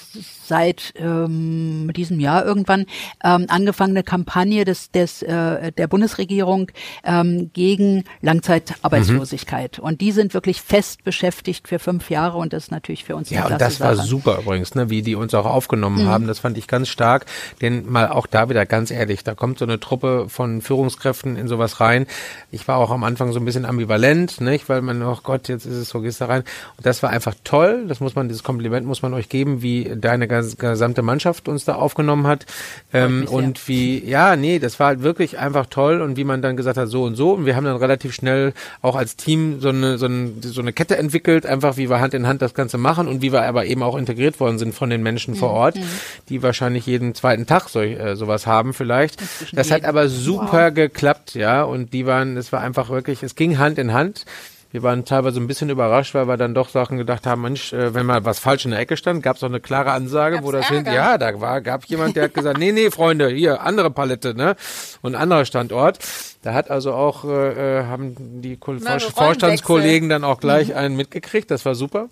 seit 0.45 0.93
ähm, 0.97 1.91
diesem 1.95 2.21
Jahr 2.21 2.45
irgendwann 2.45 2.87
ähm, 3.25 3.47
angefangene 3.49 4.03
Kampagne 4.03 4.65
des, 4.65 4.91
des 4.91 5.23
äh, 5.23 5.73
der 5.73 5.87
Bundesregierung 5.89 6.71
ähm, 7.05 7.51
gegen 7.53 8.05
Langzeitarbeitslosigkeit. 8.21 9.79
Mhm. 9.79 9.85
Und 9.85 10.01
die 10.01 10.13
sind 10.13 10.35
wirklich 10.35 10.61
fest 10.63 11.05
beschäftigt 11.05 11.69
für 11.69 11.79
fünf 11.79 12.11
Jahre 12.11 12.39
und 12.39 12.53
das 12.53 12.65
ist 12.65 12.71
natürlich 12.71 13.05
für 13.07 13.17
uns. 13.17 13.31
Ja, 13.31 13.47
und 13.47 13.61
das 13.61 13.81
war 13.81 13.97
super 13.97 14.39
übrigens, 14.41 14.75
ne, 14.75 14.91
wie 14.91 15.03
die 15.03 15.15
uns 15.15 15.33
auch 15.35 15.47
aufgenommen 15.47 16.05
mhm. 16.05 16.09
haben. 16.09 16.27
Das 16.27 16.41
fand 16.41 16.59
ich 16.59 16.67
ganz 16.67 16.89
stark. 16.89 17.27
Denn 17.63 17.91
mal 17.91 18.09
auch 18.09 18.27
da 18.27 18.49
wieder 18.49 18.67
ganz 18.67 18.91
ehrlich, 18.91 19.25
da 19.25 19.35
kommt 19.35 19.59
so 19.59 19.65
eine 19.65 19.81
Truppe 19.81 20.27
von 20.29 20.61
Führungskräften 20.61 21.37
in 21.37 21.49
sowas 21.49 21.81
rein. 21.81 22.07
Ich 22.51 22.67
war 22.69 22.79
auch 22.79 22.91
am 22.91 23.05
Anfang 23.05 23.33
so 23.33 23.39
ein 23.39 23.45
bisschen 23.45 23.65
ambivalent, 23.65 24.41
nicht, 24.41 24.69
weil 24.69 24.83
man, 24.83 25.03
oh 25.03 25.19
Gott, 25.23 25.49
jetzt 25.49 25.65
ist 25.65 25.77
es 25.77 25.89
so, 25.89 26.01
gehst 26.01 26.21
da 26.21 26.27
rein. 26.27 26.43
Und 26.77 26.85
das 26.85 27.03
war 27.03 27.11
einfach 27.11 27.35
toll. 27.45 27.85
Das 27.89 28.01
muss 28.01 28.15
man, 28.15 28.29
dieses 28.29 28.43
Kompliment 28.43 28.87
muss 28.87 29.03
man 29.03 29.15
euch 29.15 29.29
geben, 29.29 29.63
wie 29.63 29.93
deine 29.97 30.27
gesamte 30.27 31.03
Mannschaft 31.03 31.49
uns 31.49 31.65
da 31.65 31.77
aufgenommen 31.77 32.27
hat. 32.27 32.47
Ähm, 32.93 33.27
und 33.29 33.69
wie, 33.69 34.05
ja, 34.05 34.37
nee, 34.37 34.59
das 34.59 34.81
war 34.81 34.89
halt 34.89 35.03
wirklich 35.03 35.39
einfach 35.39 35.67
toll. 35.67 36.01
Und 36.01 36.17
wie 36.17 36.25
man 36.25 36.43
dann 36.43 36.57
gesagt 36.57 36.77
hat, 36.77 36.89
so 36.89 37.05
und 37.05 37.15
so. 37.15 37.33
Und 37.33 37.47
wir 37.47 37.55
haben 37.57 37.65
dann 37.65 37.77
relativ 37.77 38.13
schnell 38.13 38.53
auch 38.83 38.97
als 38.97 39.17
Team 39.17 39.61
so 39.61 39.69
eine, 39.69 39.97
so 39.99 40.07
eine, 40.07 40.33
so 40.43 40.61
eine 40.61 40.73
Kette 40.73 40.97
entwickelt, 40.97 41.47
einfach 41.47 41.77
wie 41.77 41.89
wir 41.89 42.01
Hand 42.01 42.15
in 42.15 42.27
Hand 42.27 42.43
das 42.43 42.55
Ganze 42.55 42.79
machen 42.79 42.96
machen 42.97 43.09
und 43.09 43.23
wie 43.23 43.33
wir 43.33 43.43
aber 43.43 43.67
eben 43.67 43.83
auch 43.83 43.97
integriert 43.97 44.41
worden 44.41 44.59
sind 44.59 44.75
von 44.75 44.91
den 44.91 45.03
Menschen 45.03 45.35
vor 45.35 45.51
mhm. 45.51 45.57
Ort, 45.57 45.77
mhm. 45.77 45.85
die 46.29 46.43
wahrscheinlich 46.43 46.87
jeden 46.87 47.15
zweiten 47.15 47.47
Tag 47.47 47.69
so, 47.69 47.81
äh, 47.81 48.17
sowas 48.17 48.47
haben 48.47 48.75
vielleicht. 48.75 49.23
Das 49.53 49.71
hat 49.71 49.85
aber 49.85 50.09
super 50.09 50.69
wow. 50.69 50.75
geklappt, 50.75 51.35
ja, 51.35 51.63
und 51.63 51.93
die 51.93 52.07
waren, 52.07 52.37
es 52.37 52.53
war 52.53 52.61
einfach 52.61 52.89
wirklich, 52.89 53.23
es 53.23 53.35
ging 53.35 53.59
Hand 53.59 53.79
in 53.79 53.93
Hand. 53.93 54.25
Wir 54.73 54.83
waren 54.83 55.05
teilweise 55.05 55.41
ein 55.41 55.47
bisschen 55.47 55.71
überrascht, 55.71 56.13
weil 56.15 56.27
wir 56.29 56.37
dann 56.37 56.53
doch 56.53 56.69
Sachen 56.69 56.99
gedacht 56.99 57.27
haben, 57.27 57.43
Mensch, 57.43 57.73
äh, 57.73 57.95
wenn 57.95 58.05
mal 58.05 58.25
was 58.25 58.41
falsch 58.41 58.65
in 58.65 58.73
der 58.73 58.81
Ecke 58.81 58.97
stand, 58.97 59.23
gab 59.23 59.37
es 59.37 59.43
auch 59.43 59.49
eine 59.49 59.61
klare 59.61 59.93
Ansage, 59.93 60.37
Gab's 60.37 60.47
wo 60.47 60.53
das 60.53 60.69
hin, 60.69 60.85
ja, 60.85 61.17
da 61.19 61.41
war, 61.41 61.61
gab 61.61 61.85
jemand, 61.87 62.17
der 62.17 62.25
hat 62.25 62.35
gesagt, 62.35 62.59
nee, 62.59 62.73
nee, 62.73 62.91
Freunde, 62.91 63.29
hier, 63.29 63.63
andere 63.63 63.91
Palette, 63.91 64.35
ne? 64.35 64.57
Und 65.03 65.15
anderer 65.15 65.45
Standort. 65.45 65.99
Da 66.47 66.55
hat 66.55 66.71
also 66.71 66.93
auch, 66.93 67.25
äh, 67.25 67.81
äh 67.81 67.85
haben 67.87 68.15
die 68.41 68.57
Na, 68.81 69.01
Vorstandskollegen 69.01 70.09
dann 70.09 70.23
auch 70.23 70.39
gleich 70.39 70.69
mhm. 70.69 70.77
einen 70.77 70.97
mitgekriegt, 70.97 71.51
das 71.51 71.65
war 71.65 71.75
super. 71.75 72.09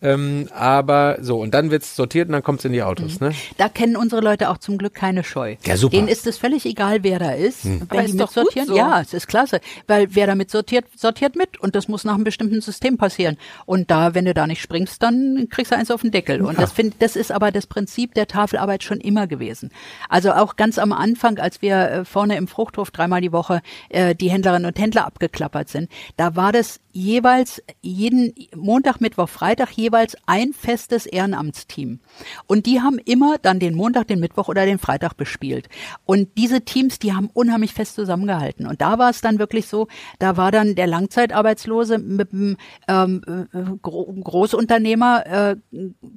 Ähm, 0.00 0.48
aber 0.54 1.18
so, 1.20 1.40
und 1.40 1.52
dann 1.52 1.70
wird's 1.70 1.94
sortiert 1.94 2.28
und 2.28 2.32
dann 2.32 2.42
kommt's 2.42 2.64
in 2.64 2.72
die 2.72 2.82
Autos. 2.82 3.20
Mhm. 3.20 3.28
Ne? 3.28 3.34
Da 3.58 3.68
kennen 3.68 3.96
unsere 3.96 4.22
Leute 4.22 4.48
auch 4.48 4.58
zum 4.58 4.78
Glück 4.78 4.94
keine 4.94 5.24
Scheu. 5.24 5.56
Ja, 5.66 5.76
super. 5.76 5.96
Denen 5.96 6.08
ist 6.08 6.26
es 6.26 6.38
völlig 6.38 6.64
egal, 6.64 7.02
wer 7.02 7.18
da 7.18 7.32
ist. 7.32 7.66
Mhm. 7.66 7.82
Wenn 7.90 7.98
aber 7.98 8.06
die 8.06 8.12
mitsortieren, 8.14 8.68
so. 8.68 8.76
ja, 8.76 9.00
es 9.00 9.12
ist 9.12 9.26
klasse. 9.26 9.60
Weil 9.86 10.08
wer 10.10 10.26
damit 10.26 10.50
sortiert, 10.50 10.86
sortiert 10.96 11.36
mit 11.36 11.58
und 11.60 11.74
das 11.74 11.86
muss 11.86 12.04
nach 12.04 12.14
einem 12.14 12.24
bestimmten 12.24 12.62
System 12.62 12.96
passieren. 12.96 13.36
Und 13.66 13.90
da, 13.90 14.14
wenn 14.14 14.24
du 14.24 14.32
da 14.32 14.46
nicht 14.46 14.62
springst, 14.62 15.02
dann 15.02 15.48
kriegst 15.50 15.72
du 15.72 15.76
eins 15.76 15.90
auf 15.90 16.00
den 16.00 16.12
Deckel. 16.12 16.40
Und 16.40 16.54
ja. 16.54 16.60
das 16.60 16.72
finde 16.72 16.96
das 16.98 17.14
ist 17.14 17.30
aber 17.30 17.50
das 17.50 17.66
Prinzip 17.66 18.14
der 18.14 18.26
Tafelarbeit 18.26 18.84
schon 18.84 19.00
immer 19.00 19.26
gewesen. 19.26 19.70
Also 20.08 20.32
auch 20.32 20.56
ganz 20.56 20.78
am 20.78 20.92
Anfang, 20.92 21.38
als 21.38 21.60
wir 21.60 21.90
äh, 21.90 22.04
vorne 22.06 22.36
im 22.36 22.48
Fruchthof 22.48 22.90
dreimal 22.90 23.20
die 23.20 23.32
Woche 23.32 23.60
äh, 23.88 24.14
die 24.14 24.30
Händlerinnen 24.30 24.66
und 24.66 24.78
Händler 24.78 25.06
abgeklappert 25.06 25.68
sind, 25.68 25.90
da 26.16 26.36
war 26.36 26.52
das 26.52 26.80
jeweils 26.96 27.62
jeden 27.82 28.32
Montag, 28.54 29.00
Mittwoch, 29.00 29.28
Freitag 29.28 29.70
jeweils 29.72 30.16
ein 30.24 30.54
festes 30.54 31.04
Ehrenamtsteam. 31.04 32.00
Und 32.46 32.64
die 32.64 32.80
haben 32.80 32.98
immer 32.98 33.36
dann 33.38 33.60
den 33.60 33.74
Montag, 33.74 34.08
den 34.08 34.18
Mittwoch 34.18 34.48
oder 34.48 34.64
den 34.64 34.78
Freitag 34.78 35.16
bespielt. 35.16 35.68
Und 36.06 36.38
diese 36.38 36.62
Teams, 36.62 36.98
die 36.98 37.12
haben 37.12 37.28
unheimlich 37.34 37.74
fest 37.74 37.96
zusammengehalten. 37.96 38.66
Und 38.66 38.80
da 38.80 38.98
war 38.98 39.10
es 39.10 39.20
dann 39.20 39.38
wirklich 39.38 39.68
so, 39.68 39.88
da 40.18 40.38
war 40.38 40.50
dann 40.50 40.74
der 40.74 40.86
Langzeitarbeitslose 40.86 41.98
mit 41.98 42.32
einem 42.32 42.56
ähm, 42.88 43.22
äh, 43.52 43.62
Großunternehmer 43.82 45.26
äh, 45.26 45.56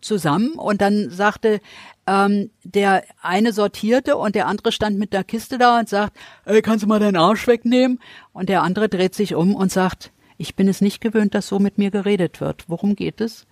zusammen 0.02 0.54
und 0.54 0.82
dann 0.82 1.10
sagte 1.10 1.60
ähm, 2.08 2.52
der 2.64 3.04
eine 3.22 3.52
sortierte 3.52 4.16
und 4.16 4.34
der 4.34 4.48
andere 4.48 4.72
stand 4.72 4.98
mit 4.98 5.12
der 5.12 5.26
Kiste 5.26 5.58
da 5.58 5.78
und 5.80 5.90
sagt, 5.90 6.18
ey, 6.46 6.62
kannst 6.62 6.84
du 6.84 6.88
mal 6.88 7.00
deinen 7.00 7.18
Arsch 7.18 7.48
wegnehmen? 7.48 8.00
Und 8.32 8.48
der 8.48 8.64
andere 8.64 8.88
dreht 8.88 9.14
sich 9.14 9.36
um 9.36 9.56
und 9.56 9.72
sagt, 9.72 10.12
ich 10.40 10.56
bin 10.56 10.68
es 10.68 10.82
nicht 10.82 11.02
gewöhnt, 11.02 11.36
dass 11.36 11.48
so 11.48 11.60
mit 11.60 11.78
mir 11.78 11.92
geredet 11.92 12.42
wird. 12.42 12.64
Worum 12.68 12.96
geht 12.96 13.22
es? 13.22 13.46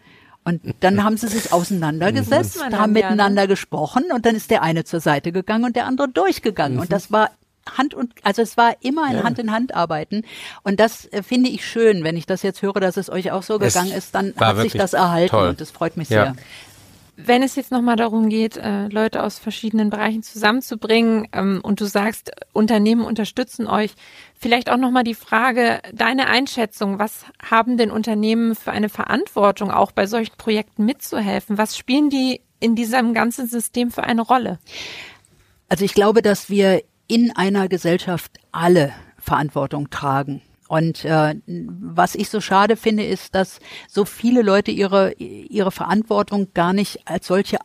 Und 0.43 0.61
dann 0.79 1.03
haben 1.03 1.17
sie 1.17 1.27
sich 1.27 1.51
auseinandergesetzt, 1.53 2.63
haben 2.71 2.93
miteinander 2.93 3.47
gesprochen 3.47 4.05
und 4.13 4.25
dann 4.25 4.35
ist 4.35 4.49
der 4.49 4.63
eine 4.63 4.85
zur 4.85 5.01
Seite 5.01 5.31
gegangen 5.33 5.65
und 5.65 5.75
der 5.75 5.85
andere 5.85 6.07
durchgegangen. 6.07 6.75
Mhm. 6.77 6.81
Und 6.81 6.91
das 6.93 7.11
war 7.11 7.31
Hand 7.77 7.93
und, 7.93 8.13
also 8.23 8.41
es 8.41 8.55
war 8.55 8.77
immer 8.79 9.03
ein 9.03 9.17
Ja. 9.17 9.23
Hand 9.23 9.39
in 9.39 9.51
Hand 9.51 9.75
arbeiten. 9.75 10.23
Und 10.63 10.79
das 10.79 11.05
äh, 11.11 11.21
finde 11.21 11.49
ich 11.49 11.65
schön, 11.65 12.05
wenn 12.05 12.15
ich 12.15 12.25
das 12.25 12.41
jetzt 12.43 12.61
höre, 12.61 12.79
dass 12.79 12.95
es 12.95 13.09
euch 13.09 13.31
auch 13.31 13.43
so 13.43 13.59
Es 13.59 13.73
gegangen 13.73 13.91
ist, 13.91 14.15
dann 14.15 14.33
hat 14.37 14.57
sich 14.59 14.71
das 14.71 14.93
erhalten 14.93 15.31
toll. 15.31 15.49
und 15.49 15.59
das 15.59 15.71
freut 15.71 15.97
mich 15.97 16.07
Ja. 16.09 16.23
sehr. 16.23 16.35
Wenn 17.19 17.41
es 17.41 17.55
jetzt 17.55 17.71
nochmal 17.71 17.95
darum 17.95 18.29
geht, 18.29 18.57
äh, 18.57 18.87
Leute 18.89 19.23
aus 19.23 19.39
verschiedenen 19.39 19.89
Bereichen 19.89 20.21
zusammenzubringen 20.21 21.27
ähm, 21.33 21.61
und 21.63 21.81
du 21.81 21.85
sagst, 21.85 22.31
Unternehmen 22.53 23.03
unterstützen 23.03 23.65
euch, 23.65 23.95
vielleicht 24.35 24.69
auch 24.69 24.77
nochmal 24.77 25.03
die 25.03 25.15
Frage, 25.15 25.81
deine 25.91 26.27
Einschätzung, 26.27 26.99
was 26.99 27.25
haben 27.43 27.75
denn 27.75 27.89
Unternehmen 27.89 28.53
für 28.53 28.71
eine 28.71 28.87
Verantwortung, 28.87 29.71
auch 29.71 29.91
bei 29.91 30.05
solchen 30.05 30.37
Projekten 30.37 30.85
mitzuhelfen? 30.85 31.57
Was 31.57 31.75
spielen 31.75 32.11
die 32.11 32.41
in 32.59 32.75
diesem 32.75 33.15
ganzen 33.15 33.47
System 33.47 33.89
für 33.89 34.03
eine 34.03 34.21
Rolle? 34.21 34.59
Also 35.69 35.85
ich 35.85 35.95
glaube, 35.95 36.21
dass 36.21 36.51
wir 36.51 36.83
in 37.07 37.35
einer 37.35 37.67
Gesellschaft 37.67 38.37
alle 38.51 38.93
Verantwortung 39.17 39.89
tragen. 39.89 40.43
Und 40.67 41.05
äh, 41.05 41.35
was 41.45 42.15
ich 42.15 42.29
so 42.29 42.41
schade 42.41 42.75
finde, 42.75 43.05
ist, 43.05 43.35
dass 43.35 43.59
so 43.87 44.05
viele 44.05 44.41
Leute 44.41 44.71
ihre 44.71 45.13
ihre 45.13 45.71
Verantwortung 45.71 46.53
gar 46.53 46.73
nicht 46.73 47.07
als 47.07 47.27
solche 47.27 47.57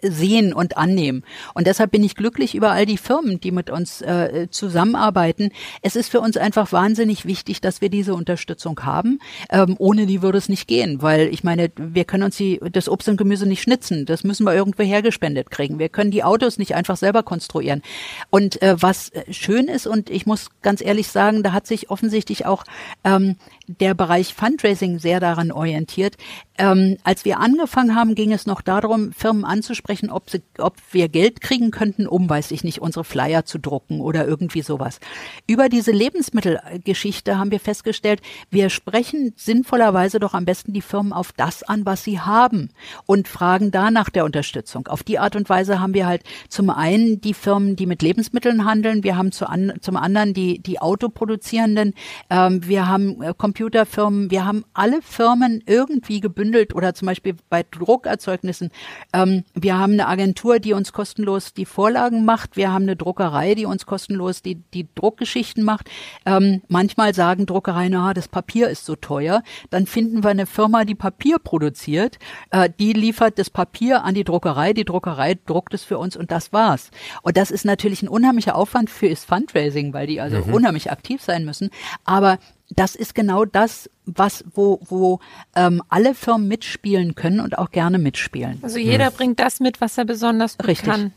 sehen 0.00 0.52
und 0.52 0.76
annehmen. 0.76 1.24
Und 1.54 1.66
deshalb 1.66 1.90
bin 1.90 2.04
ich 2.04 2.14
glücklich 2.14 2.54
über 2.54 2.70
all 2.70 2.86
die 2.86 2.96
Firmen, 2.96 3.40
die 3.40 3.50
mit 3.50 3.70
uns 3.70 4.00
äh, 4.00 4.48
zusammenarbeiten. 4.50 5.50
Es 5.82 5.96
ist 5.96 6.10
für 6.10 6.20
uns 6.20 6.36
einfach 6.36 6.72
wahnsinnig 6.72 7.26
wichtig, 7.26 7.60
dass 7.60 7.80
wir 7.80 7.88
diese 7.88 8.14
Unterstützung 8.14 8.80
haben. 8.84 9.18
Ähm, 9.50 9.74
ohne 9.78 10.06
die 10.06 10.22
würde 10.22 10.38
es 10.38 10.48
nicht 10.48 10.68
gehen, 10.68 11.02
weil 11.02 11.28
ich 11.28 11.44
meine, 11.44 11.70
wir 11.76 12.04
können 12.04 12.24
uns 12.24 12.36
die, 12.36 12.60
das 12.72 12.88
Obst 12.88 13.08
und 13.08 13.16
Gemüse 13.16 13.46
nicht 13.46 13.62
schnitzen. 13.62 14.06
Das 14.06 14.24
müssen 14.24 14.44
wir 14.44 14.54
irgendwo 14.54 14.82
hergespendet 14.82 15.50
kriegen. 15.50 15.78
Wir 15.78 15.88
können 15.88 16.10
die 16.10 16.24
Autos 16.24 16.58
nicht 16.58 16.74
einfach 16.74 16.96
selber 16.96 17.22
konstruieren. 17.22 17.82
Und 18.30 18.62
äh, 18.62 18.76
was 18.80 19.10
äh, 19.10 19.32
schön 19.32 19.66
ist, 19.66 19.86
und 19.86 20.10
ich 20.10 20.26
muss 20.26 20.48
ganz 20.62 20.80
ehrlich 20.80 21.08
sagen, 21.08 21.42
da 21.42 21.52
hat 21.52 21.66
sich 21.66 21.90
offensichtlich 21.90 22.46
auch 22.46 22.64
ähm, 23.04 23.36
der 23.68 23.94
Bereich 23.94 24.34
Fundraising 24.34 24.98
sehr 24.98 25.20
daran 25.20 25.52
orientiert. 25.52 26.16
Ähm, 26.56 26.96
als 27.04 27.24
wir 27.24 27.38
angefangen 27.38 27.94
haben, 27.94 28.14
ging 28.14 28.32
es 28.32 28.46
noch 28.46 28.62
darum, 28.62 29.12
Firmen 29.12 29.44
anzusprechen, 29.44 30.10
ob, 30.10 30.28
sie, 30.28 30.42
ob 30.58 30.76
wir 30.90 31.08
Geld 31.08 31.40
kriegen 31.40 31.70
könnten, 31.70 32.08
um, 32.08 32.28
weiß 32.28 32.50
ich 32.50 32.64
nicht, 32.64 32.80
unsere 32.80 33.04
Flyer 33.04 33.44
zu 33.44 33.58
drucken 33.58 34.00
oder 34.00 34.26
irgendwie 34.26 34.62
sowas. 34.62 34.98
Über 35.46 35.68
diese 35.68 35.92
Lebensmittelgeschichte 35.92 37.38
haben 37.38 37.52
wir 37.52 37.60
festgestellt, 37.60 38.22
wir 38.50 38.70
sprechen 38.70 39.34
sinnvollerweise 39.36 40.18
doch 40.18 40.34
am 40.34 40.46
besten 40.46 40.72
die 40.72 40.82
Firmen 40.82 41.12
auf 41.12 41.32
das 41.32 41.62
an, 41.62 41.86
was 41.86 42.02
sie 42.02 42.18
haben 42.18 42.70
und 43.06 43.28
fragen 43.28 43.70
da 43.70 43.90
nach 43.90 44.10
der 44.10 44.24
Unterstützung. 44.24 44.88
Auf 44.88 45.04
die 45.04 45.18
Art 45.18 45.36
und 45.36 45.48
Weise 45.48 45.78
haben 45.78 45.94
wir 45.94 46.06
halt 46.06 46.24
zum 46.48 46.70
einen 46.70 47.20
die 47.20 47.34
Firmen, 47.34 47.76
die 47.76 47.86
mit 47.86 48.02
Lebensmitteln 48.02 48.64
handeln, 48.64 49.04
wir 49.04 49.16
haben 49.16 49.30
zu 49.30 49.48
an, 49.48 49.74
zum 49.80 49.96
anderen 49.96 50.34
die, 50.34 50.58
die 50.58 50.80
Autoproduzierenden, 50.80 51.94
ähm, 52.30 52.66
wir 52.66 52.88
haben 52.88 53.22
äh, 53.22 53.34
Computerfirmen, 53.58 54.30
wir 54.30 54.44
haben 54.44 54.64
alle 54.72 55.02
Firmen 55.02 55.64
irgendwie 55.66 56.20
gebündelt 56.20 56.76
oder 56.76 56.94
zum 56.94 57.06
Beispiel 57.06 57.34
bei 57.50 57.64
Druckerzeugnissen. 57.68 58.70
Ähm, 59.12 59.42
wir 59.52 59.76
haben 59.76 59.94
eine 59.94 60.06
Agentur, 60.06 60.60
die 60.60 60.74
uns 60.74 60.92
kostenlos 60.92 61.54
die 61.54 61.64
Vorlagen 61.64 62.24
macht. 62.24 62.56
Wir 62.56 62.72
haben 62.72 62.84
eine 62.84 62.94
Druckerei, 62.94 63.56
die 63.56 63.66
uns 63.66 63.84
kostenlos 63.84 64.42
die, 64.42 64.62
die 64.74 64.86
Druckgeschichten 64.94 65.64
macht. 65.64 65.90
Ähm, 66.24 66.62
manchmal 66.68 67.14
sagen 67.14 67.46
Druckereien, 67.46 67.90
na, 67.90 68.14
das 68.14 68.28
Papier 68.28 68.68
ist 68.68 68.84
so 68.84 68.94
teuer. 68.94 69.42
Dann 69.70 69.86
finden 69.86 70.22
wir 70.22 70.30
eine 70.30 70.46
Firma, 70.46 70.84
die 70.84 70.94
Papier 70.94 71.40
produziert. 71.40 72.20
Äh, 72.50 72.70
die 72.78 72.92
liefert 72.92 73.40
das 73.40 73.50
Papier 73.50 74.04
an 74.04 74.14
die 74.14 74.22
Druckerei. 74.22 74.72
Die 74.72 74.84
Druckerei 74.84 75.34
druckt 75.34 75.74
es 75.74 75.82
für 75.82 75.98
uns 75.98 76.16
und 76.16 76.30
das 76.30 76.52
war's. 76.52 76.92
Und 77.22 77.36
das 77.36 77.50
ist 77.50 77.64
natürlich 77.64 78.02
ein 78.04 78.08
unheimlicher 78.08 78.54
Aufwand 78.54 78.88
für 78.88 79.08
das 79.08 79.24
Fundraising, 79.24 79.92
weil 79.92 80.06
die 80.06 80.20
also 80.20 80.38
unheimlich 80.52 80.92
aktiv 80.92 81.20
sein 81.20 81.44
müssen. 81.44 81.70
Aber 82.04 82.38
das 82.70 82.94
ist 82.94 83.14
genau 83.14 83.44
das, 83.44 83.90
was 84.04 84.44
wo 84.52 84.80
wo 84.84 85.20
ähm, 85.56 85.82
alle 85.88 86.14
Firmen 86.14 86.48
mitspielen 86.48 87.14
können 87.14 87.40
und 87.40 87.58
auch 87.58 87.70
gerne 87.70 87.98
mitspielen. 87.98 88.58
Also 88.62 88.78
jeder 88.78 89.10
bringt 89.10 89.40
das 89.40 89.60
mit, 89.60 89.80
was 89.80 89.98
er 89.98 90.04
besonders 90.04 90.58
gut 90.58 90.68
Richtig. 90.68 90.88
kann. 90.88 91.12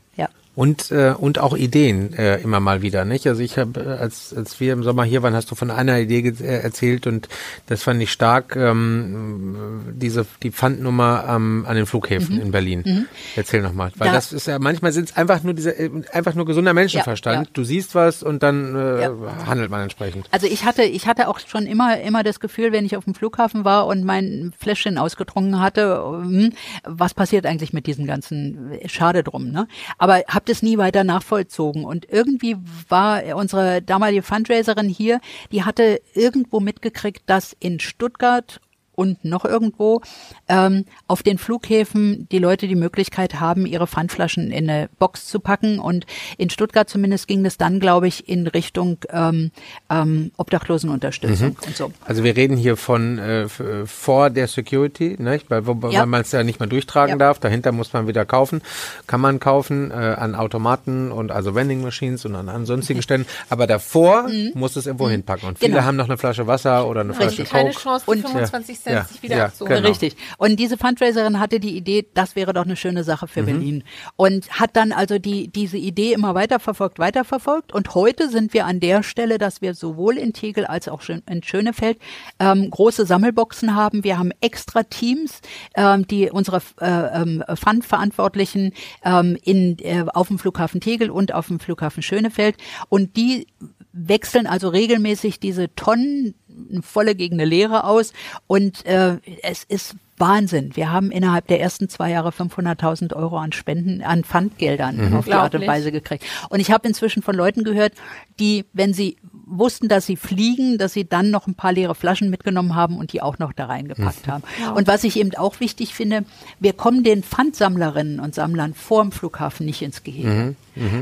Und, 0.54 0.91
äh, 0.91 1.14
und 1.18 1.39
auch 1.39 1.56
Ideen 1.56 2.14
äh, 2.14 2.41
immer 2.41 2.60
mal 2.60 2.82
wieder, 2.82 3.06
nicht? 3.06 3.26
Also 3.26 3.41
ich 3.41 3.58
habe, 3.58 3.80
äh, 3.80 3.88
als, 4.02 4.34
als 4.36 4.60
wir 4.60 4.74
im 4.74 4.84
Sommer 4.84 5.06
hier 5.06 5.24
waren, 5.24 5.34
hast 5.34 5.49
du 5.49 5.56
von 5.56 5.72
einer 5.72 5.97
Idee 5.97 6.24
ge- 6.24 6.45
äh, 6.45 6.60
erzählt 6.62 7.08
und 7.08 7.30
das 7.68 7.84
fand 7.84 8.02
ich 8.02 8.12
stark, 8.12 8.58
ähm, 8.58 9.93
diese 9.93 10.26
die 10.43 10.52
Pfandnummer 10.52 11.24
ähm, 11.30 11.66
an 11.68 11.78
den 11.78 11.86
Flughäfen 11.86 12.41
in 12.41 12.52
Berlin. 12.52 13.08
Erzähl 13.38 13.62
nochmal. 13.62 13.91
Weil 13.95 14.10
Mhm. 14.10 14.12
Da- 14.12 14.18
das 14.18 14.34
ist 14.34 14.47
ja, 14.47 14.60
manchmal 14.60 14.91
sind 14.91 15.10
es 15.10 15.16
einfach 15.16 15.41
nur 15.41 15.54
diese, 15.54 15.72
äh, 15.78 15.89
einfach 16.12 16.36
nur 16.36 16.45
gesunder 16.45 16.74
Menschenverstand. 16.74 17.36
Ja, 17.36 17.41
ja. 17.43 17.49
Du 17.54 17.64
siehst 17.64 17.95
was 17.95 18.22
und 18.22 18.43
dann 18.43 18.76
äh, 18.76 19.02
Ja. 19.04 19.12
handelt 19.47 19.72
man 19.72 19.82
entsprechend. 19.84 20.28
Also 20.32 20.47
ich 20.47 20.66
hatte, 20.66 20.84
ich 20.84 21.08
hatte 21.08 21.30
auch 21.30 21.39
schon 21.39 21.66
immer, 21.66 22.02
immer 22.02 22.24
das 22.24 22.41
Gefühl, 22.41 22.74
wenn 22.74 22.86
ich 22.86 22.97
auf 22.97 23.06
dem 23.06 23.16
Flughafen 23.16 23.64
war 23.64 23.88
und 23.88 24.04
mein 24.04 24.52
Fläschchen 24.60 24.97
ausgetrunken 24.97 25.62
hatte, 25.62 26.04
hm, 26.24 26.52
was 26.84 27.14
passiert 27.14 27.45
eigentlich 27.45 27.72
mit 27.72 27.88
diesem 27.88 28.06
ganzen 28.06 28.72
Schade 28.88 29.24
drum, 29.24 29.49
ne? 29.52 29.68
Aber 29.97 30.22
habe 30.42 30.52
das 30.52 30.64
nie 30.64 30.80
weiter 30.80 31.04
nachvollzogen. 31.04 31.86
Und 31.86 32.08
irgendwie 32.10 32.58
war 32.89 33.24
unsere 33.36 33.82
damalige 33.82 34.24
Fundraiserin 34.24 34.89
hier, 34.89 35.22
die 35.52 35.64
hatte 35.64 36.02
irgendwo 36.16 36.60
mitgekriegt, 36.60 37.22
dass 37.28 37.56
in 37.60 37.80
Stuttgart 37.80 38.60
und 39.02 39.26
noch 39.26 39.45
irgendwo 39.45 40.02
ähm, 40.47 40.86
auf 41.08 41.24
den 41.24 41.38
Flughäfen 41.39 42.28
die 42.32 42.38
Leute 42.38 42.68
die 42.68 42.76
Möglichkeit 42.76 43.39
haben, 43.39 43.66
ihre 43.66 43.88
Pfandflaschen 43.88 44.52
in 44.52 44.70
eine 44.70 44.89
Box 44.99 45.26
zu 45.28 45.39
packen. 45.39 45.80
Und 45.80 46.06
in 46.38 46.49
Stuttgart 46.52 46.88
zumindest 46.88 47.28
ging 47.28 47.43
es 47.45 47.58
dann, 47.58 47.80
glaube 47.80 48.08
ich, 48.08 48.30
in 48.30 48.45
Richtung 48.47 48.97
ähm, 49.10 49.49
ähm, 49.89 50.32
Obdachlosenunterstützung 50.38 51.58
und 51.66 51.76
so. 51.76 51.91
Also 52.06 52.24
wir 52.24 52.36
reden 52.36 52.58
hier 52.58 52.78
von 52.78 53.18
äh, 53.18 53.41
äh, 53.43 53.86
vor 53.86 54.30
der 54.30 54.47
Security, 54.47 55.16
nicht? 55.20 55.49
weil, 55.49 55.66
wo, 55.66 55.72
Ja. 55.89 56.02
weil 56.02 56.06
man 56.06 56.22
es 56.22 56.32
ja 56.32 56.43
nicht 56.43 56.60
mehr 56.60 56.70
durchtragen 56.70 57.14
Ja. 57.14 57.18
darf. 57.18 57.39
Dahinter 57.39 57.72
muss 57.72 57.93
man 57.93 58.08
wieder 58.08 58.26
kaufen. 58.26 58.62
Kann 59.08 59.22
man 59.22 59.39
kaufen 59.39 59.91
äh, 59.91 59.93
an 59.95 60.36
Automaten 60.36 61.12
und 61.12 61.32
also 61.32 61.56
Vending 61.56 61.82
Machines 61.82 62.26
und 62.26 62.36
an, 62.36 62.49
an 62.49 62.66
sonstigen 62.66 63.02
Ständen. 63.02 63.28
Aber 63.49 63.66
davor 63.68 64.28
muss 64.54 64.76
es 64.76 64.86
irgendwo 64.86 65.10
hinpacken. 65.10 65.47
Und 65.47 65.60
viele 65.60 65.72
Genau. 65.74 65.84
haben 65.86 65.95
noch 65.95 66.06
eine 66.06 66.18
Flasche 66.18 66.47
Wasser 66.47 66.88
oder 66.88 67.02
eine 67.02 67.14
Flasche 67.14 67.30
Richtig. 67.39 67.49
Keine 67.49 67.70
Coke. 67.72 67.82
Chance 67.82 68.06
für 68.06 68.12
Und- 68.12 68.22
25 68.28 68.80
Cent 68.82 68.91
Ja. 68.94 69.04
sich 69.06 69.24
wieder 69.24 69.38
Ja, 69.38 69.46
abzuholen. 69.46 69.78
genau. 69.78 69.89
Richtig. 69.89 70.16
Und 70.38 70.60
diese 70.60 70.78
Fundraiserin 70.78 71.39
hatte 71.39 71.60
die 71.60 71.76
Idee, 71.78 72.08
das 72.14 72.36
wäre 72.36 72.54
doch 72.54 72.66
eine 72.66 72.76
schöne 72.76 73.04
Sache 73.04 73.26
Mhm. 73.26 73.30
für 73.30 73.44
Berlin. 73.44 73.84
Und 74.16 74.50
hat 74.60 74.76
dann 74.76 74.92
also 74.92 75.20
die, 75.20 75.48
diese 75.48 75.78
Idee 75.78 76.14
immer 76.14 76.36
weiterverfolgt, 76.36 77.00
weiterverfolgt. 77.00 77.74
Und 77.74 77.96
heute 77.96 78.30
sind 78.30 78.54
wir 78.54 78.66
an 78.66 78.80
der 78.80 79.04
Stelle, 79.04 79.38
dass 79.38 79.62
wir 79.62 79.74
sowohl 79.74 80.18
in 80.18 80.34
Tegel 80.34 80.66
als 80.66 80.88
auch 80.88 81.02
in 81.10 81.44
Schönefeld 81.44 81.98
ähm, 82.39 82.70
große 82.70 83.06
Sammelboxen 83.06 83.76
haben. 83.76 84.04
Wir 84.04 84.18
haben 84.18 84.32
extra 84.42 84.84
Teams, 84.84 85.42
ähm, 85.76 86.08
die 86.08 86.30
unsere 86.32 86.62
äh, 86.80 87.22
ähm, 87.22 87.44
Fundverantwortlichen 87.54 88.74
ähm, 89.04 89.38
in, 89.44 89.78
äh, 89.80 90.06
auf 90.14 90.28
dem 90.28 90.39
Flughafen 90.39 90.82
Tegel 90.82 91.10
und 91.10 91.34
auf 91.34 91.48
dem 91.48 91.60
Flughafen 91.60 92.02
Schönefeld. 92.04 92.56
Und 92.89 93.16
die 93.18 93.48
wechseln 93.94 94.48
also 94.48 94.70
regelmäßig 94.70 95.39
diese 95.39 95.74
Tonnen 95.76 96.36
eine 96.72 96.82
volle 96.82 97.16
gegen 97.16 97.36
eine 97.36 97.46
leere 97.46 97.84
aus 97.84 98.14
und 98.48 98.86
äh, 98.86 99.18
es 99.44 99.64
ist 99.64 99.96
Wahnsinn. 100.22 100.76
Wir 100.76 100.92
haben 100.92 101.12
innerhalb 101.12 101.48
der 101.48 101.60
ersten 101.60 101.90
zwei 101.90 102.12
Jahre 102.12 102.30
500.000 102.30 103.14
Euro 103.16 103.38
an 103.38 103.52
Spenden, 103.52 104.04
an 104.04 104.24
Pfandgeldern 104.24 105.14
auf 105.16 105.26
die 105.26 105.34
Art 105.34 105.56
und. 105.56 105.68
Weise 105.68 105.92
gekriegt. 105.92 106.24
Und 106.50 106.60
ich 106.60 106.72
habe 106.72 106.88
inzwischen 106.88 107.24
von 107.24 107.36
Leuten 107.36 107.64
gehört, 107.64 107.94
die, 108.40 108.66
wenn 108.72 108.94
sie 108.94 109.18
wussten, 109.52 109.90
dass 109.90 110.06
sie 110.06 110.16
fliegen, 110.16 110.78
dass 110.78 110.94
sie 110.94 111.06
dann 111.06 111.30
noch 111.30 111.48
ein 111.48 111.56
paar 111.56 111.74
leere 111.74 111.96
Flaschen 111.96 112.30
mitgenommen 112.30 112.76
haben 112.76 112.98
und 112.98 113.12
die 113.12 113.22
auch 113.22 113.40
noch 113.40 113.52
da 113.52 113.66
reingepackt 113.66 114.28
haben. 114.28 114.44
Und 114.76 114.88
was 114.88 115.04
ich 115.04 115.18
eben 115.18 115.36
auch 115.36 115.60
wichtig 115.60 115.94
finde, 115.94 116.24
wir 116.60 116.74
kommen 116.74 117.04
den 117.04 117.24
Pfandsammlerinnen 117.24 118.20
und 118.20 118.36
Sammlern 118.36 118.74
vor 118.74 119.02
dem 119.02 119.12
Flughafen 119.12 119.66
nicht 119.66 119.82
ins 119.82 120.04
Gehege. 120.04 120.56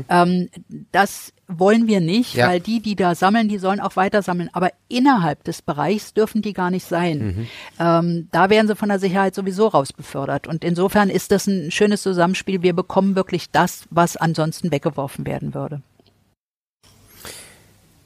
Ähm, 0.08 0.48
das 0.92 1.32
wollen 1.58 1.86
wir 1.86 2.00
nicht, 2.00 2.34
Ja. 2.34 2.48
weil 2.48 2.60
die, 2.60 2.80
die 2.80 2.96
da 2.96 3.14
sammeln, 3.14 3.48
die 3.48 3.58
sollen 3.58 3.80
auch 3.80 3.96
weiter 3.96 4.22
sammeln. 4.22 4.50
Aber 4.52 4.70
innerhalb 4.88 5.44
des 5.44 5.62
Bereichs 5.62 6.14
dürfen 6.14 6.42
die 6.42 6.52
gar 6.52 6.70
nicht 6.70 6.86
sein. 6.86 7.48
Ähm, 7.78 8.28
da 8.30 8.50
werden 8.50 8.68
sie 8.68 8.76
von 8.76 8.88
der 8.88 8.98
Sicherheit 8.98 9.34
sowieso 9.34 9.68
rausbefördert. 9.68 10.46
Und 10.46 10.64
insofern 10.64 11.10
ist 11.10 11.32
das 11.32 11.46
ein 11.46 11.70
schönes 11.70 12.02
Zusammenspiel. 12.02 12.62
Wir 12.62 12.72
bekommen 12.74 13.16
wirklich 13.16 13.50
das, 13.50 13.84
was 13.90 14.16
ansonsten 14.16 14.70
weggeworfen 14.70 15.26
werden 15.26 15.54
würde. 15.54 15.82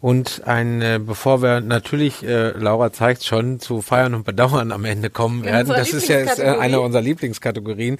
Und 0.01 0.42
ein, 0.47 0.82
äh, 0.82 1.01
bevor 1.03 1.40
wir 1.40 1.61
natürlich, 1.62 2.22
äh, 2.22 2.51
Laura 2.51 2.92
zeigt 2.92 3.24
schon, 3.24 3.59
zu 3.59 3.80
Feiern 3.80 4.14
und 4.14 4.24
Bedauern 4.24 4.70
am 4.70 4.84
Ende 4.84 5.09
kommen 5.09 5.45
werden. 5.45 5.68
Das 5.68 5.95
ist 5.95 6.09
ja 6.09 6.18
ist, 6.18 6.38
äh, 6.38 6.57
eine 6.61 6.80
unserer 6.80 7.01
Lieblingskategorien. 7.01 7.97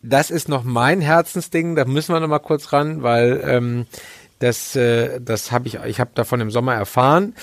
Das 0.00 0.30
ist 0.30 0.48
noch 0.48 0.62
mein 0.62 1.00
Herzensding, 1.00 1.74
da 1.74 1.84
müssen 1.84 2.14
wir 2.14 2.20
noch 2.20 2.28
mal 2.28 2.38
kurz 2.38 2.72
ran, 2.72 3.02
weil 3.02 3.42
ähm, 3.44 3.86
das, 4.38 4.76
äh, 4.76 5.20
das 5.20 5.52
habe 5.52 5.68
ich, 5.68 5.74
ich 5.86 6.00
habe 6.00 6.10
davon 6.14 6.40
im 6.40 6.50
Sommer 6.50 6.74
erfahren 6.74 7.34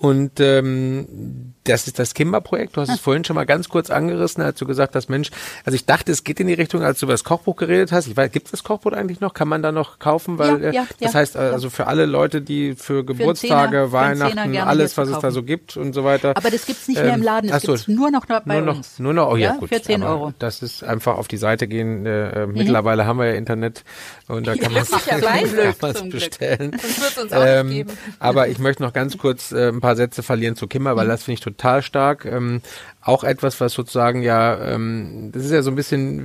Und 0.00 0.38
ähm, 0.38 1.54
das 1.64 1.88
ist 1.88 1.98
das 1.98 2.14
Kimber-Projekt. 2.14 2.76
Du 2.76 2.80
hast 2.80 2.88
es 2.88 3.00
vorhin 3.00 3.24
schon 3.24 3.34
mal 3.34 3.46
ganz 3.46 3.68
kurz 3.68 3.90
angerissen, 3.90 4.42
als 4.44 4.58
du 4.58 4.64
gesagt 4.64 4.94
hast, 4.94 5.10
Mensch, 5.10 5.30
also 5.64 5.74
ich 5.74 5.86
dachte, 5.86 6.12
es 6.12 6.22
geht 6.22 6.38
in 6.38 6.46
die 6.46 6.54
Richtung, 6.54 6.82
als 6.84 7.00
du 7.00 7.06
über 7.06 7.12
das 7.14 7.24
Kochbuch 7.24 7.56
geredet 7.56 7.90
hast. 7.90 8.06
Ich 8.06 8.16
weiß, 8.16 8.30
gibt 8.30 8.46
es 8.46 8.52
das 8.52 8.62
Kochbuch 8.64 8.92
eigentlich 8.92 9.20
noch? 9.20 9.34
Kann 9.34 9.48
man 9.48 9.60
da 9.60 9.72
noch 9.72 9.98
kaufen? 9.98 10.38
Weil 10.38 10.62
Ja, 10.62 10.70
ja, 10.70 10.82
äh, 10.84 10.86
das 11.00 11.12
ja, 11.12 11.18
heißt 11.18 11.36
also 11.36 11.68
für 11.68 11.88
alle 11.88 12.06
Leute, 12.06 12.40
die 12.42 12.74
für 12.76 13.04
Geburtstage, 13.04 13.76
Zehner- 13.88 13.92
Weihnachten, 13.92 14.56
alles, 14.58 14.96
was 14.96 15.08
es 15.08 15.18
da 15.18 15.32
so 15.32 15.42
gibt 15.42 15.76
und 15.76 15.92
so 15.94 16.04
weiter. 16.04 16.36
Aber 16.36 16.50
das 16.50 16.64
gibt's 16.64 16.86
nicht 16.86 17.02
mehr 17.02 17.14
im 17.14 17.22
Laden, 17.22 17.50
ach 17.50 17.54
das 17.54 17.62
so, 17.64 17.72
gibt's 17.72 17.88
nur 17.88 18.10
noch 18.12 18.24
bei 18.26 18.40
nur 18.44 18.60
noch, 18.62 18.76
uns. 18.76 18.98
Nur 19.00 19.12
noch, 19.14 19.30
oh 19.32 19.36
ja, 19.36 19.48
Ja, 19.54 19.56
gut. 19.58 19.68
für 19.70 19.82
10 19.82 20.02
aber 20.04 20.12
Euro. 20.12 20.32
Das 20.38 20.62
ist 20.62 20.84
einfach 20.84 21.18
auf 21.18 21.26
die 21.26 21.38
Seite 21.38 21.66
gehen. 21.66 22.06
Äh, 22.06 22.44
äh, 22.44 22.46
Mittlerweile 22.46 23.04
haben 23.04 23.18
wir 23.18 23.26
ja 23.26 23.34
Internet 23.34 23.82
und 24.28 24.46
da 24.46 24.54
kann 24.56 24.72
man 24.72 24.82
es 24.82 26.02
bestellen. 26.08 26.70
Sonst 26.80 27.02
wird's 27.02 27.18
uns 27.18 27.32
auch 27.32 27.42
nicht 27.44 27.48
Ähm, 27.52 27.70
geben. 27.70 27.90
aber 28.20 28.48
ich 28.48 28.58
möchte 28.60 28.82
noch 28.84 28.92
ganz 28.92 29.18
kurz 29.18 29.50
äh, 29.52 29.68
ein 29.68 29.80
paar 29.80 29.87
Sätze 29.96 30.22
verlieren 30.22 30.56
zu 30.56 30.66
Kimmer, 30.66 30.96
weil 30.96 31.06
das 31.06 31.24
finde 31.24 31.34
ich 31.34 31.40
total 31.40 31.82
stark. 31.82 32.24
Ähm, 32.24 32.62
auch 33.00 33.24
etwas, 33.24 33.60
was 33.60 33.72
sozusagen 33.72 34.22
ja, 34.22 34.58
ähm, 34.60 35.30
das 35.32 35.44
ist 35.44 35.50
ja 35.50 35.62
so 35.62 35.70
ein 35.70 35.76
bisschen 35.76 36.18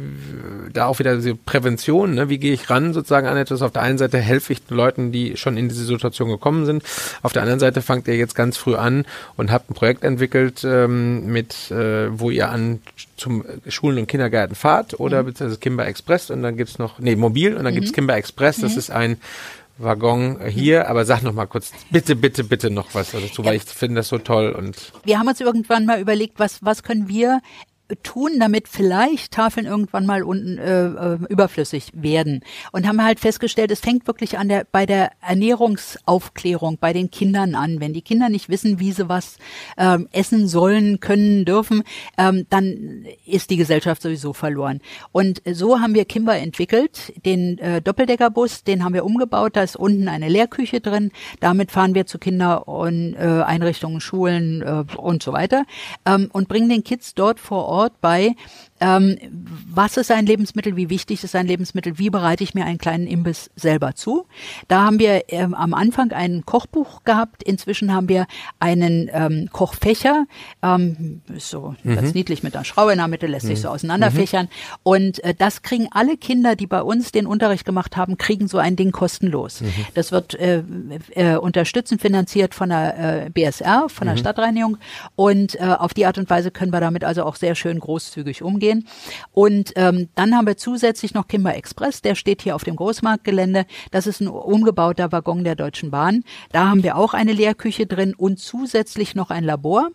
äh, 0.67 0.71
da 0.73 0.87
auch 0.87 0.99
wieder 0.99 1.15
diese 1.15 1.35
Prävention, 1.35 2.13
ne? 2.13 2.29
wie 2.29 2.39
gehe 2.39 2.53
ich 2.53 2.69
ran 2.69 2.93
sozusagen 2.93 3.27
an 3.27 3.37
etwas. 3.37 3.61
Auf 3.61 3.71
der 3.71 3.83
einen 3.83 3.97
Seite 3.97 4.17
helfe 4.17 4.51
ich 4.53 4.65
den 4.65 4.75
Leuten, 4.75 5.11
die 5.11 5.37
schon 5.37 5.55
in 5.55 5.69
diese 5.69 5.85
Situation 5.85 6.29
gekommen 6.29 6.65
sind. 6.65 6.83
Auf 7.21 7.31
der 7.31 7.41
anderen 7.41 7.59
Seite 7.59 7.81
fangt 7.81 8.07
ihr 8.07 8.17
jetzt 8.17 8.35
ganz 8.35 8.57
früh 8.57 8.75
an 8.75 9.05
und 9.37 9.51
habt 9.51 9.69
ein 9.69 9.75
Projekt 9.75 10.03
entwickelt, 10.03 10.63
ähm, 10.65 11.27
mit, 11.27 11.71
äh, 11.71 12.07
wo 12.19 12.29
ihr 12.29 12.49
an 12.49 12.81
zum 13.15 13.45
Schulen 13.67 13.99
und 13.99 14.07
Kindergärten 14.07 14.55
fahrt 14.55 14.99
oder 14.99 15.23
beziehungsweise 15.23 15.59
Kimber 15.59 15.87
Express 15.87 16.29
und 16.29 16.43
dann 16.43 16.57
gibt's 16.57 16.79
noch, 16.79 16.99
nee, 16.99 17.15
Mobil 17.15 17.55
und 17.55 17.63
dann 17.63 17.73
gibt's 17.73 17.93
Kimber 17.93 18.15
Express. 18.15 18.57
Das 18.57 18.75
ist 18.75 18.91
ein 18.91 19.17
Waggon 19.77 20.39
hier, 20.47 20.87
aber 20.87 21.05
sag 21.05 21.23
noch 21.23 21.33
mal 21.33 21.47
kurz, 21.47 21.71
bitte, 21.89 22.15
bitte, 22.15 22.43
bitte 22.43 22.69
noch 22.69 22.93
was. 22.93 23.11
Dazu, 23.11 23.43
weil 23.43 23.55
ich 23.55 23.63
finde 23.63 23.95
das 23.97 24.09
so 24.09 24.17
toll 24.19 24.51
und 24.51 24.91
Wir 25.03 25.19
haben 25.19 25.27
uns 25.27 25.41
irgendwann 25.41 25.85
mal 25.85 25.99
überlegt, 25.99 26.39
was, 26.39 26.63
was 26.63 26.83
können 26.83 27.07
wir 27.07 27.41
tun, 28.01 28.39
damit 28.39 28.67
vielleicht 28.67 29.33
Tafeln 29.33 29.65
irgendwann 29.65 30.05
mal 30.05 30.23
unten 30.23 30.57
äh, 30.57 30.85
äh, 30.85 31.17
überflüssig 31.29 31.89
werden. 31.93 32.41
Und 32.71 32.87
haben 32.87 33.03
halt 33.03 33.19
festgestellt, 33.19 33.71
es 33.71 33.79
fängt 33.79 34.07
wirklich 34.07 34.37
an 34.37 34.49
der 34.49 34.65
bei 34.71 34.85
der 34.85 35.11
Ernährungsaufklärung 35.21 36.77
bei 36.79 36.93
den 36.93 37.11
Kindern 37.11 37.55
an. 37.55 37.79
Wenn 37.79 37.93
die 37.93 38.01
Kinder 38.01 38.29
nicht 38.29 38.49
wissen, 38.49 38.79
wie 38.79 38.91
sie 38.91 39.09
was 39.09 39.37
ähm, 39.77 40.07
essen 40.11 40.47
sollen, 40.47 40.99
können, 40.99 41.45
dürfen, 41.45 41.83
ähm, 42.17 42.45
dann 42.49 43.05
ist 43.25 43.49
die 43.49 43.57
Gesellschaft 43.57 44.01
sowieso 44.01 44.33
verloren. 44.33 44.81
Und 45.11 45.41
so 45.51 45.79
haben 45.79 45.93
wir 45.93 46.05
Kimber 46.05 46.37
entwickelt, 46.37 47.13
den 47.25 47.57
äh, 47.59 47.81
Doppeldeckerbus, 47.81 48.63
den 48.63 48.83
haben 48.83 48.93
wir 48.93 49.05
umgebaut. 49.05 49.55
Da 49.55 49.63
ist 49.63 49.75
unten 49.75 50.07
eine 50.07 50.29
Lehrküche 50.29 50.81
drin. 50.81 51.11
Damit 51.39 51.71
fahren 51.71 51.95
wir 51.95 52.05
zu 52.05 52.19
Kinder- 52.19 52.67
und 52.67 53.15
äh, 53.15 53.43
Einrichtungen, 53.43 54.01
Schulen 54.01 54.61
äh, 54.61 54.83
und 54.97 55.23
so 55.23 55.33
weiter 55.33 55.65
ähm, 56.05 56.29
und 56.31 56.47
bringen 56.47 56.69
den 56.69 56.83
Kids 56.83 57.13
dort 57.13 57.39
vor 57.39 57.65
Ort 57.65 57.82
bei, 58.01 58.35
ähm, 58.83 59.17
was 59.75 59.95
ist 59.97 60.11
ein 60.11 60.25
Lebensmittel, 60.25 60.75
wie 60.75 60.89
wichtig 60.89 61.23
ist 61.23 61.35
ein 61.35 61.47
Lebensmittel, 61.47 61.97
wie 61.97 62.09
bereite 62.09 62.43
ich 62.43 62.53
mir 62.53 62.65
einen 62.65 62.77
kleinen 62.77 63.07
Imbiss 63.07 63.49
selber 63.55 63.95
zu. 63.95 64.25
Da 64.67 64.83
haben 64.83 64.99
wir 64.99 65.23
ähm, 65.29 65.53
am 65.53 65.73
Anfang 65.73 66.11
ein 66.11 66.43
Kochbuch 66.45 67.03
gehabt, 67.05 67.43
inzwischen 67.43 67.93
haben 67.93 68.09
wir 68.09 68.27
einen 68.59 69.09
ähm, 69.13 69.49
Kochfächer, 69.51 70.25
ähm, 70.61 71.21
ist 71.33 71.49
so 71.49 71.75
ganz 71.83 72.13
niedlich 72.13 72.43
mit 72.43 72.55
einer 72.55 72.65
Schraube 72.65 72.91
in 72.91 72.97
der 72.97 73.07
Mitte, 73.07 73.25
lässt 73.27 73.47
sich 73.47 73.61
so 73.61 73.69
auseinanderfächern. 73.69 74.49
Und 74.83 75.23
äh, 75.23 75.33
das 75.33 75.61
kriegen 75.61 75.87
alle 75.91 76.17
Kinder, 76.17 76.55
die 76.57 76.67
bei 76.67 76.81
uns 76.81 77.11
den 77.13 77.25
Unterricht 77.25 77.63
gemacht 77.63 77.95
haben, 77.95 78.17
kriegen 78.17 78.47
so 78.47 78.57
ein 78.57 78.75
Ding 78.75 78.91
kostenlos. 78.91 79.63
Das 79.93 80.11
wird 80.11 80.35
äh, 80.35 80.63
äh, 81.11 81.37
unterstützend 81.37 82.01
finanziert 82.01 82.53
von 82.53 82.69
der 82.69 83.25
äh, 83.25 83.29
BSR, 83.29 83.87
von 83.87 84.07
der 84.07 84.17
Stadtreinigung. 84.17 84.77
Und 85.15 85.55
äh, 85.55 85.63
auf 85.63 85.93
die 85.93 86.05
Art 86.05 86.17
und 86.17 86.29
Weise 86.29 86.51
können 86.51 86.73
wir 86.73 86.81
damit 86.81 87.03
also 87.03 87.23
auch 87.23 87.35
sehr 87.35 87.55
schön 87.55 87.79
großzügig 87.79 88.41
umgehen. 88.41 88.72
Und 89.31 89.73
ähm, 89.75 90.09
dann 90.15 90.35
haben 90.35 90.47
wir 90.47 90.57
zusätzlich 90.57 91.13
noch 91.13 91.27
Kimber 91.27 91.55
Express, 91.55 92.01
der 92.01 92.15
steht 92.15 92.41
hier 92.41 92.55
auf 92.55 92.63
dem 92.63 92.75
Großmarktgelände. 92.75 93.65
Das 93.91 94.07
ist 94.07 94.21
ein 94.21 94.27
umgebauter 94.27 95.11
Waggon 95.11 95.43
der 95.43 95.55
Deutschen 95.55 95.91
Bahn. 95.91 96.23
Da 96.51 96.69
haben 96.69 96.83
wir 96.83 96.97
auch 96.97 97.13
eine 97.13 97.33
Lehrküche 97.33 97.85
drin 97.85 98.13
und 98.15 98.39
zusätzlich 98.39 99.15
noch 99.15 99.29
ein 99.29 99.43
Labor. 99.43 99.89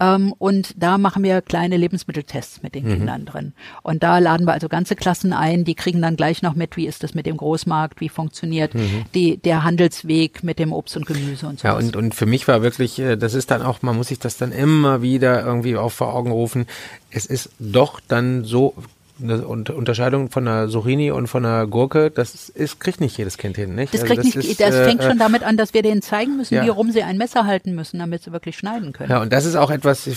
Ähm, 0.00 0.34
und 0.38 0.74
da 0.76 0.98
machen 0.98 1.22
wir 1.22 1.42
kleine 1.42 1.76
Lebensmitteltests 1.76 2.62
mit 2.62 2.74
den 2.74 2.84
Mhm. 2.84 2.94
Kindern 2.94 3.24
drin. 3.24 3.52
Und 3.82 4.02
da 4.02 4.18
laden 4.18 4.46
wir 4.46 4.52
also 4.52 4.68
ganze 4.68 4.96
Klassen 4.96 5.32
ein, 5.32 5.64
die 5.64 5.74
kriegen 5.74 6.02
dann 6.02 6.16
gleich 6.16 6.42
noch 6.42 6.54
mit, 6.54 6.76
wie 6.76 6.86
ist 6.86 7.02
das 7.02 7.14
mit 7.14 7.26
dem 7.26 7.36
Großmarkt, 7.36 8.00
wie 8.00 8.08
funktioniert 8.08 8.72
die, 9.14 9.36
der 9.36 9.64
Handelsweg 9.64 10.42
mit 10.42 10.58
dem 10.58 10.72
Obst 10.72 10.96
und 10.96 11.06
Gemüse 11.06 11.46
und 11.46 11.60
so. 11.60 11.68
Mhm. 11.68 11.72
Ja, 11.72 11.78
und, 11.78 11.96
und 11.96 12.14
für 12.14 12.26
mich 12.26 12.46
war 12.48 12.62
wirklich, 12.62 12.98
äh, 12.98 13.16
das 13.16 13.34
ist 13.34 13.50
dann 13.50 13.62
auch, 13.62 13.82
man 13.82 13.96
muss 13.96 14.08
sich 14.08 14.18
das 14.18 14.36
dann 14.36 14.52
immer 14.52 15.02
wieder 15.02 15.44
irgendwie 15.44 15.76
auch 15.76 15.92
vor 15.92 16.14
Augen 16.14 16.30
rufen. 16.30 16.66
Es 17.10 17.26
ist 17.26 17.50
doch 17.58 18.00
dann 18.06 18.44
so 18.44 18.74
eine 19.22 19.46
Un- 19.46 19.64
Unterscheidung 19.66 20.30
von 20.30 20.46
einer 20.46 20.68
Zucchini 20.68 21.10
und 21.10 21.26
von 21.26 21.44
einer 21.44 21.66
Gurke, 21.66 22.10
das 22.10 22.48
ist, 22.48 22.80
kriegt 22.80 23.00
nicht 23.00 23.16
jedes 23.18 23.36
Kind 23.38 23.56
hin, 23.56 23.74
nicht? 23.74 23.92
Das, 23.92 24.02
Also 24.02 24.14
kriegt 24.14 24.24
nicht, 24.24 24.36
ist, 24.36 24.60
das 24.60 24.74
äh, 24.74 24.84
fängt 24.84 25.02
schon 25.02 25.18
damit 25.18 25.42
an, 25.42 25.56
dass 25.56 25.74
wir 25.74 25.82
denen 25.82 26.02
zeigen 26.02 26.36
müssen, 26.36 26.54
ja. 26.54 26.64
wie 26.64 26.68
rum 26.68 26.92
sie 26.92 27.02
ein 27.02 27.18
Messer 27.18 27.44
halten 27.46 27.74
müssen, 27.74 27.98
damit 27.98 28.22
sie 28.22 28.32
wirklich 28.32 28.56
schneiden 28.56 28.92
können. 28.92 29.10
Ja, 29.10 29.20
und 29.20 29.32
das 29.32 29.44
ist 29.44 29.56
auch 29.56 29.70
etwas, 29.70 30.08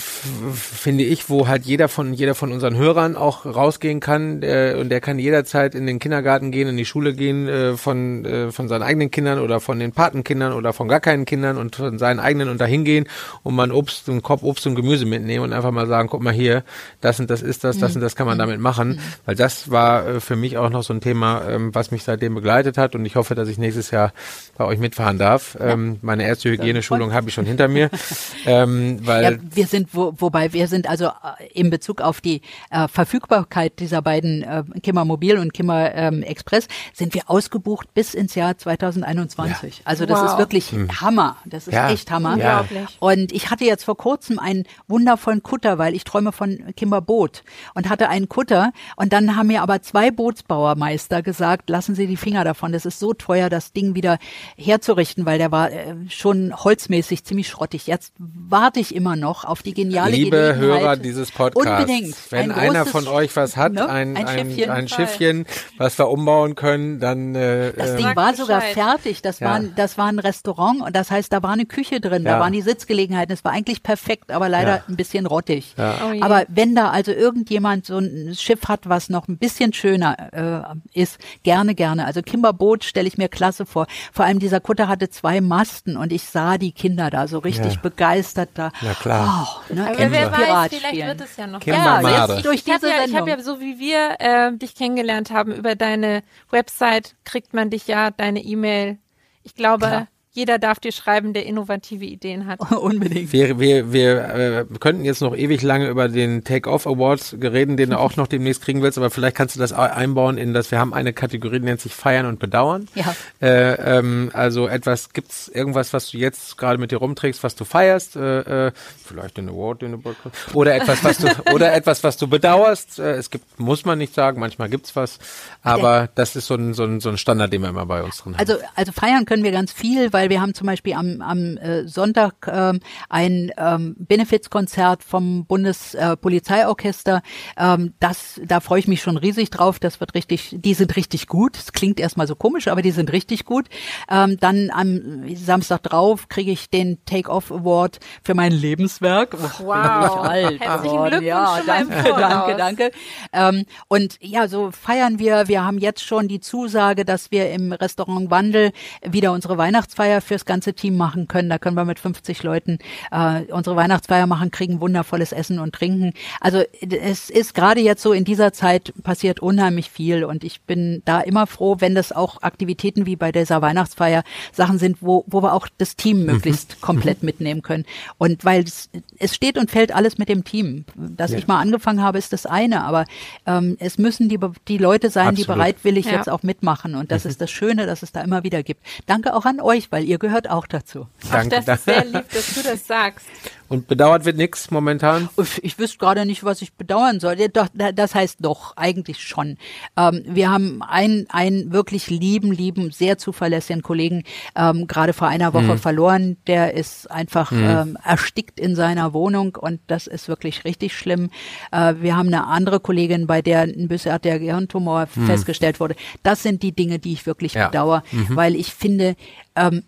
finde 0.52 1.04
ich, 1.04 1.28
wo 1.30 1.48
halt 1.48 1.64
jeder 1.64 1.88
von 1.88 2.12
jeder 2.12 2.34
von 2.34 2.52
unseren 2.52 2.76
Hörern 2.76 3.16
auch 3.16 3.46
rausgehen 3.46 4.00
kann 4.00 4.42
äh, 4.42 4.76
und 4.78 4.88
der 4.88 5.00
kann 5.00 5.18
jederzeit 5.18 5.74
in 5.74 5.86
den 5.86 5.98
Kindergarten 5.98 6.50
gehen, 6.50 6.68
in 6.68 6.76
die 6.76 6.84
Schule 6.84 7.14
gehen 7.14 7.48
äh, 7.48 7.76
von 7.76 8.24
äh, 8.24 8.50
von 8.52 8.68
seinen 8.68 8.82
eigenen 8.82 9.10
Kindern 9.10 9.38
oder 9.38 9.60
von 9.60 9.78
den 9.78 9.92
Patenkindern 9.92 10.52
oder 10.52 10.72
von 10.72 10.88
gar 10.88 11.00
keinen 11.00 11.24
Kindern 11.24 11.56
und 11.56 11.76
von 11.76 11.98
seinen 11.98 12.20
eigenen 12.20 12.48
und 12.48 12.60
dahin 12.60 12.84
gehen 12.84 13.06
und 13.42 13.54
mal 13.54 13.64
ein 13.64 13.72
Obst, 13.72 14.08
einen 14.08 14.22
Korb 14.22 14.42
Obst 14.42 14.66
und 14.66 14.74
Gemüse 14.74 15.06
mitnehmen 15.06 15.44
und 15.44 15.52
einfach 15.52 15.70
mal 15.70 15.86
sagen, 15.86 16.08
guck 16.08 16.22
mal 16.22 16.32
hier, 16.32 16.64
das 17.00 17.20
und 17.20 17.30
das 17.30 17.42
ist 17.42 17.64
das, 17.64 17.78
das 17.78 17.94
und 17.94 18.00
das 18.00 18.16
kann 18.16 18.26
man 18.26 18.38
damit 18.38 18.60
machen, 18.60 18.91
weil 19.26 19.34
das 19.34 19.70
war 19.70 20.06
äh, 20.06 20.20
für 20.20 20.36
mich 20.36 20.56
auch 20.58 20.70
noch 20.70 20.82
so 20.82 20.92
ein 20.92 21.00
Thema, 21.00 21.48
ähm, 21.48 21.74
was 21.74 21.90
mich 21.90 22.02
seitdem 22.04 22.34
begleitet 22.34 22.78
hat 22.78 22.94
und 22.94 23.04
ich 23.04 23.16
hoffe, 23.16 23.34
dass 23.34 23.48
ich 23.48 23.58
nächstes 23.58 23.90
Jahr 23.90 24.12
bei 24.56 24.64
euch 24.64 24.78
mitfahren 24.78 25.18
darf. 25.18 25.56
Ähm, 25.60 25.98
meine 26.02 26.24
erste 26.24 26.50
Hygieneschulung 26.50 27.12
habe 27.12 27.28
ich 27.28 27.34
schon 27.34 27.46
hinter 27.46 27.68
mir, 27.68 27.90
ähm, 28.46 28.98
weil 29.06 29.22
Ja, 29.22 29.30
wir 29.54 29.66
sind, 29.66 29.88
wo, 29.92 30.14
wobei 30.18 30.52
wir 30.52 30.68
sind 30.68 30.88
also 30.88 31.06
äh, 31.06 31.10
in 31.54 31.70
Bezug 31.70 32.00
auf 32.00 32.20
die 32.20 32.42
äh, 32.70 32.88
Verfügbarkeit 32.88 33.78
dieser 33.78 34.02
beiden 34.02 34.42
äh, 34.42 34.62
Kimmer 34.82 35.04
Mobil 35.04 35.38
und 35.38 35.52
Kimmer 35.54 35.94
ähm, 35.94 36.22
Express 36.22 36.68
sind 36.92 37.14
wir 37.14 37.22
ausgebucht 37.30 37.92
bis 37.94 38.14
ins 38.14 38.34
Jahr 38.34 38.56
2021. 38.58 39.82
Also 39.84 40.06
das 40.06 40.20
Wow. 40.20 40.30
ist 40.32 40.38
wirklich 40.38 40.72
Hammer. 41.00 41.36
Das 41.44 41.66
ist 41.66 41.74
Ja. 41.74 41.90
echt 41.90 42.10
Hammer. 42.10 42.36
Ja. 42.36 42.64
Und 43.00 43.32
ich 43.32 43.50
hatte 43.50 43.64
jetzt 43.64 43.84
vor 43.84 43.96
kurzem 43.96 44.38
einen 44.38 44.64
wundervollen 44.88 45.42
Kutter, 45.42 45.78
weil 45.78 45.94
ich 45.94 46.04
träume 46.04 46.32
von 46.32 46.72
Kimber 46.76 47.00
Boot 47.00 47.42
und 47.74 47.88
hatte 47.88 48.08
einen 48.08 48.28
Kutter 48.28 48.72
und 48.96 49.12
dann 49.12 49.36
haben 49.36 49.46
mir 49.48 49.62
aber 49.62 49.82
zwei 49.82 50.10
Bootsbauermeister 50.10 51.22
gesagt, 51.22 51.70
lassen 51.70 51.94
Sie 51.94 52.06
die 52.06 52.16
Finger 52.16 52.44
davon. 52.44 52.72
Das 52.72 52.84
ist 52.86 52.98
so 52.98 53.12
teuer, 53.14 53.48
das 53.50 53.72
Ding 53.72 53.94
wieder 53.94 54.18
herzurichten, 54.56 55.26
weil 55.26 55.38
der 55.38 55.50
war 55.52 55.70
äh, 55.70 55.94
schon 56.08 56.52
holzmäßig 56.54 57.24
ziemlich 57.24 57.48
schrottig. 57.48 57.86
Jetzt 57.86 58.12
warte 58.18 58.80
ich 58.80 58.94
immer 58.94 59.16
noch 59.16 59.44
auf 59.44 59.62
die 59.62 59.74
geniale 59.74 60.12
Liebe 60.12 60.36
Gelegenheit. 60.36 60.60
Hörer 60.80 60.96
dieses 60.96 61.30
Podcasts, 61.30 61.80
Unbedingt. 61.82 62.16
wenn 62.30 62.50
Ein 62.52 62.58
einer 62.70 62.84
großes- 62.84 62.90
von 62.90 63.08
euch 63.08 63.34
was 63.36 63.56
hat, 63.56 63.72
ne? 63.72 63.88
ein, 63.88 64.16
Ein 64.16 64.26
ein, 64.26 64.38
Schiffchen. 64.50 64.70
ein 64.70 64.88
Schiffchen, 64.88 65.46
was 65.78 65.98
wir 65.98 66.08
umbauen 66.08 66.54
können, 66.54 67.00
dann 67.00 67.34
äh, 67.34 67.72
Das 67.72 67.90
äh, 67.90 67.96
Ding 67.98 68.16
war 68.16 68.34
sogar 68.34 68.60
Bescheid. 68.60 68.74
fertig. 68.74 69.22
Das, 69.22 69.40
Ja. 69.40 69.48
war, 69.48 69.54
ein- 69.56 69.72
das 69.76 69.98
war 69.98 70.06
ein 70.06 70.18
Restaurant 70.18 70.80
und 70.82 70.94
das 70.96 71.10
heißt, 71.10 71.32
da 71.32 71.42
war 71.42 71.50
eine 71.52 71.66
Küche 71.66 72.00
drin, 72.00 72.24
Ja. 72.24 72.32
da 72.34 72.40
waren 72.40 72.52
die 72.52 72.62
Sitzgelegenheiten. 72.62 73.32
Es 73.32 73.44
war 73.44 73.52
eigentlich 73.52 73.82
perfekt, 73.82 74.30
aber 74.30 74.48
leider 74.48 74.76
Ja. 74.76 74.82
ein 74.88 74.96
bisschen 74.96 75.26
rottig. 75.26 75.74
Oh 75.78 75.82
aber 76.20 76.44
wenn 76.48 76.74
da 76.74 76.90
also 76.90 77.12
irgendjemand 77.12 77.86
so 77.86 77.98
ein 77.98 78.34
Schiff 78.36 78.68
hat, 78.68 78.71
was 78.84 79.08
noch 79.08 79.28
ein 79.28 79.38
bisschen 79.38 79.72
schöner 79.72 80.74
äh, 80.94 81.00
ist, 81.00 81.18
gerne, 81.42 81.74
gerne. 81.74 82.04
Also 82.06 82.22
Kimberboot 82.22 82.84
stelle 82.84 83.08
ich 83.08 83.18
mir 83.18 83.28
klasse 83.28 83.66
vor. 83.66 83.86
Vor 84.12 84.24
allem 84.24 84.38
dieser 84.38 84.60
Kutter 84.60 84.88
hatte 84.88 85.10
zwei 85.10 85.40
Masten 85.40 85.96
und 85.96 86.12
ich 86.12 86.24
sah 86.24 86.58
die 86.58 86.72
Kinder 86.72 87.10
da 87.10 87.28
so 87.28 87.38
richtig 87.38 87.74
Ja. 87.74 87.80
begeistert 87.80 88.50
da. 88.54 88.70
Na 88.80 88.94
klar. 88.94 89.62
Oh, 89.70 89.74
ne, 89.74 89.82
Aber 89.82 89.98
endlich 89.98 90.10
wer 90.12 90.32
weiß, 90.32 90.68
vielleicht 90.68 90.86
spielen. 90.86 91.06
wird 91.08 91.20
es 91.20 91.36
ja 91.36 91.46
noch. 91.46 91.60
Kimber 91.60 92.00
Ja, 92.02 92.26
jetzt 92.34 92.44
durch 92.44 92.62
Ich 92.66 92.72
habe 92.72 92.80
diese 92.86 92.90
ja, 92.92 93.04
ich 93.06 93.14
hab 93.14 93.28
ja, 93.28 93.38
so 93.42 93.60
wie 93.60 93.78
wir 93.78 94.16
äh, 94.18 94.56
dich 94.56 94.74
kennengelernt 94.74 95.30
haben, 95.30 95.52
über 95.52 95.74
deine 95.74 96.22
Website 96.50 97.14
kriegt 97.24 97.54
man 97.54 97.70
dich 97.70 97.86
ja, 97.86 98.10
deine 98.10 98.40
E-Mail. 98.40 98.98
Ich 99.42 99.54
glaube, 99.54 99.86
Klar. 99.86 100.06
Jeder 100.34 100.58
darf 100.58 100.80
dir 100.80 100.92
schreiben, 100.92 101.34
der 101.34 101.44
innovative 101.44 102.06
Ideen 102.06 102.46
hat. 102.46 102.60
Unbedingt. 102.70 103.32
Wir, 103.32 103.60
wir, 103.60 103.92
wir 103.92 104.34
äh, 104.34 104.64
könnten 104.80 105.04
jetzt 105.04 105.20
noch 105.20 105.36
ewig 105.36 105.60
lange 105.60 105.88
über 105.88 106.08
den 106.08 106.42
Take-Off 106.42 106.86
Award 106.86 107.36
reden, 107.42 107.76
den 107.76 107.90
du 107.90 107.98
auch 107.98 108.16
noch 108.16 108.26
demnächst 108.26 108.62
kriegen 108.62 108.80
willst, 108.80 108.96
aber 108.96 109.10
vielleicht 109.10 109.36
kannst 109.36 109.56
du 109.56 109.60
das 109.60 109.72
einbauen 109.72 110.38
in 110.38 110.54
das, 110.54 110.70
wir 110.70 110.78
haben 110.78 110.94
eine 110.94 111.12
Kategorie, 111.12 111.60
die 111.60 111.66
nennt 111.66 111.82
sich 111.82 111.94
Feiern 111.94 112.24
und 112.24 112.38
Bedauern. 112.38 112.88
Ja. 112.94 113.14
Äh, 113.42 113.98
ähm, 113.98 114.30
also 114.32 114.68
etwas, 114.68 115.12
gibt's 115.12 115.48
irgendwas, 115.48 115.92
was 115.92 116.10
du 116.10 116.16
jetzt 116.16 116.56
gerade 116.56 116.78
mit 116.78 116.92
dir 116.92 116.96
rumträgst, 116.96 117.42
was 117.42 117.54
du 117.54 117.66
feierst? 117.66 118.16
Äh, 118.16 118.68
äh, 118.68 118.72
vielleicht 119.04 119.36
den 119.36 119.50
Award, 119.50 119.82
den 119.82 119.92
du 119.92 119.98
bekommst. 119.98 120.54
Oder 120.54 120.76
etwas, 120.76 121.04
was 121.04 121.18
du, 121.18 121.28
oder 121.52 121.74
etwas, 121.74 122.02
was 122.04 122.16
du 122.16 122.26
bedauerst. 122.26 122.98
Äh, 122.98 123.16
es 123.16 123.28
gibt, 123.28 123.60
muss 123.60 123.84
man 123.84 123.98
nicht 123.98 124.14
sagen, 124.14 124.40
manchmal 124.40 124.70
gibt's 124.70 124.96
was, 124.96 125.18
aber 125.62 126.08
das 126.14 126.36
ist 126.36 126.46
so 126.46 126.54
ein, 126.54 126.72
so 126.72 126.84
ein, 126.84 127.00
so 127.00 127.10
ein 127.10 127.18
Standard, 127.18 127.52
den 127.52 127.60
wir 127.60 127.68
immer 127.68 127.84
bei 127.84 128.02
uns 128.02 128.16
drin 128.16 128.38
haben. 128.38 128.40
Also, 128.40 128.62
also 128.74 128.92
feiern 128.92 129.26
können 129.26 129.44
wir 129.44 129.52
ganz 129.52 129.72
viel, 129.72 130.10
weil 130.14 130.21
weil 130.22 130.30
wir 130.30 130.40
haben 130.40 130.54
zum 130.54 130.68
Beispiel 130.68 130.92
am, 130.92 131.20
am 131.20 131.56
äh, 131.56 131.88
Sonntag 131.88 132.46
ähm, 132.46 132.78
ein 133.08 133.50
ähm, 133.56 133.96
Benefizkonzert 133.98 135.02
vom 135.02 135.46
Bundespolizeiorchester. 135.46 137.22
Äh, 137.56 137.74
ähm, 137.74 137.94
das, 137.98 138.40
da 138.44 138.60
freue 138.60 138.78
ich 138.78 138.86
mich 138.86 139.02
schon 139.02 139.16
riesig 139.16 139.50
drauf. 139.50 139.80
Das 139.80 139.98
wird 139.98 140.14
richtig, 140.14 140.54
die 140.56 140.74
sind 140.74 140.94
richtig 140.94 141.26
gut. 141.26 141.56
Es 141.56 141.72
klingt 141.72 141.98
erstmal 141.98 142.28
so 142.28 142.36
komisch, 142.36 142.68
aber 142.68 142.82
die 142.82 142.92
sind 142.92 143.10
richtig 143.10 143.44
gut. 143.44 143.66
Ähm, 144.08 144.36
dann 144.38 144.70
am 144.70 145.24
Samstag 145.34 145.82
drauf 145.82 146.28
kriege 146.28 146.52
ich 146.52 146.70
den 146.70 147.04
Take-Off 147.04 147.50
Award 147.50 147.98
für 148.22 148.34
mein 148.34 148.52
Lebenswerk. 148.52 149.34
Oh, 149.34 149.64
wow. 149.64 150.18
Alt 150.22 150.60
Herzlichen 150.60 151.02
Glückwunsch 151.02 151.26
ja, 151.26 151.58
danke, 151.66 152.14
danke, 152.16 152.56
danke. 152.56 152.90
Ähm, 153.32 153.64
und 153.88 154.18
ja, 154.20 154.46
so 154.46 154.70
feiern 154.70 155.18
wir. 155.18 155.48
Wir 155.48 155.64
haben 155.64 155.78
jetzt 155.78 156.04
schon 156.04 156.28
die 156.28 156.38
Zusage, 156.38 157.04
dass 157.04 157.32
wir 157.32 157.50
im 157.50 157.72
Restaurant 157.72 158.30
Wandel 158.30 158.70
wieder 159.04 159.32
unsere 159.32 159.58
Weihnachtsfeier 159.58 160.11
fürs 160.20 160.44
ganze 160.44 160.74
Team 160.74 160.96
machen 160.96 161.28
können. 161.28 161.48
Da 161.48 161.58
können 161.58 161.76
wir 161.76 161.84
mit 161.84 161.98
50 161.98 162.42
Leuten 162.42 162.78
äh, 163.10 163.42
unsere 163.52 163.76
Weihnachtsfeier 163.76 164.26
machen, 164.26 164.50
kriegen 164.50 164.80
wundervolles 164.80 165.32
Essen 165.32 165.58
und 165.58 165.74
Trinken. 165.74 166.12
Also 166.40 166.62
es 166.80 167.30
ist 167.30 167.54
gerade 167.54 167.80
jetzt 167.80 168.02
so 168.02 168.12
in 168.12 168.24
dieser 168.24 168.52
Zeit 168.52 168.92
passiert 169.02 169.40
unheimlich 169.40 169.90
viel 169.90 170.24
und 170.24 170.44
ich 170.44 170.62
bin 170.62 171.02
da 171.04 171.20
immer 171.20 171.46
froh, 171.46 171.76
wenn 171.80 171.94
das 171.94 172.12
auch 172.12 172.42
Aktivitäten 172.42 173.06
wie 173.06 173.16
bei 173.16 173.32
dieser 173.32 173.62
Weihnachtsfeier 173.62 174.22
Sachen 174.52 174.78
sind, 174.78 174.98
wo, 175.00 175.24
wo 175.26 175.42
wir 175.42 175.54
auch 175.54 175.68
das 175.78 175.96
Team 175.96 176.20
mhm. 176.20 176.26
möglichst 176.26 176.76
mhm. 176.76 176.80
komplett 176.80 177.22
mitnehmen 177.22 177.62
können. 177.62 177.84
Und 178.18 178.44
weil 178.44 178.62
es, 178.62 178.90
es 179.18 179.34
steht 179.34 179.58
und 179.58 179.70
fällt 179.70 179.94
alles 179.94 180.18
mit 180.18 180.28
dem 180.28 180.44
Team. 180.44 180.84
Dass 180.96 181.32
ja. 181.32 181.38
ich 181.38 181.46
mal 181.46 181.60
angefangen 181.60 182.02
habe, 182.02 182.18
ist 182.18 182.32
das 182.32 182.46
eine, 182.46 182.84
aber 182.84 183.04
ähm, 183.46 183.76
es 183.80 183.98
müssen 183.98 184.28
die, 184.28 184.38
die 184.68 184.78
Leute 184.78 185.10
sein, 185.10 185.28
Absolut. 185.28 185.48
die 185.48 185.52
bereitwillig 185.52 186.06
ja. 186.06 186.12
jetzt 186.12 186.28
auch 186.28 186.42
mitmachen. 186.42 186.94
Und 186.94 187.10
das 187.12 187.24
mhm. 187.24 187.30
ist 187.30 187.40
das 187.40 187.50
Schöne, 187.50 187.86
dass 187.86 188.02
es 188.02 188.12
da 188.12 188.20
immer 188.20 188.44
wieder 188.44 188.62
gibt. 188.62 188.82
Danke 189.06 189.34
auch 189.34 189.44
an 189.44 189.60
euch, 189.60 189.90
weil 189.90 190.01
ihr 190.02 190.18
gehört 190.18 190.48
auch 190.50 190.66
dazu. 190.66 191.06
Danke. 191.30 191.58
Ach, 191.58 191.64
das 191.64 191.78
ist 191.80 191.84
sehr 191.84 192.04
lieb, 192.04 192.24
dass 192.32 192.54
du 192.54 192.62
das 192.62 192.86
sagst. 192.86 193.26
Und 193.72 193.88
bedauert 193.88 194.26
wird 194.26 194.36
nichts 194.36 194.70
momentan? 194.70 195.30
Ich 195.62 195.78
wüsste 195.78 195.96
gerade 195.96 196.26
nicht, 196.26 196.44
was 196.44 196.60
ich 196.60 196.74
bedauern 196.74 197.20
soll. 197.20 197.36
Doch, 197.48 197.68
das 197.72 198.14
heißt 198.14 198.36
doch, 198.40 198.76
eigentlich 198.76 199.20
schon. 199.20 199.56
Ähm, 199.96 200.24
wir 200.26 200.50
haben 200.50 200.82
einen, 200.82 201.24
einen 201.30 201.72
wirklich 201.72 202.10
lieben, 202.10 202.52
lieben, 202.52 202.90
sehr 202.90 203.16
zuverlässigen 203.16 203.80
Kollegen 203.80 204.24
ähm, 204.54 204.86
gerade 204.88 205.14
vor 205.14 205.28
einer 205.28 205.54
Woche 205.54 205.72
mhm. 205.72 205.78
verloren. 205.78 206.36
Der 206.46 206.74
ist 206.74 207.10
einfach 207.10 207.50
mhm. 207.50 207.64
ähm, 207.64 207.98
erstickt 208.04 208.60
in 208.60 208.76
seiner 208.76 209.14
Wohnung 209.14 209.56
und 209.56 209.80
das 209.86 210.06
ist 210.06 210.28
wirklich 210.28 210.66
richtig 210.66 210.94
schlimm. 210.94 211.30
Äh, 211.70 211.94
wir 211.98 212.14
haben 212.14 212.26
eine 212.26 212.48
andere 212.48 212.78
Kollegin, 212.78 213.26
bei 213.26 213.40
der 213.40 213.62
ein 213.62 213.88
bösartiger 213.88 214.38
Gehirntumor 214.38 215.08
mhm. 215.14 215.26
festgestellt 215.26 215.80
wurde. 215.80 215.96
Das 216.22 216.42
sind 216.42 216.62
die 216.62 216.72
Dinge, 216.72 216.98
die 216.98 217.14
ich 217.14 217.24
wirklich 217.24 217.54
ja. 217.54 217.68
bedauere, 217.68 218.02
mhm. 218.12 218.36
weil 218.36 218.54
ich 218.54 218.74
finde, 218.74 219.16
ähm, 219.56 219.82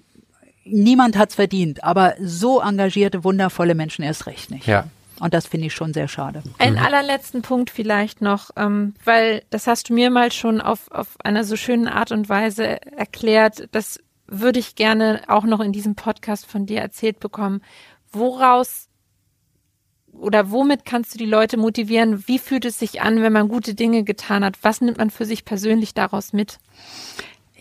niemand 0.64 1.16
hat's 1.16 1.34
verdient, 1.34 1.84
aber 1.84 2.14
so 2.20 2.60
engagierte, 2.60 3.24
wundervolle 3.24 3.74
Menschen 3.74 4.02
erst 4.02 4.26
recht 4.26 4.50
nicht. 4.50 4.66
Ja. 4.66 4.86
Und 5.20 5.32
das 5.32 5.46
finde 5.46 5.68
ich 5.68 5.74
schon 5.74 5.94
sehr 5.94 6.08
schade. 6.08 6.42
Einen 6.58 6.76
mhm. 6.76 6.82
allerletzten 6.82 7.42
Punkt 7.42 7.70
vielleicht 7.70 8.20
noch, 8.20 8.50
ähm, 8.56 8.94
weil 9.04 9.42
das 9.50 9.66
hast 9.66 9.88
du 9.88 9.94
mir 9.94 10.10
mal 10.10 10.32
schon 10.32 10.60
auf, 10.60 10.90
auf 10.90 11.16
einer 11.22 11.44
so 11.44 11.56
schönen 11.56 11.86
Art 11.86 12.10
und 12.10 12.28
Weise 12.28 12.82
erklärt. 12.96 13.68
Das 13.72 14.00
würde 14.26 14.58
ich 14.58 14.74
gerne 14.74 15.22
auch 15.28 15.44
noch 15.44 15.60
in 15.60 15.72
diesem 15.72 15.94
Podcast 15.94 16.46
von 16.46 16.66
dir 16.66 16.80
erzählt 16.80 17.20
bekommen. 17.20 17.62
Woraus 18.10 18.88
oder 20.12 20.50
womit 20.50 20.84
kannst 20.84 21.14
du 21.14 21.18
die 21.18 21.26
Leute 21.26 21.56
motivieren? 21.56 22.26
Wie 22.26 22.38
fühlt 22.38 22.64
es 22.64 22.78
sich 22.78 23.02
an, 23.02 23.22
wenn 23.22 23.32
man 23.32 23.48
gute 23.48 23.74
Dinge 23.74 24.04
getan 24.04 24.44
hat? 24.44 24.58
Was 24.62 24.80
nimmt 24.80 24.98
man 24.98 25.10
für 25.10 25.24
sich 25.24 25.44
persönlich 25.44 25.94
daraus 25.94 26.32
mit? 26.32 26.58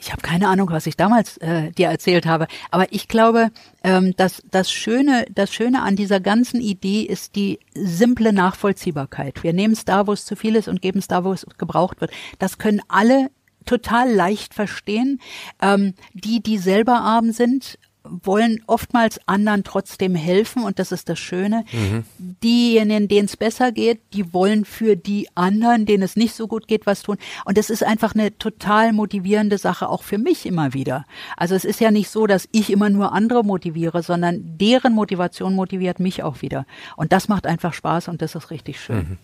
Ich 0.04 0.12
habe 0.12 0.22
keine 0.22 0.50
Ahnung, 0.50 0.70
was 0.70 0.86
ich 0.86 0.98
damals 0.98 1.38
äh, 1.38 1.72
dir 1.72 1.88
erzählt 1.88 2.26
habe, 2.26 2.48
aber 2.72 2.92
ich 2.92 3.08
glaube, 3.08 3.52
ähm, 3.86 4.14
dass 4.18 4.44
das 4.52 4.70
Schöne, 4.70 5.26
das 5.34 5.54
Schöne 5.54 5.82
an 5.82 5.96
dieser 5.96 6.20
ganzen 6.20 6.60
Idee 6.60 7.04
ist 7.04 7.38
die 7.38 7.60
simple 7.74 8.34
Nachvollziehbarkeit. 8.34 9.44
Wir 9.44 9.54
nehmen 9.54 9.74
es 9.74 9.86
da, 9.86 10.06
wo 10.06 10.12
es 10.12 10.26
zu 10.26 10.36
viel 10.36 10.58
ist 10.58 10.68
und 10.68 10.82
geben 10.82 11.00
es 11.00 11.08
da, 11.08 11.24
wo 11.24 11.32
es 11.32 11.46
gebraucht 11.58 12.02
wird. 12.02 12.12
Das 12.38 12.58
können 12.58 12.82
alle 12.90 13.30
total 13.66 14.12
leicht 14.12 14.54
verstehen. 14.54 15.22
Ähm, 15.62 15.94
die, 16.14 16.44
die 16.44 16.58
selber 16.58 17.00
arm 17.00 17.32
sind, 17.32 17.80
wollen 18.04 18.62
oftmals 18.68 19.20
anderen 19.28 19.64
trotzdem 19.64 20.16
helfen 20.16 20.64
und 20.64 20.80
das 20.80 20.92
ist 20.92 21.10
das 21.10 21.20
Schöne. 21.20 21.66
Mhm. 21.72 22.04
Diejenigen, 22.18 23.08
denen 23.08 23.26
es 23.26 23.38
besser 23.38 23.72
geht, 23.72 24.02
die 24.14 24.34
wollen 24.34 24.66
für 24.66 24.96
die 24.96 25.30
anderen, 25.36 25.86
denen 25.86 26.04
es 26.04 26.16
nicht 26.16 26.36
so 26.36 26.48
gut 26.48 26.68
geht, 26.68 26.86
was 26.86 27.02
tun. 27.02 27.18
Und 27.46 27.58
das 27.58 27.70
ist 27.70 27.84
einfach 27.84 28.14
eine 28.14 28.38
total 28.38 28.94
motivierende 28.94 29.58
Sache 29.58 29.88
auch 29.90 30.04
für 30.04 30.18
mich 30.18 30.46
immer 30.46 30.74
wieder. 30.74 31.06
Also 31.38 31.56
es 31.56 31.66
ist 31.66 31.80
ja 31.80 31.92
nicht 31.92 32.10
so, 32.10 32.28
dass 32.28 32.50
ich 32.52 32.72
immer 32.72 32.90
nur 32.90 33.14
andere 33.14 33.44
motiviere, 33.44 34.04
sondern 34.04 34.58
deren 34.58 34.94
Motivation 34.94 35.56
motiviert 35.56 36.00
mich 36.00 36.24
auch 36.24 36.42
wieder. 36.42 36.66
Und 36.98 37.14
das 37.14 37.28
macht 37.28 37.48
einfach 37.48 37.74
Spaß 37.74 38.10
und 38.10 38.22
das 38.22 38.36
ist 38.36 38.52
richtig 38.52 38.80
schön. 38.80 38.98
Mhm. 38.98 39.18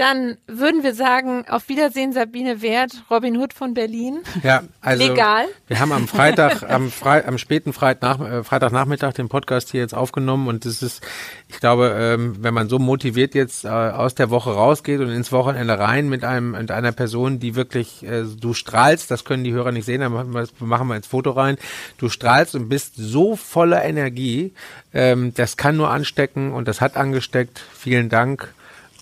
Dann 0.00 0.38
würden 0.46 0.82
wir 0.82 0.94
sagen, 0.94 1.44
auf 1.46 1.68
Wiedersehen 1.68 2.14
Sabine 2.14 2.62
Wert, 2.62 3.04
Robin 3.10 3.36
Hood 3.36 3.52
von 3.52 3.74
Berlin. 3.74 4.20
Ja, 4.42 4.62
also 4.80 5.06
legal. 5.06 5.44
Wir 5.66 5.78
haben 5.78 5.92
am 5.92 6.08
Freitag, 6.08 6.62
am, 6.70 6.90
Fre 6.90 7.26
am 7.26 7.36
späten 7.36 7.74
Freitag, 7.74 8.18
äh, 8.18 8.42
Freitagnachmittag 8.42 9.12
den 9.12 9.28
Podcast 9.28 9.70
hier 9.70 9.80
jetzt 9.80 9.94
aufgenommen 9.94 10.48
und 10.48 10.64
das 10.64 10.82
ist, 10.82 11.06
ich 11.48 11.60
glaube, 11.60 11.94
ähm, 12.00 12.36
wenn 12.40 12.54
man 12.54 12.70
so 12.70 12.78
motiviert 12.78 13.34
jetzt 13.34 13.66
äh, 13.66 13.68
aus 13.68 14.14
der 14.14 14.30
Woche 14.30 14.52
rausgeht 14.52 15.00
und 15.00 15.10
ins 15.10 15.32
Wochenende 15.32 15.78
rein 15.78 16.08
mit 16.08 16.24
einem 16.24 16.52
mit 16.52 16.70
einer 16.70 16.92
Person, 16.92 17.38
die 17.38 17.54
wirklich 17.54 18.02
äh, 18.02 18.24
du 18.24 18.54
strahlst, 18.54 19.10
das 19.10 19.26
können 19.26 19.44
die 19.44 19.52
Hörer 19.52 19.70
nicht 19.70 19.84
sehen, 19.84 20.00
dann 20.00 20.12
machen 20.14 20.32
wir, 20.32 20.48
machen 20.60 20.88
wir 20.88 20.96
ins 20.96 21.08
Foto 21.08 21.32
rein. 21.32 21.58
Du 21.98 22.08
strahlst 22.08 22.54
und 22.54 22.70
bist 22.70 22.94
so 22.96 23.36
voller 23.36 23.84
Energie, 23.84 24.54
ähm, 24.94 25.34
das 25.34 25.58
kann 25.58 25.76
nur 25.76 25.90
anstecken 25.90 26.52
und 26.52 26.68
das 26.68 26.80
hat 26.80 26.96
angesteckt. 26.96 27.60
Vielen 27.74 28.08
Dank 28.08 28.54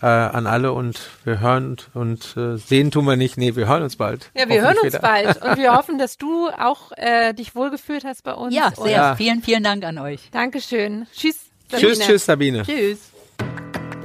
äh, 0.02 0.06
an 0.06 0.46
alle 0.46 0.72
und 0.72 1.00
wir 1.24 1.40
hören 1.40 1.70
und, 1.70 1.90
und 1.94 2.36
äh, 2.36 2.56
sehen 2.56 2.90
tun 2.90 3.04
wir 3.04 3.16
nicht. 3.16 3.36
Nee, 3.36 3.56
wir 3.56 3.66
hören 3.66 3.82
uns 3.82 3.96
bald. 3.96 4.30
Ja, 4.34 4.48
wir 4.48 4.62
hören 4.62 4.76
uns 4.82 4.92
wieder. 4.92 5.00
bald 5.00 5.42
und 5.42 5.56
wir 5.56 5.74
hoffen, 5.74 5.98
dass 5.98 6.18
du 6.18 6.48
auch 6.48 6.92
äh, 6.96 7.34
dich 7.34 7.54
wohlgefühlt 7.54 8.04
hast 8.04 8.22
bei 8.24 8.34
uns. 8.34 8.54
Ja, 8.54 8.72
sehr. 8.76 8.90
Ja. 8.90 9.16
Vielen, 9.16 9.42
vielen 9.42 9.64
Dank 9.64 9.84
an 9.84 9.98
euch. 9.98 10.30
Dankeschön. 10.30 11.06
Tschüss. 11.14 11.36
Sabine. 11.70 11.92
Tschüss, 11.92 12.06
tschüss, 12.06 12.24
Sabine. 12.24 12.62
Tschüss. 12.62 12.98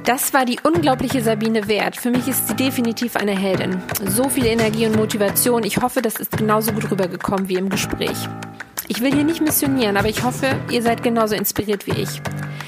Das 0.04 0.34
war 0.34 0.44
die 0.44 0.58
unglaubliche 0.62 1.22
Sabine 1.22 1.66
Wert. 1.66 1.96
Für 1.96 2.10
mich 2.10 2.28
ist 2.28 2.48
sie 2.48 2.54
definitiv 2.54 3.16
eine 3.16 3.32
Heldin. 3.32 3.80
So 4.06 4.28
viel 4.28 4.44
Energie 4.44 4.84
und 4.84 4.96
Motivation. 4.96 5.64
Ich 5.64 5.78
hoffe, 5.78 6.02
das 6.02 6.16
ist 6.16 6.36
genauso 6.36 6.72
gut 6.72 6.90
rübergekommen 6.90 7.48
wie 7.48 7.54
im 7.54 7.70
Gespräch. 7.70 8.28
Ich 8.88 9.00
will 9.00 9.14
hier 9.14 9.24
nicht 9.24 9.40
missionieren, 9.40 9.96
aber 9.96 10.10
ich 10.10 10.22
hoffe, 10.22 10.60
ihr 10.70 10.82
seid 10.82 11.02
genauso 11.02 11.34
inspiriert 11.34 11.86
wie 11.86 12.02
ich. 12.02 12.20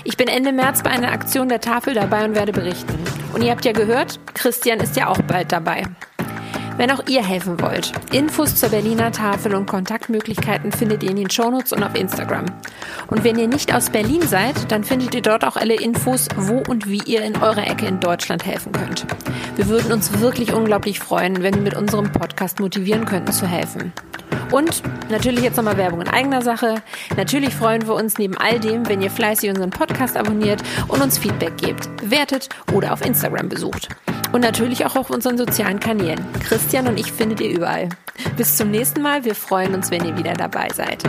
Ich 0.09 0.17
bin 0.17 0.29
Ende 0.29 0.53
März 0.53 0.85
bei 0.85 0.91
einer 0.91 1.11
Aktion 1.11 1.49
der 1.49 1.61
Tafel 1.61 1.93
dabei 1.93 2.25
und 2.25 2.37
werde 2.37 2.53
berichten. 2.53 2.95
Und 3.35 3.43
ihr 3.43 3.51
habt 3.51 3.65
ja 3.65 3.73
gehört, 3.73 4.21
Christian 4.35 4.79
ist 4.79 4.95
ja 4.95 5.09
auch 5.09 5.21
bald 5.23 5.51
dabei. 5.51 5.83
Wenn 6.77 6.91
auch 6.91 7.03
ihr 7.09 7.25
helfen 7.25 7.59
wollt, 7.63 7.93
Infos 8.13 8.55
zur 8.55 8.69
Berliner 8.69 9.11
Tafel 9.11 9.55
und 9.55 9.65
Kontaktmöglichkeiten 9.65 10.73
findet 10.73 11.03
ihr 11.03 11.11
in 11.11 11.17
den 11.17 11.31
Shownotes 11.31 11.73
und 11.73 11.83
auf 11.83 11.95
Instagram. 11.95 12.45
Und 13.07 13.25
wenn 13.25 13.39
ihr 13.39 13.49
nicht 13.49 13.75
aus 13.75 13.89
Berlin 13.89 14.21
seid, 14.21 14.71
dann 14.71 14.85
findet 14.85 15.15
ihr 15.15 15.23
dort 15.23 15.45
auch 15.45 15.57
alle 15.57 15.75
Infos, 15.75 16.29
wo 16.37 16.63
und 16.69 16.87
wie 16.87 17.01
ihr 17.07 17.23
in 17.23 17.37
eurer 17.37 17.67
Ecke 17.67 17.87
in 17.87 17.99
Deutschland 17.99 18.45
helfen 18.45 18.73
könnt. 18.73 19.07
Wir 19.57 19.69
würden 19.69 19.91
uns 19.91 20.21
wirklich 20.21 20.53
unglaublich 20.53 21.01
freuen, 21.01 21.43
wenn 21.43 21.55
wir 21.55 21.63
mit 21.63 21.75
unserem 21.75 22.13
Podcast 22.13 22.61
motivieren 22.61 23.07
könnten 23.07 23.33
zu 23.33 23.47
helfen. 23.47 23.95
Und 24.51 24.83
natürlich 25.11 25.43
jetzt 25.43 25.57
nochmal 25.57 25.79
Werbung 25.79 26.03
in 26.03 26.09
eigener 26.09 26.43
Sache. 26.43 26.83
Natürlich 27.17 27.55
freuen 27.55 27.87
wir 27.87 27.95
uns 27.95 28.19
neben 28.19 28.37
all 28.37 28.61
dem, 28.61 28.87
wenn 28.87 29.01
ihr 29.01 29.11
fleißig 29.11 29.49
unseren 29.49 29.71
Podcast 29.71 30.17
abonniert 30.17 30.63
und 30.89 31.03
uns 31.03 31.17
Feedback 31.17 31.57
gebt, 31.57 31.89
bewertet 31.97 32.51
oder 32.73 32.93
auf 32.93 33.05
Instagram 33.05 33.49
besucht. 33.49 33.89
Und 34.33 34.41
natürlich 34.41 34.85
auch 34.85 34.97
auf 34.97 35.11
unseren 35.11 35.39
sozialen 35.39 35.81
Kanälen. 35.81 36.25
Christian 36.41 36.89
und 36.89 36.99
ich 36.99 37.13
findet 37.13 37.41
ihr 37.41 37.51
überall. 37.51 37.89
Bis 38.37 38.57
zum 38.57 38.71
nächsten 38.71 39.03
Mal. 39.03 39.25
Wir 39.25 39.35
freuen 39.35 39.75
uns, 39.75 39.91
wenn 39.91 40.05
ihr 40.05 40.17
wieder 40.17 40.35
dabei 40.35 40.69
seid. 40.75 41.03